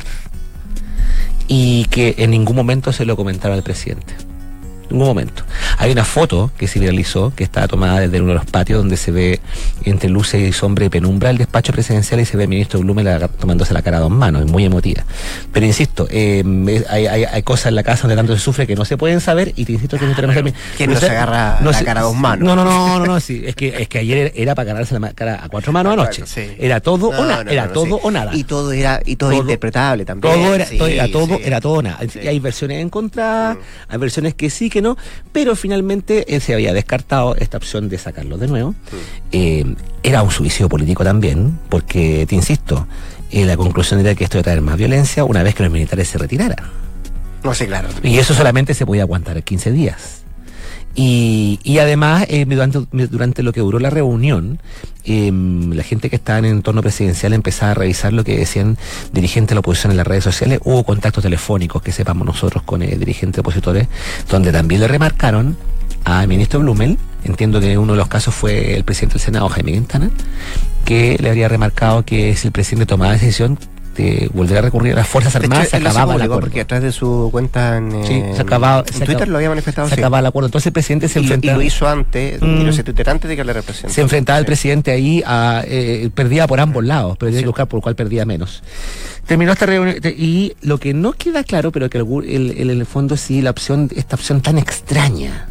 Y 1.49 1.85
que 1.91 2.15
en 2.19 2.31
ningún 2.31 2.57
momento 2.57 2.93
se 2.93 3.05
lo 3.05 3.17
comentaron 3.17 3.57
al 3.57 3.63
presidente. 3.63 4.15
En 4.93 4.99
ningún 4.99 5.09
momento. 5.09 5.43
Hay 5.79 5.91
una 5.91 6.05
foto 6.05 6.51
que 6.59 6.69
se 6.69 6.79
viralizó, 6.79 7.33
que 7.35 7.45
está 7.45 7.67
tomada 7.67 8.01
desde 8.01 8.21
uno 8.21 8.29
de 8.29 8.35
los 8.35 8.45
patios, 8.45 8.79
donde 8.79 8.99
se 8.99 9.11
ve 9.11 9.41
entre 9.85 10.11
luces 10.11 10.47
y 10.47 10.53
sombra 10.53 10.85
y 10.85 10.89
penumbra 10.91 11.31
el 11.31 11.39
despacho 11.39 11.73
presidencial 11.73 12.21
y 12.21 12.27
se 12.27 12.37
ve 12.37 12.43
al 12.45 12.49
ministro 12.51 12.81
Blumen 12.81 13.07
la- 13.07 13.29
tomándose 13.29 13.73
la 13.73 13.81
cara 13.81 13.97
a 13.97 14.01
dos 14.01 14.11
manos, 14.11 14.45
es 14.45 14.51
muy 14.51 14.65
emotiva. 14.67 15.05
Pero 15.51 15.65
insisto, 15.65 16.07
eh, 16.11 16.45
hay, 16.91 17.07
hay- 17.07 17.25
hay 17.25 17.43
cosas 17.43 17.67
en 17.67 17.77
la 17.77 17.83
casa 17.83 18.03
donde 18.03 18.17
tanto 18.17 18.35
se 18.37 18.41
sufre 18.41 18.67
que 18.67 18.75
no 18.77 18.85
se 18.85 18.97
pueden 18.99 19.21
saber 19.21 19.53
y 19.57 19.65
te 19.65 19.73
insisto 19.73 19.99
que 19.99 20.05
no 20.07 20.15
tenemos 20.15 20.37
que- 20.37 20.53
¿quién 20.77 20.91
no 20.93 21.01
se 21.01 21.09
agarra 21.09 21.59
la 21.63 21.85
cara 21.85 22.01
a 22.01 22.05
dos 22.05 22.15
manos? 22.17 22.47
No, 22.47 22.55
no, 22.55 22.65
no, 22.65 22.99
no, 22.99 23.07
no, 23.07 23.21
sí, 23.21 23.43
es 23.47 23.57
que, 23.57 23.69
es 23.81 23.89
que 23.89 23.99
ayer 23.99 24.33
era 24.37 24.55
para 24.55 24.67
ganarse 24.75 24.99
la 25.01 25.13
cara 25.15 25.41
a 25.43 25.49
cuatro 25.49 25.73
manos 25.73 25.95
anoche. 25.95 26.25
sí. 26.27 26.43
Era 26.59 26.81
todo 26.81 27.09
o 27.09 27.13
No, 27.15 27.25
nada, 27.27 27.45
no, 27.45 27.51
era 27.51 27.67
no, 27.67 27.73
todo 27.73 27.87
sí. 27.87 28.01
o 28.03 28.11
nada. 28.11 28.35
Y 28.35 28.45
todo 28.45 28.73
era, 28.73 29.01
y 29.07 29.17
todo, 29.17 29.31
Todo- 29.31 29.41
interpretable 29.41 30.05
también. 30.05 30.35
Todo 30.35 30.55
era, 30.55 30.67
todo, 30.67 30.87
era 30.87 31.09
todo, 31.09 31.39
era 31.43 31.61
todo 31.63 31.73
o 31.75 31.83
nada. 31.83 31.99
Hay 32.29 32.39
versiones 32.41 32.83
encontradas, 32.83 33.57
hay 33.89 33.99
versiones 33.99 34.35
que 34.35 34.51
sí, 34.51 34.69
que 34.69 34.82
no, 34.83 34.97
pero 35.33 35.57
finalmente 35.57 36.35
eh, 36.35 36.41
se 36.41 36.53
había 36.53 36.73
descartado 36.73 37.35
esta 37.37 37.57
opción 37.57 37.89
de 37.89 37.99
sacarlo 37.99 38.37
de 38.37 38.49
nuevo. 38.49 38.75
Eh, 39.31 39.65
era 40.03 40.23
un 40.23 40.31
suicidio 40.31 40.69
político 40.69 41.05
también, 41.05 41.59
porque, 41.69 42.27
te 42.29 42.35
insisto, 42.35 42.87
eh, 43.31 43.47
la 43.47 43.57
conclusión 43.57 44.01
era 44.01 44.15
que 44.15 44.25
esto 44.25 44.37
iba 44.37 44.41
a 44.41 44.45
traer 44.45 44.61
más 44.61 44.77
violencia 44.77 45.25
una 45.25 45.43
vez 45.43 45.55
que 45.55 45.63
los 45.63 45.73
militares 45.73 46.09
se 46.09 46.19
retiraran. 46.19 46.59
No 47.43 47.55
sé, 47.55 47.67
claro. 47.67 47.89
Y 48.03 48.19
eso 48.19 48.35
solamente 48.35 48.75
se 48.75 48.85
podía 48.85 49.03
aguantar 49.03 49.43
15 49.43 49.73
días. 49.73 50.23
Y, 50.95 51.59
y 51.63 51.79
además, 51.79 52.27
eh, 52.29 52.45
durante, 52.45 52.81
durante 53.07 53.43
lo 53.43 53.53
que 53.53 53.61
duró 53.61 53.79
la 53.79 53.91
reunión, 53.91 54.59
eh, 55.05 55.31
la 55.33 55.83
gente 55.83 56.11
que 56.11 56.17
estaba 56.17 56.39
en 56.39 56.45
el 56.45 56.53
entorno 56.53 56.83
presidencial 56.83 57.33
empezaba 57.33 57.73
a 57.73 57.75
revisar 57.75 58.13
lo 58.13 58.25
que 58.25 58.37
decían 58.37 58.77
dirigentes 59.13 59.51
de 59.51 59.55
la 59.57 59.61
oposición 59.61 59.93
en 59.93 59.97
las 59.97 60.07
redes 60.07 60.25
sociales. 60.25 60.61
Hubo 60.65 60.85
contactos 60.85 61.23
telefónicos, 61.23 61.83
que 61.83 61.93
sepamos 61.93 62.27
nosotros, 62.27 62.63
con 62.63 62.83
eh, 62.83 62.97
dirigentes 62.97 63.41
opositores, 63.41 63.89
donde 64.29 64.53
también 64.53 64.81
le 64.81 64.89
remarcaron 64.89 65.57
al 66.05 66.29
ministro 66.29 66.61
Blumel, 66.61 66.99
entiendo 67.25 67.61
que 67.61 67.79
uno 67.79 67.93
de 67.93 67.99
los 67.99 68.09
casos 68.09 68.35
fue 68.35 68.75
el 68.77 68.85
presidente 68.85 69.15
del 69.15 69.23
Senado, 69.23 69.49
Jaime 69.49 69.73
Quintana, 69.73 70.11
que 70.85 71.17
le 71.21 71.29
habría 71.29 71.49
remarcado 71.49 72.05
que 72.05 72.35
si 72.37 72.49
el 72.49 72.53
presidente 72.53 72.87
tomaba 72.87 73.13
decisión 73.13 73.59
volver 74.33 74.59
a 74.59 74.61
recurrir 74.63 74.93
a 74.95 74.97
las 74.97 75.09
Fuerzas 75.09 75.35
De 75.35 75.39
hecho, 75.41 75.47
Armadas, 75.53 75.69
se 75.69 75.81
lo 75.81 75.89
acababa 75.91 76.15
el 76.17 76.23
acuerdo. 76.23 76.41
porque 76.41 76.61
a 76.63 76.67
través 76.67 76.85
de 76.85 76.93
su 76.93 77.29
cuenta 77.31 77.77
en, 77.77 77.91
Sí, 78.07 78.15
eh, 78.15 78.33
se 78.35 78.43
acababa- 78.43 78.81
en 78.81 78.87
se 78.87 78.93
Twitter 79.01 79.17
acaba- 79.17 79.27
lo 79.31 79.37
había 79.37 79.49
manifestado. 79.51 79.89
se 79.89 79.95
sí. 79.95 80.01
acababa 80.01 80.21
el 80.21 80.27
acuerdo. 80.27 80.47
Entonces 80.47 80.67
el 80.67 80.73
presidente 80.73 81.09
se 81.09 81.21
y, 81.21 81.23
lo- 81.23 81.29
y 81.29 81.33
enfrentaba, 81.35 81.59
lo 81.59 81.63
hizo 81.65 81.87
antes, 81.89 82.41
Mm. 82.41 82.55
quiero 82.57 82.71
ese 82.71 82.85
Twitter 82.85 83.11
antes 83.11 83.29
de 83.29 83.37
que 83.37 83.45
le 83.45 83.53
represente. 83.53 83.95
se 83.95 84.01
enfrentaba 84.01 84.39
el 84.39 84.45
Sí. 84.45 84.47
presidente 84.47 84.91
ahí 84.91 85.23
a 85.27 85.63
eh, 85.67 86.11
perdía 86.15 86.47
por 86.47 86.61
ambos 86.61 86.85
lados, 86.85 87.17
pero 87.19 87.31
tenía 87.31 87.43
que 87.43 87.49
buscar 87.49 87.69
por 87.69 87.81
cuál 87.83 87.95
perdía 87.95 88.25
menos. 88.25 88.63
Terminó 89.27 89.53
esta 89.53 89.67
reunión 89.67 89.97
y 90.17 90.55
lo 90.63 90.79
que 90.79 90.95
no 90.95 91.13
queda 91.13 91.45
claro, 91.45 91.71
pero 91.71 91.89
que 91.91 91.99
el- 91.99 92.55
el- 92.57 92.71
en 92.71 92.81
el 92.81 92.87
fondo 92.87 93.17
sí 93.17 93.41
la 93.43 93.51
opción, 93.51 93.89
esta 93.95 94.17
opción 94.17 94.41
tan 94.41 94.59
extraña 94.59 95.47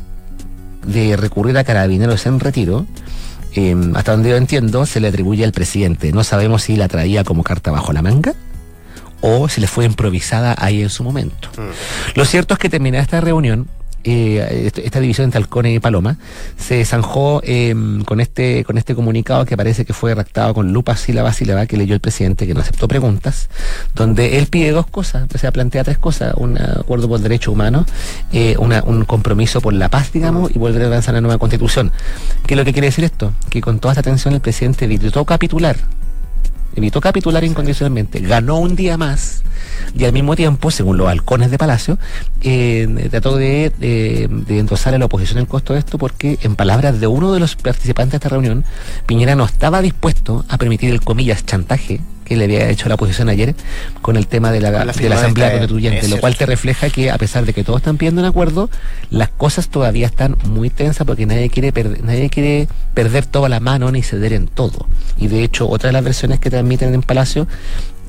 de 0.86 1.16
recurrir 1.16 1.58
a 1.58 1.64
carabineros 1.64 2.26
en 2.26 2.40
retiro, 2.40 2.86
eh, 3.56 3.76
hasta 3.96 4.14
donde 4.14 4.30
yo 4.30 4.38
entiendo, 4.38 4.86
se 4.86 5.00
le 5.00 5.08
atribuye 5.08 5.44
al 5.44 5.52
presidente. 5.52 6.12
No 6.12 6.24
sabemos 6.24 6.64
si 6.64 6.76
la 6.76 6.88
traía 6.88 7.24
como 7.24 7.44
carta 7.44 7.72
bajo 7.72 7.94
la 7.94 8.02
manga 8.02 8.34
o 9.22 9.48
si 9.48 9.62
le 9.62 9.68
fue 9.68 9.86
improvisada 9.86 10.56
ahí 10.58 10.82
en 10.82 10.90
su 10.90 11.04
momento. 11.04 11.50
Mm. 11.58 12.18
Lo 12.18 12.26
cierto 12.26 12.54
es 12.54 12.60
que 12.60 12.70
terminada 12.70 13.04
esta 13.04 13.22
reunión, 13.22 13.68
eh, 14.04 14.64
est- 14.68 14.80
esta 14.80 15.00
división 15.00 15.26
entre 15.26 15.40
Halcones 15.40 15.76
y 15.76 15.80
Paloma, 15.80 16.18
se 16.58 16.84
zanjó 16.86 17.42
eh, 17.44 17.74
con 18.06 18.20
este 18.22 18.64
con 18.64 18.78
este 18.78 18.96
comunicado 18.96 19.46
que 19.46 19.56
parece 19.58 19.86
que 19.86 19.94
fue 19.94 20.12
redactado 20.12 20.54
con 20.54 20.74
lupa 20.74 20.96
sílaba 20.98 21.34
sílaba 21.34 21.66
que 21.66 21.78
leyó 21.78 21.94
el 21.94 22.00
presidente 22.00 22.48
que 22.48 22.54
no 22.54 22.62
aceptó 22.62 22.88
preguntas, 22.88 23.50
donde 23.96 24.38
él 24.38 24.48
pide 24.48 24.72
dos 24.72 24.88
cosas, 24.88 25.28
o 25.34 25.38
sea, 25.38 25.52
plantea 25.52 25.84
tres 25.84 25.98
cosas, 25.98 26.34
un 26.38 26.58
acuerdo 26.58 27.08
por 27.08 27.20
derechos 27.20 27.54
humanos, 27.54 27.86
eh, 28.32 28.56
una- 28.60 28.84
un 28.84 29.06
compromiso 29.06 29.62
por 29.62 29.74
la 29.74 29.90
paz, 29.90 30.12
digamos, 30.12 30.52
y 30.56 30.60
volver 30.60 30.84
a 30.84 30.86
avanzar 30.88 31.14
la 31.14 31.22
nueva 31.22 31.38
constitución. 31.38 31.92
¿Qué 32.46 32.54
es 32.54 32.58
lo 32.58 32.66
que 32.66 32.74
quiere 32.74 32.88
decir 32.88 33.04
esto? 33.04 33.34
Que 33.50 33.62
con 33.62 33.80
toda 33.80 33.94
esta 33.94 34.04
tensión 34.04 34.34
el 34.34 34.42
presidente 34.42 34.86
evitó 34.86 35.26
capitular 35.26 35.78
evitó 36.76 37.02
capitular 37.02 37.44
incondicionalmente, 37.44 38.20
ganó 38.20 38.58
un 38.58 38.76
día 38.76 38.98
más 38.98 39.44
y 39.98 40.06
al 40.06 40.14
mismo 40.14 40.36
tiempo, 40.36 40.72
según 40.72 40.98
los 40.98 41.08
halcones 41.08 41.52
de 41.52 41.58
Palacio, 41.58 41.98
eh, 42.42 43.08
trató 43.10 43.36
de, 43.36 43.72
de, 43.78 44.28
de 44.30 44.60
endosar 44.60 44.94
a 44.94 44.98
la 44.98 45.06
oposición 45.06 45.40
el 45.40 45.48
costo 45.48 45.74
de 45.74 45.80
esto 45.80 45.98
porque, 45.98 46.40
en 46.42 46.56
palabras 46.56 47.00
de 47.00 47.08
uno 47.08 47.34
de 47.34 47.40
los 47.40 47.56
participantes 47.56 48.12
de 48.12 48.18
esta 48.18 48.30
reunión, 48.30 48.64
Piñera 49.06 49.36
no 49.36 49.46
estaba 49.46 49.82
dispuesto 49.82 50.46
a 50.50 50.58
permitir 50.58 50.92
el 50.92 51.02
comillas 51.02 51.46
chantaje 51.46 52.02
que 52.32 52.38
le 52.38 52.46
había 52.46 52.70
hecho 52.70 52.88
la 52.88 52.96
oposición 52.96 53.28
ayer 53.28 53.56
con 54.02 54.16
el 54.16 54.26
tema 54.28 54.52
de 54.54 54.62
la, 54.62 54.72
de 54.72 54.86
la 54.86 54.94
de 54.94 55.14
Asamblea 55.14 55.48
esta- 55.48 55.60
Constituyente, 55.60 56.00
es 56.06 56.10
lo 56.10 56.18
cual 56.18 56.38
te 56.38 56.46
refleja 56.46 56.90
que 56.90 57.12
a 57.12 57.18
pesar 57.18 57.46
de 57.46 57.52
que 57.54 57.64
todos 57.66 57.80
están 57.82 57.98
pidiendo 57.98 58.22
un 58.22 58.28
acuerdo, 58.28 58.70
las 59.10 59.28
cosas 59.30 59.68
todavía 59.68 60.06
están 60.08 60.38
muy 60.46 60.70
tensas 60.70 61.06
porque 61.06 61.26
nadie 61.26 61.50
quiere 61.50 61.74
perder, 61.74 62.04
nadie 62.06 62.30
quiere 62.30 62.70
perder 62.94 63.26
toda 63.26 63.50
la 63.50 63.60
mano 63.60 63.92
ni 63.92 64.02
ceder 64.02 64.32
en 64.32 64.48
todo. 64.48 64.88
Y 65.18 65.28
de 65.28 65.44
hecho, 65.44 65.68
otra 65.70 65.88
de 65.90 65.94
las 65.94 66.04
versiones 66.06 66.40
que 66.40 66.50
transmiten 66.50 66.94
en 66.94 67.02
Palacio 67.02 67.48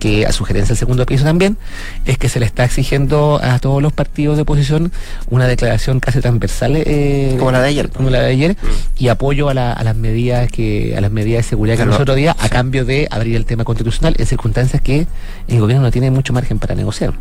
que 0.02 0.26
a 0.26 0.32
sugerencia 0.32 0.70
del 0.74 0.78
segundo 0.78 1.06
piso 1.06 1.22
también, 1.24 1.56
es 2.04 2.18
que 2.18 2.28
se 2.28 2.40
le 2.40 2.46
está 2.46 2.64
exigiendo 2.64 3.38
a 3.40 3.60
todos 3.60 3.80
los 3.80 3.92
partidos 3.92 4.34
de 4.36 4.42
oposición 4.42 4.90
una 5.30 5.46
declaración 5.46 6.00
casi 6.00 6.20
transversal 6.20 6.72
eh, 6.76 7.36
Como 7.38 7.52
la 7.52 7.60
de 7.62 7.68
ayer. 7.68 7.88
como 7.90 8.10
la 8.10 8.20
de 8.20 8.26
ayer 8.26 8.56
y 8.98 9.08
apoyo 9.08 9.48
a, 9.48 9.54
la- 9.54 9.72
a 9.72 9.84
las 9.84 9.94
medidas 9.94 10.50
que 10.50 10.94
a 10.96 11.00
las 11.00 11.12
medidas 11.12 11.44
de 11.44 11.50
seguridad 11.50 11.74
que 11.74 11.82
Claro, 11.84 11.92
nos 11.92 12.00
otro 12.00 12.14
día 12.16 12.34
a 12.38 12.48
cambio 12.48 12.84
de 12.84 13.06
abrir 13.12 13.36
el 13.36 13.44
tema 13.44 13.62
constitucional 13.64 14.14
en 14.18 14.26
circunstancias 14.26 14.82
que 14.82 15.06
el 15.48 15.60
gobierno 15.60 15.84
no 15.84 15.90
tiene 15.92 16.10
mucho 16.10 16.32
margen 16.32 16.58
para 16.58 16.74
negociar. 16.74 17.12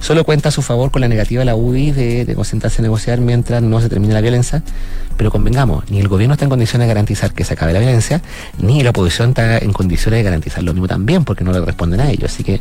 Solo 0.00 0.24
cuenta 0.24 0.48
a 0.48 0.52
su 0.52 0.60
favor 0.62 0.90
con 0.90 1.02
la 1.02 1.08
negativa 1.08 1.40
de 1.40 1.44
la 1.46 1.54
UDI 1.54 1.92
de, 1.92 2.24
de 2.24 2.34
concentrarse 2.34 2.80
a 2.80 2.82
negociar 2.82 3.20
mientras 3.20 3.62
no 3.62 3.80
se 3.80 3.88
termine 3.88 4.12
la 4.12 4.20
violencia, 4.20 4.62
pero 5.16 5.30
convengamos, 5.30 5.88
ni 5.90 6.00
el 6.00 6.08
gobierno 6.08 6.34
está 6.34 6.44
en 6.46 6.50
condiciones 6.50 6.88
de 6.88 6.94
garantizar 6.94 7.32
que 7.32 7.44
se 7.44 7.54
acabe 7.54 7.72
la 7.72 7.78
violencia, 7.78 8.20
ni 8.58 8.82
la 8.82 8.90
oposición 8.90 9.28
está 9.30 9.58
en 9.58 9.72
condiciones 9.72 10.18
de 10.18 10.24
garantizar 10.24 10.62
lo 10.64 10.72
mismo 10.72 10.88
también, 10.88 11.24
porque 11.24 11.44
no 11.44 11.52
le 11.52 11.60
responden 11.60 12.00
a 12.00 12.10
Así 12.26 12.44
que 12.44 12.60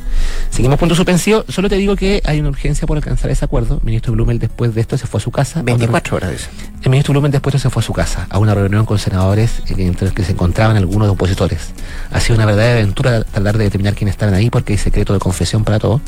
seguimos 0.49 0.79
punto 0.79 0.95
suspensivo. 0.95 1.45
Solo 1.47 1.69
te 1.69 1.75
digo 1.75 1.95
que 1.95 2.21
hay 2.25 2.39
una 2.39 2.49
urgencia 2.49 2.87
por 2.87 2.97
alcanzar 2.97 3.31
ese 3.31 3.45
acuerdo. 3.45 3.77
El 3.77 3.85
ministro 3.85 4.13
Blumel 4.13 4.39
después 4.39 4.73
de 4.73 4.81
esto 4.81 4.97
se 4.97 5.07
fue 5.07 5.19
a 5.19 5.21
su 5.21 5.31
casa. 5.31 5.59
a 5.59 5.63
una 5.63 5.73
24 5.73 6.17
horas, 6.17 6.31
dice. 6.31 6.49
el 6.83 6.89
ministro 6.89 7.13
Blumen 7.13 7.31
después 7.31 7.61
se 7.61 7.69
fue 7.69 7.81
a 7.81 7.85
su 7.85 7.93
casa, 7.93 8.27
a 8.29 8.39
una 8.39 8.53
reunión 8.53 8.85
con 8.85 8.99
senadores 8.99 9.61
entre 9.67 10.05
los 10.07 10.13
que 10.13 10.23
se 10.23 10.33
encontraban 10.33 10.77
algunos 10.77 11.09
opositores. 11.09 11.71
Ha 12.11 12.19
sido 12.19 12.35
una 12.35 12.45
verdadera 12.45 12.79
aventura 12.79 13.23
tratar 13.23 13.57
de 13.57 13.65
determinar 13.65 13.95
quiénes 13.95 14.13
estaban 14.13 14.33
ahí 14.33 14.49
porque 14.49 14.73
hay 14.73 14.79
secreto 14.79 15.13
de 15.13 15.19
confesión 15.19 15.63
para 15.63 15.79
todos. 15.79 16.01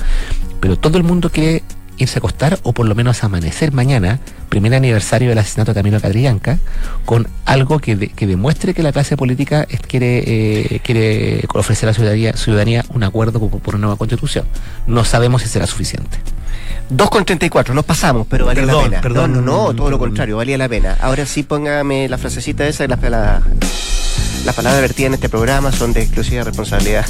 Pero 0.59 0.77
todo 0.77 0.97
el 0.97 1.03
mundo 1.03 1.29
quiere 1.29 1.63
irse 1.97 2.17
a 2.17 2.19
acostar 2.19 2.59
o 2.63 2.73
por 2.73 2.85
lo 2.87 2.95
menos 2.95 3.23
amanecer 3.23 3.71
mañana, 3.71 4.19
primer 4.49 4.73
aniversario 4.75 5.29
del 5.29 5.37
asesinato 5.37 5.71
de 5.73 5.75
Camilo 5.79 5.99
Catrillanca, 6.01 6.57
con 7.05 7.27
algo 7.45 7.79
que, 7.79 7.95
de- 7.95 8.07
que 8.09 8.27
demuestre 8.27 8.73
que 8.73 8.83
la 8.83 8.91
clase 8.91 9.15
política 9.17 9.65
es- 9.69 9.79
quiere, 9.81 10.23
eh, 10.75 10.79
quiere 10.83 11.45
ofrecer 11.53 11.87
a 11.87 11.91
la 11.91 11.95
ciudadanía, 11.95 12.33
ciudadanía 12.33 12.85
un 12.89 13.03
acuerdo 13.03 13.39
por, 13.39 13.59
por 13.61 13.75
una 13.75 13.83
nueva 13.87 13.97
constitución. 13.97 14.45
No 14.87 15.03
sabemos 15.05 15.41
si 15.41 15.47
será 15.49 15.67
suficiente. 15.67 16.17
2 16.89 17.09
con 17.09 17.25
34, 17.25 17.73
nos 17.73 17.83
pasamos, 17.85 18.27
pero 18.29 18.45
valía 18.45 18.63
Perdón, 18.63 18.83
la 18.83 18.89
pena. 18.89 19.01
perdón. 19.01 19.33
no, 19.33 19.41
no, 19.41 19.67
no, 19.69 19.75
todo 19.75 19.89
lo 19.89 19.97
contrario, 19.97 20.37
valía 20.37 20.57
la 20.57 20.69
pena. 20.69 20.97
Ahora 21.01 21.25
sí, 21.25 21.43
póngame 21.43 22.07
la 22.07 22.17
frasecita 22.17 22.67
esa, 22.67 22.87
las 22.87 23.01
la, 23.01 23.41
las 24.45 24.55
palabras 24.55 24.81
vertidas 24.81 25.07
en 25.07 25.13
este 25.15 25.29
programa 25.29 25.71
son 25.71 25.93
de 25.93 26.03
exclusiva 26.03 26.43
responsabilidad. 26.43 27.05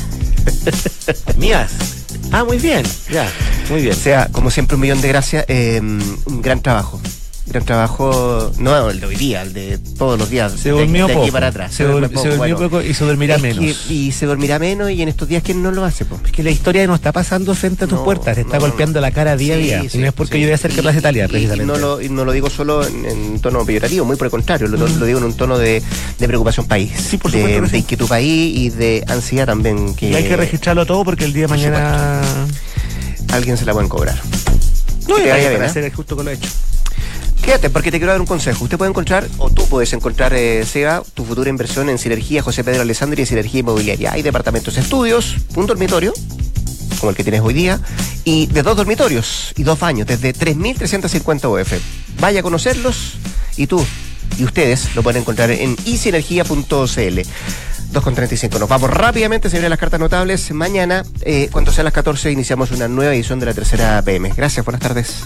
Mías. 1.38 2.05
Ah, 2.32 2.44
muy 2.44 2.58
bien. 2.58 2.84
Ya, 3.10 3.28
muy 3.70 3.82
bien. 3.82 3.94
O 3.94 3.98
sea, 3.98 4.28
como 4.32 4.52
siempre, 4.52 4.76
un 4.76 4.82
millón 4.82 5.02
de 5.02 5.08
gracias. 5.08 5.46
eh, 5.48 5.80
un 5.82 6.42
gran 6.42 6.62
trabajo. 6.62 7.00
Gran 7.48 7.64
trabajo, 7.64 8.52
no 8.58 8.90
el 8.90 9.00
de 9.00 9.06
hoy 9.06 9.16
día, 9.16 9.44
el 9.44 9.54
de 9.54 9.78
todos 9.78 10.18
los 10.18 10.32
días. 10.32 10.52
Se 10.54 10.70
de- 10.70 10.80
durmió 10.80 11.06
de, 11.06 11.14
poco. 11.14 11.24
aquí 11.26 11.32
para 11.32 11.48
atrás. 11.48 11.72
Se, 11.76 11.88
dur- 11.88 12.08
se 12.10 12.30
durmió 12.30 12.38
bueno. 12.38 12.58
poco 12.58 12.82
y 12.82 12.94
se 12.96 13.06
dormirá 13.06 13.36
Es 13.36 13.42
menos. 13.44 13.60
que- 13.64 13.94
y 13.94 14.12
se 14.12 14.26
dormirá 14.26 14.58
menos 14.58 14.90
y 14.90 15.00
en 15.04 15.10
estos 15.10 15.28
días, 15.28 15.44
¿quién 15.44 15.62
no 15.62 15.70
lo 15.72 15.86
hace? 15.86 16.06
po? 16.06 16.20
Es 16.26 16.32
que 16.32 16.42
la 16.42 16.50
historia 16.50 16.88
no 16.88 16.96
está 16.96 17.12
pasando 17.12 17.54
frente 17.54 17.86
a 17.86 17.88
tus 17.88 18.00
No, 18.00 18.04
puertas, 18.04 18.34
te 18.34 18.42
está 18.42 18.56
no, 18.58 18.62
golpeando 18.62 19.00
la 19.00 19.12
cara 19.12 19.38
día 19.38 19.54
a 19.54 19.58
día. 19.58 19.82
sí, 19.88 20.00
y 20.00 20.02
no 20.02 20.08
es 20.08 20.14
porque 20.14 20.34
sí. 20.34 20.40
yo 20.42 20.48
voy 20.48 20.54
a 20.54 20.56
hacer 20.56 20.72
que 20.72 20.82
Plaza 20.82 20.98
Italia, 20.98 21.28
precisamente. 21.28 21.64
Y 21.64 21.68
no 21.68 21.78
lo, 21.78 22.02
y 22.02 22.10
no 22.10 22.26
lo 22.26 22.32
digo 22.32 22.50
solo 22.50 22.86
en, 22.86 23.06
en 23.06 23.40
tono 23.40 23.64
peyorativo, 23.64 24.06
muy 24.06 24.16
por 24.16 24.26
el 24.26 24.32
contrario, 24.32 24.68
lo, 24.68 24.78
lo 24.88 25.06
digo 25.06 25.20
en 25.20 25.26
un 25.26 25.34
tono 25.38 25.60
de, 25.60 25.84
de 26.18 26.28
preocupación 26.28 26.66
país. 26.66 26.92
Sí, 26.98 27.18
por 27.18 27.32
de, 27.32 27.42
supuesto 27.42 27.66
sí. 27.68 27.72
de 27.74 27.78
inquietud 27.78 28.08
país 28.08 28.58
y 28.58 28.70
de 28.72 29.04
ansiedad 29.08 29.46
también. 29.46 29.94
Que 29.94 30.10
Y 30.10 30.16
hay 30.16 30.24
que 30.28 30.36
registrarlo 30.36 30.88
todo 30.88 31.06
porque 31.06 31.26
el 31.26 31.32
día 31.34 31.44
de 31.44 31.50
mañana. 31.50 32.22
alguien 33.32 33.56
se 33.56 33.66
la 33.66 33.74
pueden 33.74 33.88
cobrar. 33.88 34.20
No, 35.08 35.18
Que 35.18 35.26
y 35.26 35.28
¿eh? 35.28 35.64
hacer 35.64 35.94
justo 35.94 36.16
con 36.16 36.26
lo 36.26 36.32
hecho. 36.32 36.50
Quédate, 37.46 37.70
porque 37.70 37.92
te 37.92 38.00
quiero 38.00 38.12
dar 38.12 38.20
un 38.20 38.26
consejo. 38.26 38.64
Usted 38.64 38.76
puede 38.76 38.90
encontrar, 38.90 39.28
o 39.38 39.52
tú 39.52 39.68
puedes 39.68 39.94
encontrar, 39.94 40.34
eh, 40.36 40.66
tu 41.14 41.26
futura 41.26 41.48
inversión 41.48 41.90
en 41.90 42.00
Sinergia 42.00 42.42
José 42.42 42.64
Pedro 42.64 42.82
Alessandri 42.82 43.22
y 43.22 43.26
Sinergia 43.28 43.60
Inmobiliaria. 43.60 44.14
Hay 44.14 44.24
departamentos 44.24 44.76
estudios, 44.78 45.36
un 45.56 45.68
dormitorio, 45.68 46.12
como 47.00 47.12
el 47.12 47.16
que 47.16 47.24
tienes 47.24 47.42
hoy 47.42 47.54
día, 47.54 47.80
y 48.24 48.48
de 48.48 48.64
dos 48.64 48.76
dormitorios 48.76 49.54
y 49.56 49.62
dos 49.62 49.80
baños, 49.80 50.08
desde 50.08 50.34
3.350 50.34 51.62
UF. 51.62 51.74
Vaya 52.20 52.40
a 52.40 52.44
conocerlos 52.44 53.20
y 53.58 53.68
tú 53.68 53.86
y 54.40 54.44
ustedes 54.44 54.96
lo 54.96 55.04
pueden 55.04 55.22
encontrar 55.22 55.52
en 55.52 55.76
isinergia.cl. 55.86 56.66
2.35. 56.66 58.60
Nos 58.60 58.68
vamos 58.68 58.90
rápidamente, 58.90 59.50
se 59.52 59.58
vienen 59.58 59.70
las 59.70 59.80
cartas 59.80 60.00
notables. 60.00 60.52
Mañana, 60.52 61.06
eh, 61.22 61.50
cuando 61.52 61.72
sean 61.72 61.86
las 61.86 61.94
14, 61.94 62.32
iniciamos 62.32 62.72
una 62.72 62.88
nueva 62.88 63.14
edición 63.14 63.40
de 63.40 63.46
la 63.46 63.54
tercera 63.54 64.02
PM. 64.02 64.34
Gracias, 64.36 64.66
buenas 64.66 64.82
tardes. 64.82 65.26